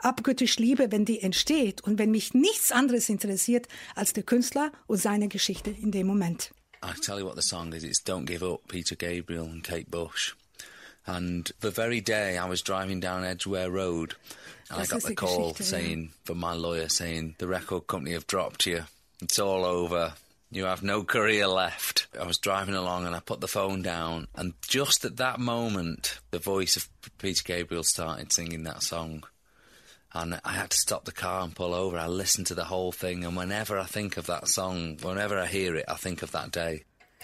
abgöttisch 0.00 0.58
liebe, 0.58 0.92
wenn 0.92 1.04
die 1.04 1.20
entsteht 1.20 1.82
und 1.82 1.98
wenn 1.98 2.10
mich 2.10 2.34
nichts 2.34 2.72
anderes 2.72 3.08
interessiert 3.08 3.68
als 3.94 4.12
der 4.12 4.22
Künstler 4.22 4.72
und 4.86 4.98
seine 4.98 5.28
Geschichte 5.28 5.70
in 5.70 5.90
dem 5.90 6.06
Moment. 6.06 6.50
I'll 6.82 6.94
tell 6.94 7.18
you 7.18 7.26
what 7.26 7.36
the 7.36 7.42
song 7.42 7.72
is. 7.74 7.84
It's 7.84 8.00
Don't 8.00 8.24
Give 8.24 8.42
Up, 8.42 8.66
Peter 8.68 8.96
Gabriel 8.96 9.44
and 9.44 9.62
Kate 9.62 9.90
Bush. 9.90 10.34
And 11.06 11.50
the 11.60 11.70
very 11.70 12.00
day 12.00 12.38
I 12.38 12.48
was 12.48 12.62
driving 12.62 13.00
down 13.00 13.24
Edgware 13.24 13.70
Road, 13.70 14.14
and 14.70 14.80
I 14.80 14.86
got 14.86 15.02
the 15.02 15.14
call 15.14 15.54
saying 15.54 16.12
from 16.24 16.38
my 16.38 16.52
lawyer 16.52 16.88
saying 16.88 17.36
the 17.38 17.48
record 17.48 17.86
company 17.86 18.12
have 18.12 18.26
dropped 18.26 18.66
you. 18.66 18.84
It's 19.22 19.38
all 19.38 19.64
over. 19.64 20.14
You 20.52 20.64
have 20.64 20.82
no 20.82 21.04
career 21.04 21.46
left. 21.46 22.08
I 22.18 22.26
was 22.26 22.38
driving 22.38 22.74
along 22.74 23.06
and 23.06 23.14
I 23.14 23.20
put 23.20 23.40
the 23.40 23.48
phone 23.48 23.82
down, 23.82 24.26
and 24.34 24.54
just 24.62 25.04
at 25.04 25.16
that 25.16 25.38
moment, 25.38 26.18
the 26.30 26.38
voice 26.38 26.76
of 26.76 26.88
Peter 27.18 27.42
Gabriel 27.44 27.84
started 27.84 28.32
singing 28.32 28.64
that 28.64 28.82
song. 28.82 29.24
And 30.12 30.40
I 30.44 30.52
had 30.54 30.70
to 30.70 30.76
stop 30.76 31.04
the 31.04 31.12
car 31.12 31.42
and 31.44 31.54
pull 31.54 31.72
over. 31.72 31.96
I 31.96 32.08
listened 32.08 32.48
to 32.48 32.56
the 32.56 32.64
whole 32.64 32.90
thing, 32.90 33.24
and 33.24 33.36
whenever 33.36 33.78
I 33.78 33.84
think 33.84 34.16
of 34.16 34.26
that 34.26 34.48
song, 34.48 34.98
whenever 35.02 35.38
I 35.38 35.46
hear 35.46 35.76
it, 35.76 35.84
I 35.86 35.94
think 35.94 36.22
of 36.22 36.32
that 36.32 36.50
day. 36.50 36.82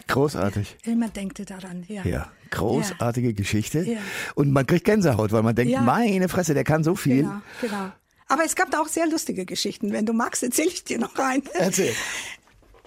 Großartig. 0.08 0.76
Immer 0.84 1.08
denkt 1.08 1.50
daran, 1.50 1.84
ja. 1.88 2.04
Ja, 2.04 2.30
großartige 2.50 3.28
ja. 3.28 3.34
Geschichte. 3.34 3.80
Ja. 3.80 3.98
Und 4.34 4.52
man 4.52 4.66
kriegt 4.66 4.84
Gänsehaut, 4.84 5.32
weil 5.32 5.42
man 5.42 5.54
denkt, 5.54 5.72
ja. 5.72 5.80
meine 5.80 6.28
Fresse, 6.28 6.54
der 6.54 6.64
kann 6.64 6.84
so 6.84 6.94
viel. 6.94 7.22
Genau, 7.22 7.40
genau. 7.60 7.92
Aber 8.28 8.44
es 8.44 8.54
gab 8.54 8.74
auch 8.76 8.88
sehr 8.88 9.06
lustige 9.06 9.46
Geschichten. 9.46 9.92
Wenn 9.92 10.04
du 10.04 10.12
magst, 10.12 10.42
erzähle 10.42 10.68
ich 10.68 10.84
dir 10.84 10.98
noch 10.98 11.14
eine. 11.16 11.42
Erzähl. 11.54 11.92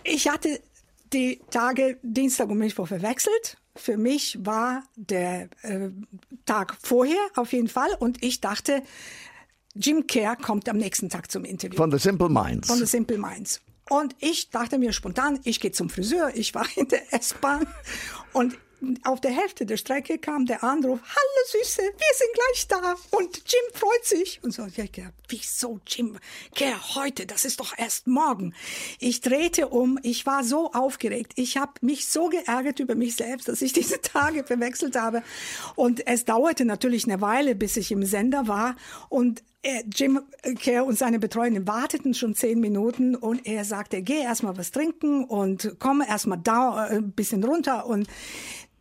Ich 0.04 0.28
hatte 0.28 0.60
die 1.13 1.41
Tage 1.50 1.98
Dienstag 2.04 2.50
und 2.50 2.58
Mittwoch 2.58 2.88
verwechselt. 2.88 3.58
Für 3.76 3.98
mich 3.98 4.38
war 4.41 4.84
der 4.95 5.50
äh, 5.62 5.89
Tag 6.45 6.76
vorher 6.82 7.19
auf 7.36 7.54
jeden 7.54 7.69
Fall 7.69 7.89
und 8.00 8.24
ich 8.24 8.41
dachte, 8.41 8.84
Jim 9.76 10.08
Kerr 10.08 10.36
kommt 10.36 10.67
am 10.67 10.78
nächsten 10.78 11.10
Tag 11.10 11.32
zum 11.32 11.45
Interview. 11.45 11.78
Von 11.78 11.91
The 11.91 11.98
Simple 11.98 12.30
Minds. 12.30 12.67
Von 12.67 12.80
The 12.80 12.86
Simple 12.86 13.17
Minds. 13.17 13.62
Und 13.89 14.15
ich 14.19 14.49
dachte 14.49 14.78
mir 14.78 14.93
spontan, 14.93 15.39
ich 15.43 15.60
gehe 15.60 15.71
zum 15.71 15.89
Friseur. 15.89 16.32
Ich 16.36 16.54
war 16.56 16.67
in 16.75 16.88
der 16.88 17.13
S-Bahn 17.13 17.67
und 18.34 18.58
auf 19.04 19.19
der 19.19 19.32
Hälfte 19.32 19.65
der 19.65 19.78
Strecke 19.78 20.17
kam 20.17 20.45
der 20.45 20.63
Anruf, 20.63 20.99
hallo 21.02 21.63
Süße, 21.63 21.82
wir 21.82 22.15
sind 22.15 22.30
gleich 22.34 22.67
da 22.67 22.95
und 23.12 23.38
Jim 23.38 23.62
freut 23.73 24.06
sich. 24.06 24.39
Und 24.41 24.52
so, 24.52 24.65
ich 24.65 24.91
gedacht, 24.91 25.13
wieso 25.28 25.80
Jim 25.86 26.17
Kerr 26.56 26.95
heute? 26.95 27.25
Das 27.25 27.43
ist 27.43 27.60
doch 27.60 27.78
erst 27.78 28.08
morgen. 28.08 28.54
Ich 28.99 29.21
drehte 29.21 29.67
um, 29.67 29.99
ich 30.04 30.25
war 30.25 30.43
so 30.43 30.71
aufgeregt. 30.71 31.34
Ich 31.36 31.58
habe 31.58 31.73
mich 31.82 32.08
so 32.08 32.30
geärgert 32.30 32.80
über 32.80 32.95
mich 32.95 33.15
selbst, 33.15 33.49
dass 33.49 33.62
ich 33.62 33.73
diese 33.73 34.02
Tage 34.02 34.43
verwechselt 34.45 34.95
habe. 34.95 35.23
Und 35.75 36.08
es 36.08 36.25
dauerte 36.25 36.63
natürlich 36.63 37.06
eine 37.06 37.19
Weile, 37.19 37.56
bis 37.56 37.75
ich 37.75 37.91
im 37.91 38.06
Sender 38.06 38.47
war. 38.47 38.75
Und 39.10 39.43
äh, 39.62 39.84
Jim 39.93 40.22
Kerr 40.60 40.86
und 40.86 40.98
seine 40.98 41.19
Betreuenden 41.19 41.67
warteten 41.67 42.13
schon 42.13 42.34
zehn 42.34 42.60
Minuten 42.60 43.15
und 43.15 43.45
er 43.45 43.65
sagte, 43.65 44.02
geh 44.02 44.22
erstmal 44.22 44.58
was 44.58 44.72
trinken 44.72 45.26
und 45.26 45.76
komm 45.80 46.02
erstmal 46.02 46.39
da 46.41 46.88
äh, 46.88 46.98
ein 46.98 47.12
bisschen 47.12 47.44
runter. 47.44 47.86
Und 47.86 48.08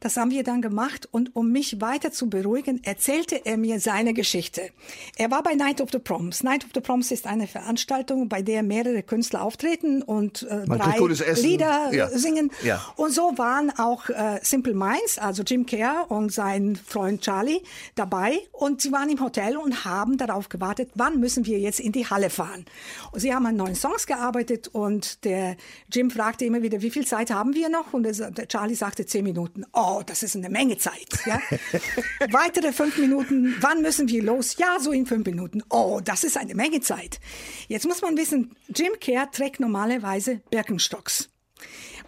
das 0.01 0.17
haben 0.17 0.31
wir 0.31 0.45
dann 0.45 0.63
gemacht 0.63 1.09
und 1.11 1.35
um 1.35 1.51
mich 1.51 1.81
weiter 1.81 2.13
zu 2.13 2.29
beruhigen, 2.29 2.83
erzählte 2.85 3.45
er 3.45 3.57
mir 3.57 3.81
seine 3.81 4.15
Geschichte. 4.15 4.71
Er 5.17 5.31
war 5.31 5.43
bei 5.43 5.55
Night 5.55 5.81
of 5.81 5.91
the 5.91 5.99
Proms. 5.99 6.43
Night 6.43 6.65
of 6.65 6.71
the 6.75 6.81
Proms 6.81 7.11
ist 7.11 7.27
eine 7.27 7.47
Veranstaltung, 7.47 8.29
bei 8.29 8.43
der 8.43 8.63
mehrere 8.63 9.03
Künstler 9.03 9.43
auftreten 9.43 10.03
und 10.03 10.43
äh, 10.45 10.65
drei 10.67 10.99
Lieder 11.41 11.93
ja. 11.93 12.09
singen. 12.09 12.51
Ja. 12.63 12.85
Und 12.97 13.13
so 13.13 13.37
waren 13.37 13.71
auch 13.77 14.09
äh, 14.09 14.39
Simple 14.43 14.75
Minds, 14.75 15.19
also 15.19 15.43
Jim 15.43 15.67
Kerr 15.67 16.07
und 16.09 16.33
sein 16.33 16.77
Freund 16.77 17.23
Charlie 17.23 17.63
dabei 17.95 18.39
und 18.53 18.81
sie 18.81 18.93
waren 18.93 19.09
im 19.09 19.21
Hotel 19.21 19.57
und 19.57 19.85
haben 19.85 20.17
darauf 20.17 20.49
gewartet, 20.49 20.91
wann 20.95 21.19
müssen 21.19 21.47
wir 21.47 21.59
jetzt 21.59 21.81
in 21.81 21.93
die 21.93 22.07
Halle 22.07 22.31
fahren. 22.31 22.65
Und 23.13 23.21
sie 23.21 23.35
haben 23.35 23.47
an 23.47 23.57
neuen 23.57 23.75
Songs 23.75 24.07
gearbeitet 24.07 24.69
und 24.69 25.25
der 25.25 25.57
Jim 25.93 26.11
fragte 26.11 26.45
immer 26.45 26.63
wieder, 26.63 26.83
wie 26.83 26.91
viel 26.91 27.07
Zeit 27.07 27.31
haben 27.31 27.55
wir 27.55 27.69
noch? 27.69 27.93
Und 27.93 28.05
der 28.05 28.49
Charlie 28.49 28.75
sagte 28.75 29.07
zehn 29.07 29.25
Minuten. 29.25 29.65
Oh, 29.73 29.88
oh, 29.89 30.03
das 30.05 30.23
ist 30.23 30.37
eine 30.37 30.51
Menge 30.51 30.79
Zeit. 30.79 31.09
Ja? 31.27 31.41
Weitere 32.31 32.73
fünf 32.73 32.99
Minuten, 32.99 33.57
wann 33.61 33.83
müssen 33.83 34.09
wir 34.09 34.23
los? 34.23 34.57
Ja, 34.59 34.79
so 34.81 34.93
in 34.93 35.07
fünf 35.07 35.27
Minuten. 35.27 35.63
Oh, 35.71 36.01
das 36.03 36.25
ist 36.25 36.37
eine 36.37 36.55
Menge 36.55 36.81
Zeit. 36.81 37.21
Jetzt 37.69 37.87
muss 37.87 38.03
man 38.03 38.17
wissen, 38.17 38.55
Jim 38.69 38.93
Kerr 39.01 39.31
trägt 39.31 39.61
normalerweise 39.61 40.41
Birkenstocks. 40.51 41.31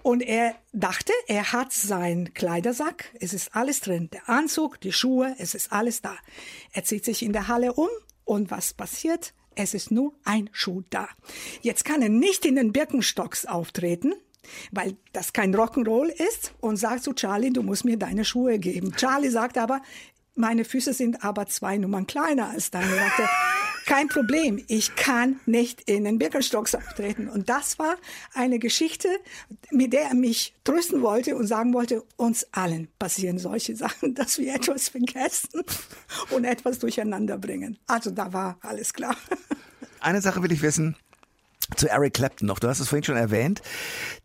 Und 0.03 0.23
er 0.23 0.55
dachte, 0.73 1.13
er 1.27 1.53
hat 1.53 1.73
seinen 1.73 2.33
Kleidersack, 2.33 3.13
es 3.21 3.35
ist 3.35 3.55
alles 3.55 3.81
drin, 3.81 4.09
der 4.11 4.29
Anzug, 4.31 4.81
die 4.81 4.93
Schuhe, 4.93 5.35
es 5.39 5.55
ist 5.55 5.73
alles 5.73 6.01
da. 6.01 6.17
Er 6.73 6.85
zieht 6.85 7.05
sich 7.05 7.23
in 7.23 7.35
der 7.35 7.49
Halle 7.49 7.75
um 7.75 7.89
und 8.25 8.51
was 8.51 8.73
passiert? 8.73 9.35
Es 9.57 9.75
ist 9.75 9.91
nur 9.91 10.15
ein 10.25 10.49
Schuh 10.53 10.83
da. 10.89 11.09
Jetzt 11.61 11.85
kann 11.85 12.01
er 12.01 12.09
nicht 12.09 12.47
in 12.47 12.57
den 12.57 12.73
Birkenstocks 12.73 13.45
auftreten, 13.45 14.15
weil 14.73 14.97
das 15.13 15.33
kein 15.33 15.55
Rock'n'Roll 15.55 16.09
ist 16.09 16.55
und 16.61 16.77
sagt 16.77 17.05
zu 17.05 17.13
Charlie, 17.13 17.53
du 17.53 17.63
musst 17.63 17.85
mir 17.85 17.97
deine 17.97 18.25
Schuhe 18.25 18.59
geben. 18.59 18.93
Charlie 18.97 19.31
sagt 19.31 19.59
aber, 19.59 19.83
meine 20.35 20.65
Füße 20.65 20.93
sind 20.95 21.25
aber 21.25 21.47
zwei 21.47 21.77
Nummern 21.77 22.07
kleiner 22.07 22.51
als 22.51 22.71
deine. 22.71 22.95
Sagte, 22.95 23.29
kein 23.87 24.09
Problem, 24.09 24.63
ich 24.69 24.95
kann 24.95 25.41
nicht 25.47 25.83
in 25.83 26.05
den 26.05 26.19
Birkenstocks 26.19 26.75
auftreten. 26.75 27.29
Und 27.29 27.49
das 27.49 27.79
war 27.79 27.97
eine 28.35 28.59
Geschichte, 28.59 29.09
mit 29.71 29.93
der 29.93 30.03
er 30.03 30.15
mich 30.15 30.55
trösten 30.65 31.03
wollte 31.03 31.37
und 31.37 31.47
sagen 31.47 31.75
wollte, 31.75 32.05
uns 32.17 32.47
allen 32.53 32.89
passieren 32.99 33.39
solche 33.39 33.75
Sachen, 33.77 34.15
dass 34.15 34.39
wir 34.39 34.55
etwas 34.55 34.89
vergessen 34.89 35.63
und 36.31 36.45
etwas 36.45 36.79
durcheinander 36.79 37.37
bringen. 37.37 37.79
Also 37.87 38.11
da 38.11 38.33
war 38.33 38.59
alles 38.63 38.93
klar. 38.93 39.17
Eine 40.01 40.23
Sache 40.23 40.43
will 40.43 40.53
ich 40.53 40.63
wissen 40.63 40.97
zu 41.77 41.89
Eric 41.89 42.15
Clapton 42.15 42.47
noch. 42.47 42.59
Du 42.59 42.69
hast 42.69 42.81
es 42.81 42.89
vorhin 42.89 43.05
schon 43.05 43.17
erwähnt. 43.17 43.63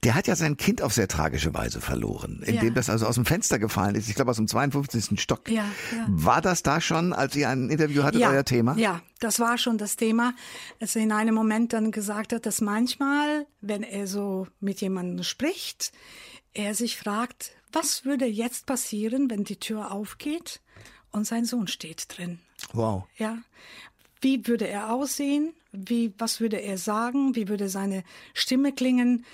Der 0.03 0.15
hat 0.15 0.27
ja 0.27 0.35
sein 0.35 0.57
Kind 0.57 0.81
auf 0.81 0.93
sehr 0.93 1.07
tragische 1.07 1.53
Weise 1.53 1.81
verloren, 1.81 2.41
indem 2.45 2.69
ja. 2.69 2.73
das 2.73 2.89
also 2.89 3.05
aus 3.05 3.15
dem 3.15 3.25
Fenster 3.25 3.59
gefallen 3.59 3.95
ist. 3.95 4.09
Ich 4.09 4.15
glaube 4.15 4.31
aus 4.31 4.37
dem 4.37 4.47
52. 4.47 5.19
Stock. 5.19 5.49
Ja, 5.49 5.65
ja. 5.91 6.05
War 6.07 6.41
das 6.41 6.63
da 6.63 6.81
schon, 6.81 7.13
als 7.13 7.35
ihr 7.35 7.49
ein 7.49 7.69
Interview 7.69 8.03
hattet, 8.03 8.21
ja, 8.21 8.29
euer 8.29 8.45
Thema? 8.45 8.75
Ja, 8.77 9.01
das 9.19 9.39
war 9.39 9.57
schon 9.57 9.77
das 9.77 9.95
Thema. 9.95 10.33
Dass 10.79 10.95
er 10.95 11.03
in 11.03 11.11
einem 11.11 11.35
Moment 11.35 11.73
dann 11.73 11.91
gesagt 11.91 12.33
hat, 12.33 12.45
dass 12.45 12.61
manchmal, 12.61 13.45
wenn 13.61 13.83
er 13.83 14.07
so 14.07 14.47
mit 14.59 14.81
jemandem 14.81 15.23
spricht, 15.23 15.91
er 16.53 16.73
sich 16.73 16.97
fragt, 16.97 17.51
was 17.71 18.05
würde 18.05 18.25
jetzt 18.25 18.65
passieren, 18.65 19.29
wenn 19.29 19.43
die 19.43 19.59
Tür 19.59 19.91
aufgeht 19.91 20.61
und 21.11 21.25
sein 21.27 21.45
Sohn 21.45 21.67
steht 21.67 22.05
drin? 22.07 22.39
Wow. 22.73 23.03
Ja. 23.17 23.39
Wie 24.21 24.47
würde 24.47 24.67
er 24.67 24.93
aussehen? 24.93 25.53
Wie, 25.71 26.13
was 26.17 26.39
würde 26.39 26.57
er 26.57 26.77
sagen? 26.77 27.35
Wie 27.35 27.47
würde 27.47 27.69
seine 27.69 28.03
Stimme 28.33 28.73
klingen? 28.73 29.25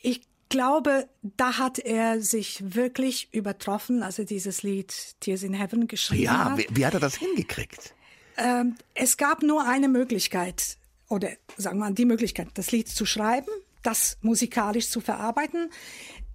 Ich 0.00 0.22
glaube, 0.48 1.08
da 1.22 1.58
hat 1.58 1.78
er 1.78 2.20
sich 2.20 2.74
wirklich 2.74 3.32
übertroffen, 3.32 4.02
als 4.02 4.18
er 4.18 4.26
dieses 4.26 4.62
Lied 4.62 4.94
Tears 5.20 5.42
in 5.42 5.54
Heaven 5.54 5.88
geschrieben 5.88 6.24
ja, 6.24 6.44
hat. 6.44 6.58
Ja, 6.58 6.68
wie, 6.68 6.76
wie, 6.76 6.86
hat 6.86 6.94
er 6.94 7.00
das 7.00 7.16
hingekriegt? 7.16 7.94
Ähm, 8.36 8.76
es 8.94 9.16
gab 9.16 9.42
nur 9.42 9.66
eine 9.66 9.88
Möglichkeit, 9.88 10.76
oder 11.08 11.30
sagen 11.56 11.78
wir 11.78 11.86
mal 11.86 11.94
die 11.94 12.04
Möglichkeit, 12.04 12.48
das 12.54 12.70
Lied 12.70 12.88
zu 12.88 13.06
schreiben, 13.06 13.50
das 13.82 14.18
musikalisch 14.20 14.88
zu 14.88 15.00
verarbeiten. 15.00 15.70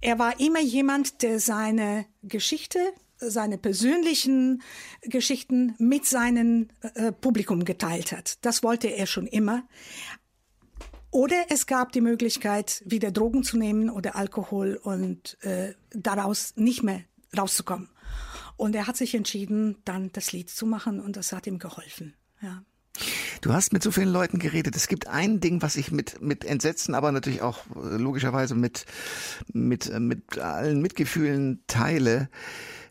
Er 0.01 0.19
war 0.19 0.39
immer 0.39 0.61
jemand, 0.61 1.21
der 1.21 1.39
seine 1.39 2.05
Geschichte 2.23 2.79
seine 3.19 3.57
persönlichen 3.57 4.61
Geschichten 5.01 5.75
mit 5.77 6.05
seinem 6.05 6.67
äh, 6.81 7.11
Publikum 7.11 7.65
geteilt 7.65 8.11
hat. 8.11 8.43
Das 8.45 8.63
wollte 8.63 8.87
er 8.87 9.05
schon 9.05 9.27
immer. 9.27 9.63
Oder 11.11 11.45
es 11.49 11.67
gab 11.67 11.91
die 11.93 12.01
Möglichkeit, 12.01 12.83
wieder 12.85 13.11
Drogen 13.11 13.43
zu 13.43 13.57
nehmen 13.57 13.89
oder 13.89 14.15
Alkohol 14.15 14.79
und 14.81 15.41
äh, 15.43 15.73
daraus 15.91 16.53
nicht 16.55 16.83
mehr 16.83 17.01
rauszukommen. 17.35 17.89
Und 18.57 18.75
er 18.75 18.87
hat 18.87 18.97
sich 18.97 19.15
entschieden, 19.15 19.77
dann 19.85 20.11
das 20.11 20.31
Lied 20.31 20.49
zu 20.49 20.65
machen 20.65 20.99
und 20.99 21.15
das 21.15 21.31
hat 21.31 21.47
ihm 21.47 21.59
geholfen. 21.59 22.15
Ja. 22.41 22.63
Du 23.41 23.53
hast 23.53 23.71
mit 23.71 23.83
so 23.83 23.91
vielen 23.91 24.11
Leuten 24.11 24.39
geredet. 24.39 24.75
Es 24.75 24.87
gibt 24.87 25.07
ein 25.07 25.39
Ding, 25.39 25.61
was 25.61 25.75
ich 25.75 25.91
mit, 25.91 26.21
mit 26.21 26.43
Entsetzen, 26.43 26.95
aber 26.95 27.11
natürlich 27.11 27.41
auch 27.41 27.59
äh, 27.75 27.97
logischerweise 27.97 28.55
mit, 28.55 28.85
mit, 29.53 29.87
äh, 29.89 29.99
mit 29.99 30.39
allen 30.39 30.81
Mitgefühlen 30.81 31.63
teile 31.67 32.29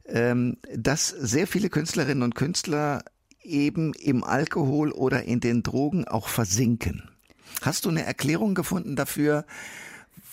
dass 0.09 1.09
sehr 1.09 1.47
viele 1.47 1.69
Künstlerinnen 1.69 2.23
und 2.23 2.35
Künstler 2.35 3.03
eben 3.43 3.95
im 3.95 4.25
Alkohol 4.25 4.93
oder 4.93 5.25
in 5.25 5.41
den 5.41 5.63
Drogen 5.63 6.07
auch 6.07 6.29
versinken. 6.29 7.11
Hast 7.63 7.85
du 7.85 7.89
eine 7.89 8.05
Erklärung 8.05 8.55
gefunden 8.55 8.97
dafür, 8.97 9.47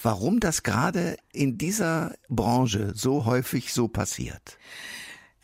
warum 0.01 0.39
das 0.39 0.63
gerade 0.63 1.17
in 1.31 1.57
dieser 1.57 2.15
Branche 2.29 2.91
so 2.95 3.25
häufig 3.25 3.73
so 3.73 3.87
passiert? 3.87 4.57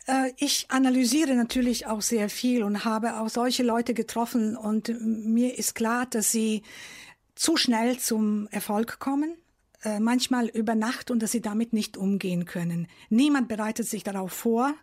Äh, 0.06 0.32
ich 0.36 0.66
analysiere 0.68 1.34
natürlich 1.34 1.86
auch 1.86 2.02
sehr 2.02 2.28
viel 2.28 2.62
und 2.62 2.84
habe 2.84 3.20
auch 3.20 3.28
solche 3.28 3.62
Leute 3.62 3.94
getroffen 3.94 4.56
und 4.56 4.92
mir 5.00 5.58
ist 5.58 5.74
klar, 5.74 6.06
dass 6.06 6.30
sie 6.30 6.62
zu 7.34 7.56
schnell 7.56 7.98
zum 7.98 8.48
Erfolg 8.50 8.98
kommen 8.98 9.34
manchmal 9.98 10.48
über 10.48 10.74
Nacht 10.74 11.10
und 11.10 11.22
dass 11.22 11.32
sie 11.32 11.40
damit 11.40 11.72
nicht 11.72 11.96
umgehen 11.96 12.44
können. 12.44 12.86
Niemand 13.08 13.48
bereitet 13.48 13.86
sich 13.86 14.04
darauf 14.04 14.32
vor. 14.32 14.74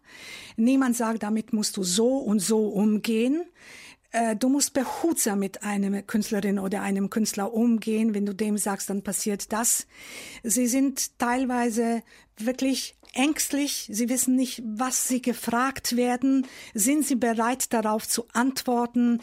Niemand 0.56 0.96
sagt, 0.96 1.24
damit 1.24 1.54
musst 1.54 1.78
du 1.78 1.84
so 1.84 2.18
und 2.18 2.40
so 2.40 2.68
umgehen. 2.68 3.46
Äh, 4.12 4.36
du 4.36 4.50
musst 4.50 4.74
behutsam 4.74 5.40
mit 5.40 5.64
einer 5.64 6.02
Künstlerin 6.02 6.60
oder 6.60 6.82
einem 6.82 7.10
Künstler 7.10 7.54
umgehen. 7.54 8.14
Wenn 8.14 8.26
du 8.26 8.34
dem 8.34 8.58
sagst, 8.58 8.90
dann 8.90 9.04
passiert 9.04 9.52
das. 9.52 9.88
Sie 10.44 10.68
sind 10.68 11.20
teilweise 11.20 12.04
wirklich 12.38 12.96
ängstlich. 13.14 13.90
Sie 13.92 14.10
wissen 14.10 14.36
nicht, 14.36 14.62
was 14.66 15.08
sie 15.08 15.22
gefragt 15.22 15.96
werden. 15.96 16.48
Sind 16.74 17.06
sie 17.06 17.16
bereit, 17.16 17.74
darauf 17.74 18.08
zu 18.08 18.26
antworten? 18.34 19.22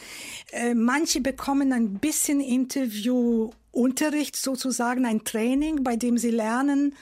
Äh, 0.52 0.74
manche 0.74 1.20
bekommen 1.20 1.72
ein 1.72 1.94
bisschen 1.94 2.40
Interview 2.40 3.50
Unterricht 3.74 4.36
sozusagen, 4.36 5.04
ein 5.04 5.24
Training, 5.24 5.82
bei 5.82 5.96
dem 5.96 6.18
sie 6.18 6.30
lernen, 6.30 6.94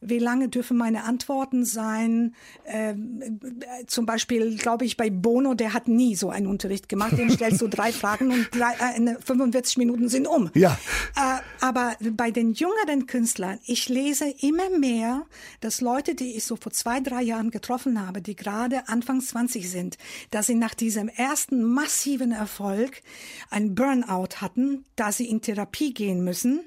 wie 0.00 0.18
lange 0.18 0.48
dürfen 0.48 0.76
meine 0.76 1.04
Antworten 1.04 1.64
sein? 1.64 2.34
Ähm, 2.66 3.40
äh, 3.60 3.86
zum 3.86 4.06
Beispiel, 4.06 4.56
glaube 4.56 4.84
ich, 4.84 4.96
bei 4.96 5.10
Bono, 5.10 5.54
der 5.54 5.72
hat 5.72 5.88
nie 5.88 6.14
so 6.14 6.30
einen 6.30 6.46
Unterricht 6.46 6.88
gemacht. 6.88 7.16
Den 7.18 7.30
stellst 7.30 7.60
du 7.62 7.68
drei 7.68 7.92
Fragen 7.92 8.30
und 8.30 8.48
drei, 8.52 8.74
äh, 8.74 9.16
45 9.20 9.78
Minuten 9.78 10.08
sind 10.08 10.26
um. 10.26 10.50
Ja. 10.54 10.78
Äh, 11.16 11.40
aber 11.60 11.96
bei 12.12 12.30
den 12.30 12.52
jüngeren 12.52 13.06
Künstlern, 13.06 13.58
ich 13.64 13.88
lese 13.88 14.26
immer 14.40 14.70
mehr, 14.78 15.24
dass 15.60 15.80
Leute, 15.80 16.14
die 16.14 16.36
ich 16.36 16.44
so 16.44 16.56
vor 16.56 16.72
zwei, 16.72 17.00
drei 17.00 17.22
Jahren 17.22 17.50
getroffen 17.50 18.06
habe, 18.06 18.20
die 18.20 18.36
gerade 18.36 18.88
Anfang 18.88 19.20
20 19.20 19.70
sind, 19.70 19.96
dass 20.30 20.46
sie 20.46 20.54
nach 20.54 20.74
diesem 20.74 21.08
ersten 21.08 21.62
massiven 21.62 22.32
Erfolg 22.32 23.02
ein 23.50 23.74
Burnout 23.74 24.40
hatten, 24.40 24.84
da 24.94 25.10
sie 25.10 25.28
in 25.28 25.40
Therapie 25.40 25.94
gehen 25.94 26.22
müssen 26.22 26.60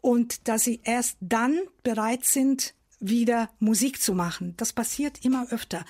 und 0.00 0.48
dass 0.48 0.64
sie 0.64 0.80
erst 0.84 1.16
dann 1.20 1.58
bereit 1.82 2.24
sind, 2.24 2.74
wieder 3.00 3.50
Musik 3.58 4.00
zu 4.00 4.14
machen. 4.14 4.54
Das 4.56 4.72
passiert 4.72 5.24
immer 5.24 5.50
öfter. 5.50 5.84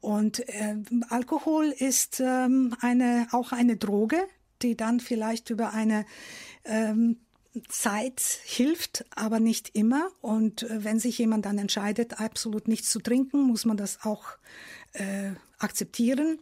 Und 0.00 0.48
äh, 0.48 0.76
Alkohol 1.08 1.66
ist 1.76 2.20
ähm, 2.20 2.76
eine, 2.80 3.26
auch 3.32 3.52
eine 3.52 3.76
Droge, 3.76 4.18
die 4.62 4.76
dann 4.76 5.00
vielleicht 5.00 5.50
über 5.50 5.72
eine 5.72 6.06
ähm, 6.64 7.16
Zeit 7.68 8.20
hilft, 8.44 9.04
aber 9.14 9.40
nicht 9.40 9.70
immer. 9.74 10.10
Und 10.20 10.62
äh, 10.62 10.84
wenn 10.84 10.98
sich 10.98 11.18
jemand 11.18 11.46
dann 11.46 11.58
entscheidet, 11.58 12.20
absolut 12.20 12.68
nichts 12.68 12.90
zu 12.90 13.00
trinken, 13.00 13.42
muss 13.42 13.64
man 13.64 13.76
das 13.76 14.04
auch 14.04 14.24
äh, 14.92 15.32
akzeptieren. 15.58 16.38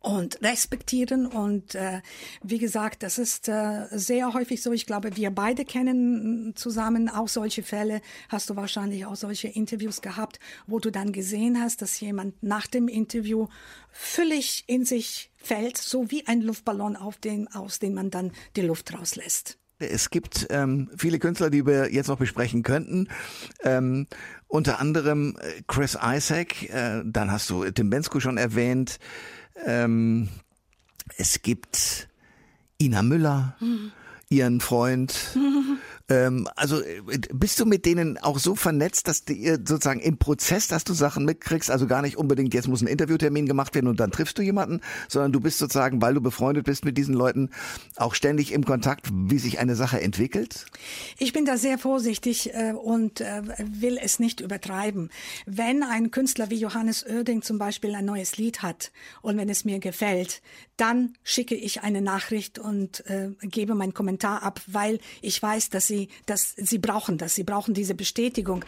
Und 0.00 0.40
respektieren. 0.42 1.26
Und 1.26 1.74
äh, 1.74 2.00
wie 2.42 2.58
gesagt, 2.58 3.02
das 3.02 3.18
ist 3.18 3.48
äh, 3.48 3.86
sehr 3.90 4.32
häufig 4.32 4.62
so. 4.62 4.72
Ich 4.72 4.86
glaube, 4.86 5.16
wir 5.16 5.30
beide 5.30 5.64
kennen 5.64 6.52
zusammen 6.56 7.08
auch 7.08 7.28
solche 7.28 7.62
Fälle. 7.62 8.00
Hast 8.28 8.50
du 8.50 8.56
wahrscheinlich 8.56 9.06
auch 9.06 9.16
solche 9.16 9.48
Interviews 9.48 10.00
gehabt, 10.00 10.38
wo 10.66 10.78
du 10.78 10.90
dann 10.90 11.12
gesehen 11.12 11.60
hast, 11.60 11.82
dass 11.82 12.00
jemand 12.00 12.42
nach 12.42 12.66
dem 12.66 12.88
Interview 12.88 13.48
völlig 13.90 14.64
in 14.66 14.84
sich 14.84 15.30
fällt, 15.36 15.78
so 15.78 16.10
wie 16.10 16.26
ein 16.26 16.40
Luftballon, 16.40 16.96
auf 16.96 17.16
den, 17.16 17.48
aus 17.48 17.78
dem 17.78 17.94
man 17.94 18.10
dann 18.10 18.32
die 18.56 18.62
Luft 18.62 18.92
rauslässt. 18.92 19.58
Es 19.80 20.10
gibt 20.10 20.48
ähm, 20.50 20.90
viele 20.96 21.20
Künstler, 21.20 21.50
die 21.50 21.64
wir 21.64 21.92
jetzt 21.92 22.08
noch 22.08 22.18
besprechen 22.18 22.64
könnten. 22.64 23.08
Ähm, 23.62 24.08
unter 24.48 24.80
anderem 24.80 25.36
äh, 25.40 25.62
Chris 25.68 25.96
Isaac, 26.02 26.68
äh, 26.68 27.02
dann 27.04 27.30
hast 27.30 27.48
du 27.50 27.64
Tim 27.70 27.88
Bensko 27.88 28.18
schon 28.18 28.38
erwähnt. 28.38 28.98
Ähm, 29.64 30.28
es 31.16 31.42
gibt 31.42 32.08
Ina 32.80 33.02
Müller, 33.02 33.56
mhm. 33.60 33.92
ihren 34.28 34.60
Freund. 34.60 35.14
Mhm. 35.34 35.78
Ähm, 36.08 36.48
also 36.56 36.80
äh, 36.80 37.02
bist 37.32 37.60
du 37.60 37.66
mit 37.66 37.84
denen 37.84 38.18
auch 38.18 38.38
so 38.38 38.54
vernetzt, 38.54 39.08
dass 39.08 39.22
ihr 39.28 39.56
sozusagen 39.56 40.00
im 40.00 40.18
Prozess, 40.18 40.68
dass 40.68 40.84
du 40.84 40.94
Sachen 40.94 41.24
mitkriegst, 41.24 41.70
also 41.70 41.86
gar 41.86 42.02
nicht 42.02 42.16
unbedingt, 42.16 42.54
jetzt 42.54 42.68
muss 42.68 42.80
ein 42.80 42.86
Interviewtermin 42.86 43.46
gemacht 43.46 43.74
werden 43.74 43.88
und 43.88 44.00
dann 44.00 44.10
triffst 44.10 44.38
du 44.38 44.42
jemanden, 44.42 44.80
sondern 45.08 45.32
du 45.32 45.40
bist 45.40 45.58
sozusagen, 45.58 46.00
weil 46.00 46.14
du 46.14 46.20
befreundet 46.20 46.64
bist 46.64 46.84
mit 46.84 46.96
diesen 46.96 47.14
Leuten, 47.14 47.50
auch 47.96 48.14
ständig 48.14 48.52
im 48.52 48.64
Kontakt, 48.64 49.08
wie 49.12 49.38
sich 49.38 49.58
eine 49.58 49.74
Sache 49.74 50.00
entwickelt? 50.00 50.66
Ich 51.18 51.32
bin 51.32 51.44
da 51.44 51.56
sehr 51.56 51.78
vorsichtig 51.78 52.54
äh, 52.54 52.72
und 52.72 53.20
äh, 53.20 53.42
will 53.58 53.98
es 54.00 54.18
nicht 54.18 54.40
übertreiben. 54.40 55.10
Wenn 55.46 55.82
ein 55.82 56.10
Künstler 56.10 56.50
wie 56.50 56.56
Johannes 56.58 57.04
Oerding 57.04 57.42
zum 57.42 57.58
Beispiel 57.58 57.94
ein 57.94 58.04
neues 58.04 58.36
Lied 58.36 58.62
hat 58.62 58.92
und 59.20 59.36
wenn 59.36 59.48
es 59.48 59.64
mir 59.64 59.78
gefällt, 59.78 60.40
dann 60.78 61.14
schicke 61.24 61.56
ich 61.56 61.82
eine 61.82 62.00
Nachricht 62.00 62.58
und 62.58 63.04
äh, 63.06 63.30
gebe 63.42 63.74
meinen 63.74 63.94
Kommentar 63.94 64.42
ab, 64.42 64.60
weil 64.66 65.00
ich 65.20 65.42
weiß, 65.42 65.70
dass 65.70 65.88
sie, 65.88 65.97
dass 66.26 66.54
sie 66.56 66.78
brauchen 66.78 67.18
das, 67.18 67.34
sie 67.34 67.44
brauchen 67.44 67.74
diese 67.74 67.94
Bestätigung. 67.94 68.64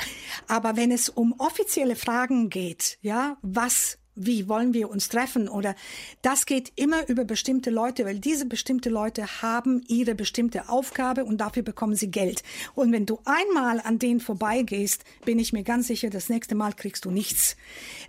Aber 0.49 0.77
wenn 0.77 0.91
es 0.91 1.09
um 1.09 1.35
offizielle 1.39 1.97
Fragen 1.97 2.51
geht, 2.51 2.99
ja, 3.01 3.37
was 3.43 4.00
wie 4.27 4.49
wollen 4.49 4.75
wir 4.75 4.91
uns 4.91 5.09
treffen 5.09 5.49
oder 5.49 5.75
das 6.23 6.47
geht 6.47 6.73
immer 6.77 7.09
über 7.09 7.25
bestimmte 7.25 7.71
Leute, 7.71 8.05
weil 8.05 8.19
diese 8.19 8.47
bestimmte 8.47 8.91
Leute 8.91 9.43
haben 9.43 9.83
ihre 9.89 10.15
bestimmte 10.15 10.69
Aufgabe 10.69 11.25
und 11.25 11.39
dafür 11.39 11.63
bekommen 11.63 11.95
sie 11.95 12.11
Geld. 12.11 12.43
Und 12.75 12.93
wenn 12.93 13.07
du 13.07 13.19
einmal 13.25 13.81
an 13.81 13.99
denen 13.99 14.21
vorbeigehst, 14.21 15.05
bin 15.25 15.39
ich 15.39 15.53
mir 15.53 15.63
ganz 15.63 15.87
sicher, 15.87 16.11
das 16.11 16.29
nächste 16.29 16.55
Mal 16.55 16.73
kriegst 16.73 17.05
du 17.05 17.11
nichts. 17.11 17.57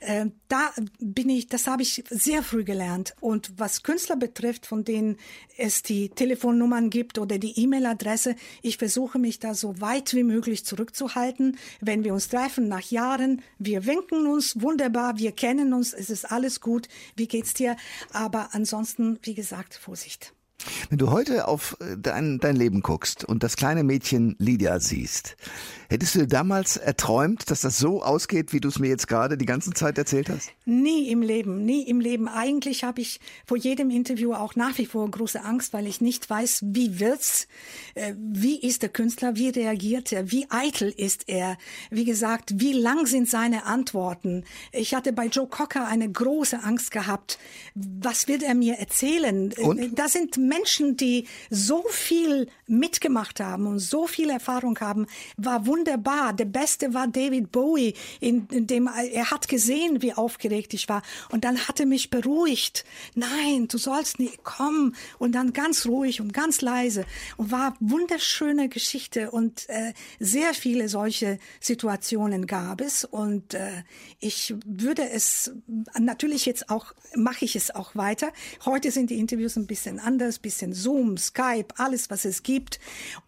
Äh, 0.01 0.27
da 0.47 0.71
bin 0.99 1.29
ich, 1.29 1.47
das 1.47 1.67
habe 1.67 1.81
ich 1.83 2.03
sehr 2.09 2.43
früh 2.43 2.63
gelernt. 2.63 3.15
Und 3.19 3.53
was 3.57 3.83
Künstler 3.83 4.15
betrifft, 4.15 4.65
von 4.65 4.83
denen 4.83 5.17
es 5.57 5.83
die 5.83 6.09
Telefonnummern 6.09 6.89
gibt 6.89 7.17
oder 7.17 7.37
die 7.37 7.59
E-Mail-Adresse, 7.59 8.35
ich 8.61 8.77
versuche 8.77 9.19
mich 9.19 9.39
da 9.39 9.53
so 9.53 9.79
weit 9.79 10.13
wie 10.13 10.23
möglich 10.23 10.65
zurückzuhalten. 10.65 11.57
Wenn 11.79 12.03
wir 12.03 12.13
uns 12.13 12.27
treffen 12.27 12.67
nach 12.67 12.89
Jahren, 12.91 13.41
wir 13.59 13.85
winken 13.85 14.27
uns 14.27 14.61
wunderbar, 14.61 15.17
wir 15.17 15.31
kennen 15.31 15.73
uns, 15.73 15.91
es 16.01 16.09
ist 16.09 16.31
alles 16.31 16.59
gut, 16.59 16.87
wie 17.15 17.27
geht's 17.27 17.53
dir? 17.53 17.77
Aber 18.11 18.49
ansonsten, 18.53 19.19
wie 19.23 19.35
gesagt, 19.35 19.75
Vorsicht. 19.75 20.33
Wenn 20.89 20.97
du 20.97 21.11
heute 21.11 21.47
auf 21.47 21.77
äh, 21.79 21.97
dein, 21.97 22.39
dein 22.39 22.55
Leben 22.55 22.81
guckst 22.81 23.23
und 23.23 23.43
das 23.43 23.55
kleine 23.55 23.83
Mädchen 23.83 24.35
Lydia 24.39 24.79
siehst, 24.79 25.35
hättest 25.89 26.15
du 26.15 26.27
damals 26.27 26.77
erträumt, 26.77 27.49
dass 27.51 27.61
das 27.61 27.77
so 27.77 28.03
ausgeht, 28.03 28.53
wie 28.53 28.59
du 28.59 28.69
es 28.69 28.79
mir 28.79 28.87
jetzt 28.87 29.07
gerade 29.07 29.37
die 29.37 29.45
ganze 29.45 29.71
Zeit 29.71 29.97
erzählt 29.97 30.29
hast? 30.29 30.51
Nie 30.65 31.09
im 31.09 31.21
Leben, 31.21 31.65
nie 31.65 31.83
im 31.87 31.99
Leben. 31.99 32.27
Eigentlich 32.27 32.83
habe 32.83 33.01
ich 33.01 33.19
vor 33.45 33.57
jedem 33.57 33.89
Interview 33.89 34.33
auch 34.33 34.55
nach 34.55 34.77
wie 34.77 34.85
vor 34.85 35.09
große 35.09 35.43
Angst, 35.43 35.73
weil 35.73 35.87
ich 35.87 36.01
nicht 36.01 36.29
weiß, 36.29 36.63
wie 36.67 36.99
wird's, 36.99 37.47
äh, 37.95 38.13
wie 38.17 38.59
ist 38.59 38.81
der 38.81 38.89
Künstler, 38.89 39.35
wie 39.35 39.49
reagiert 39.49 40.11
er, 40.11 40.31
wie 40.31 40.45
eitel 40.49 40.93
ist 40.95 41.27
er, 41.27 41.57
wie 41.89 42.05
gesagt, 42.05 42.53
wie 42.55 42.73
lang 42.73 43.05
sind 43.05 43.29
seine 43.29 43.65
Antworten. 43.65 44.45
Ich 44.71 44.93
hatte 44.93 45.13
bei 45.13 45.27
Joe 45.27 45.47
Cocker 45.47 45.87
eine 45.87 46.09
große 46.09 46.63
Angst 46.63 46.91
gehabt. 46.91 47.37
Was 47.75 48.27
wird 48.27 48.43
er 48.43 48.55
mir 48.55 48.75
erzählen? 48.75 49.53
Und? 49.61 49.97
Das 49.97 50.13
sind 50.13 50.37
Menschen, 50.51 50.97
die 50.97 51.27
so 51.49 51.85
viel 51.89 52.49
mitgemacht 52.67 53.39
haben 53.39 53.67
und 53.67 53.79
so 53.79 54.05
viel 54.05 54.29
Erfahrung 54.29 54.77
haben, 54.79 55.07
war 55.37 55.65
wunderbar. 55.65 56.33
Der 56.33 56.45
Beste 56.45 56.93
war 56.93 57.07
David 57.07 57.53
Bowie, 57.53 57.93
in, 58.19 58.47
in 58.51 58.67
dem 58.67 58.87
er 58.87 59.31
hat 59.31 59.47
gesehen, 59.47 60.01
wie 60.01 60.13
aufgeregt 60.13 60.73
ich 60.73 60.89
war. 60.89 61.03
Und 61.29 61.45
dann 61.45 61.57
hat 61.69 61.79
er 61.79 61.85
mich 61.85 62.09
beruhigt. 62.09 62.83
Nein, 63.15 63.69
du 63.69 63.77
sollst 63.77 64.19
nicht 64.19 64.43
kommen. 64.43 64.93
Und 65.19 65.31
dann 65.35 65.53
ganz 65.53 65.85
ruhig 65.85 66.19
und 66.19 66.33
ganz 66.33 66.59
leise. 66.59 67.05
Und 67.37 67.51
war 67.51 67.77
wunderschöne 67.79 68.67
Geschichte. 68.67 69.31
Und 69.31 69.69
äh, 69.69 69.93
sehr 70.19 70.53
viele 70.53 70.89
solche 70.89 71.39
Situationen 71.61 72.45
gab 72.45 72.81
es. 72.81 73.05
Und 73.05 73.53
äh, 73.53 73.83
ich 74.19 74.53
würde 74.65 75.09
es 75.09 75.53
natürlich 75.97 76.45
jetzt 76.45 76.69
auch, 76.69 76.93
mache 77.15 77.45
ich 77.45 77.55
es 77.55 77.73
auch 77.73 77.95
weiter. 77.95 78.33
Heute 78.65 78.91
sind 78.91 79.09
die 79.09 79.19
Interviews 79.19 79.55
ein 79.55 79.67
bisschen 79.67 79.99
anders 79.99 80.40
bisschen 80.41 80.73
Zoom, 80.73 81.17
Skype, 81.17 81.67
alles, 81.77 82.09
was 82.09 82.25
es 82.25 82.43
gibt. 82.43 82.79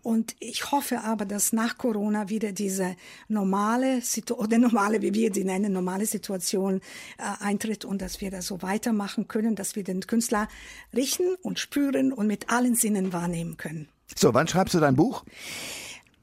Und 0.01 0.35
ich 0.39 0.71
hoffe 0.71 1.01
aber, 1.01 1.25
dass 1.25 1.53
nach 1.53 1.77
Corona 1.77 2.29
wieder 2.29 2.51
diese 2.51 2.95
normale 3.27 4.01
Situation, 4.01 4.45
oder 4.45 4.57
normale, 4.57 5.01
wie 5.01 5.13
wir 5.13 5.33
sie 5.33 5.43
nennen, 5.43 5.73
normale 5.73 6.05
Situation 6.05 6.81
äh, 7.17 7.43
eintritt 7.43 7.85
und 7.85 8.01
dass 8.01 8.21
wir 8.21 8.31
das 8.31 8.47
so 8.47 8.61
weitermachen 8.61 9.27
können, 9.27 9.55
dass 9.55 9.75
wir 9.75 9.83
den 9.83 10.01
Künstler 10.01 10.47
riechen 10.95 11.35
und 11.41 11.59
spüren 11.59 12.13
und 12.13 12.27
mit 12.27 12.49
allen 12.49 12.75
Sinnen 12.75 13.13
wahrnehmen 13.13 13.57
können. 13.57 13.89
So, 14.15 14.33
wann 14.33 14.47
schreibst 14.47 14.75
du 14.75 14.79
dein 14.79 14.95
Buch? 14.95 15.23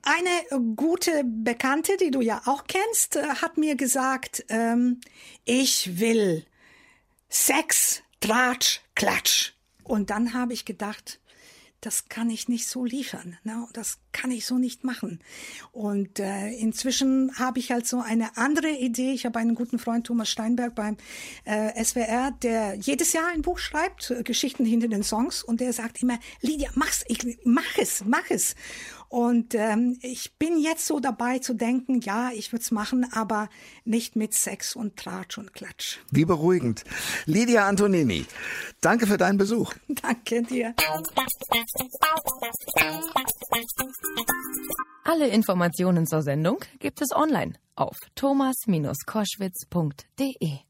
Eine 0.03 0.75
gute 0.77 1.25
Bekannte, 1.25 1.97
die 1.99 2.11
du 2.11 2.23
ja 2.23 2.41
auch 2.47 2.65
kennst, 2.67 3.17
äh, 3.17 3.23
hat 3.43 3.59
mir 3.59 3.77
gesagt, 3.77 4.45
ähm, 4.49 5.01
ich 5.45 6.01
will 6.01 6.45
Sex, 7.29 8.03
Tratsch, 8.21 8.81
Klatsch. 8.95 9.53
Und 9.91 10.11
dann 10.11 10.35
habe 10.35 10.53
ich 10.53 10.65
gedacht, 10.65 11.19
das 11.81 12.09
kann 12.09 12.31
ich 12.31 12.49
nicht 12.49 12.69
so 12.69 12.85
liefern. 12.85 13.39
Ne? 13.43 13.67
Das 13.73 13.99
kann 14.13 14.31
ich 14.31 14.47
so 14.47 14.57
nicht 14.57 14.85
machen. 14.85 15.19
Und 15.73 16.21
äh, 16.21 16.51
inzwischen 16.51 17.37
habe 17.41 17.59
ich 17.59 17.73
halt 17.73 17.89
so 17.89 18.01
eine 18.01 18.37
andere 18.37 18.71
Idee. 18.71 19.13
Ich 19.13 19.27
habe 19.27 19.41
einen 19.41 19.57
guten 19.57 19.81
Freund, 19.81 20.07
Thomas 20.07 20.31
Steinberg 20.31 20.77
beim 20.77 20.97
äh, 21.45 21.83
SWR, 21.83 22.31
der 22.41 22.75
jedes 22.75 23.13
Jahr 23.15 23.31
ein 23.31 23.43
Buch 23.43 23.59
schreibt, 23.59 24.13
äh, 24.13 24.23
Geschichten 24.23 24.65
hinter 24.65 24.87
den 24.87 25.03
Songs. 25.03 25.43
Und 25.43 25.61
der 25.61 25.73
sagt 25.73 26.01
immer, 26.03 26.21
Lydia, 26.41 26.71
mach's, 26.77 27.03
ich, 27.09 27.39
mach 27.43 27.77
es, 27.77 28.05
mach 28.07 28.31
es. 28.31 28.55
Und 29.11 29.55
ähm, 29.57 29.99
ich 30.03 30.35
bin 30.39 30.61
jetzt 30.61 30.87
so 30.87 31.01
dabei 31.01 31.41
zu 31.41 31.53
denken, 31.53 32.01
ja, 32.01 32.31
ich 32.33 32.53
würde 32.53 32.63
es 32.63 32.71
machen, 32.71 33.05
aber 33.13 33.49
nicht 33.85 34.15
mit 34.15 34.35
Sex 34.35 34.77
und 34.77 34.97
Tratsch 34.97 35.37
und 35.37 35.53
Klatsch. 35.53 35.99
Wie 36.13 36.25
beruhigend. 36.25 36.85
Lydia 37.27 37.67
Antonini, 37.67 38.25
danke 38.81 39.09
für 39.09 39.17
deinen 39.17 39.37
Besuch. 39.37 39.75
Danke 39.89 40.43
dir. 40.43 40.77
Alle 45.03 45.27
Informationen 45.27 46.07
zur 46.07 46.23
Sendung 46.23 46.61
gibt 46.79 47.03
es 47.03 47.11
online 47.11 47.55
auf 47.75 47.97
thomas-koschwitz.de. 48.15 50.70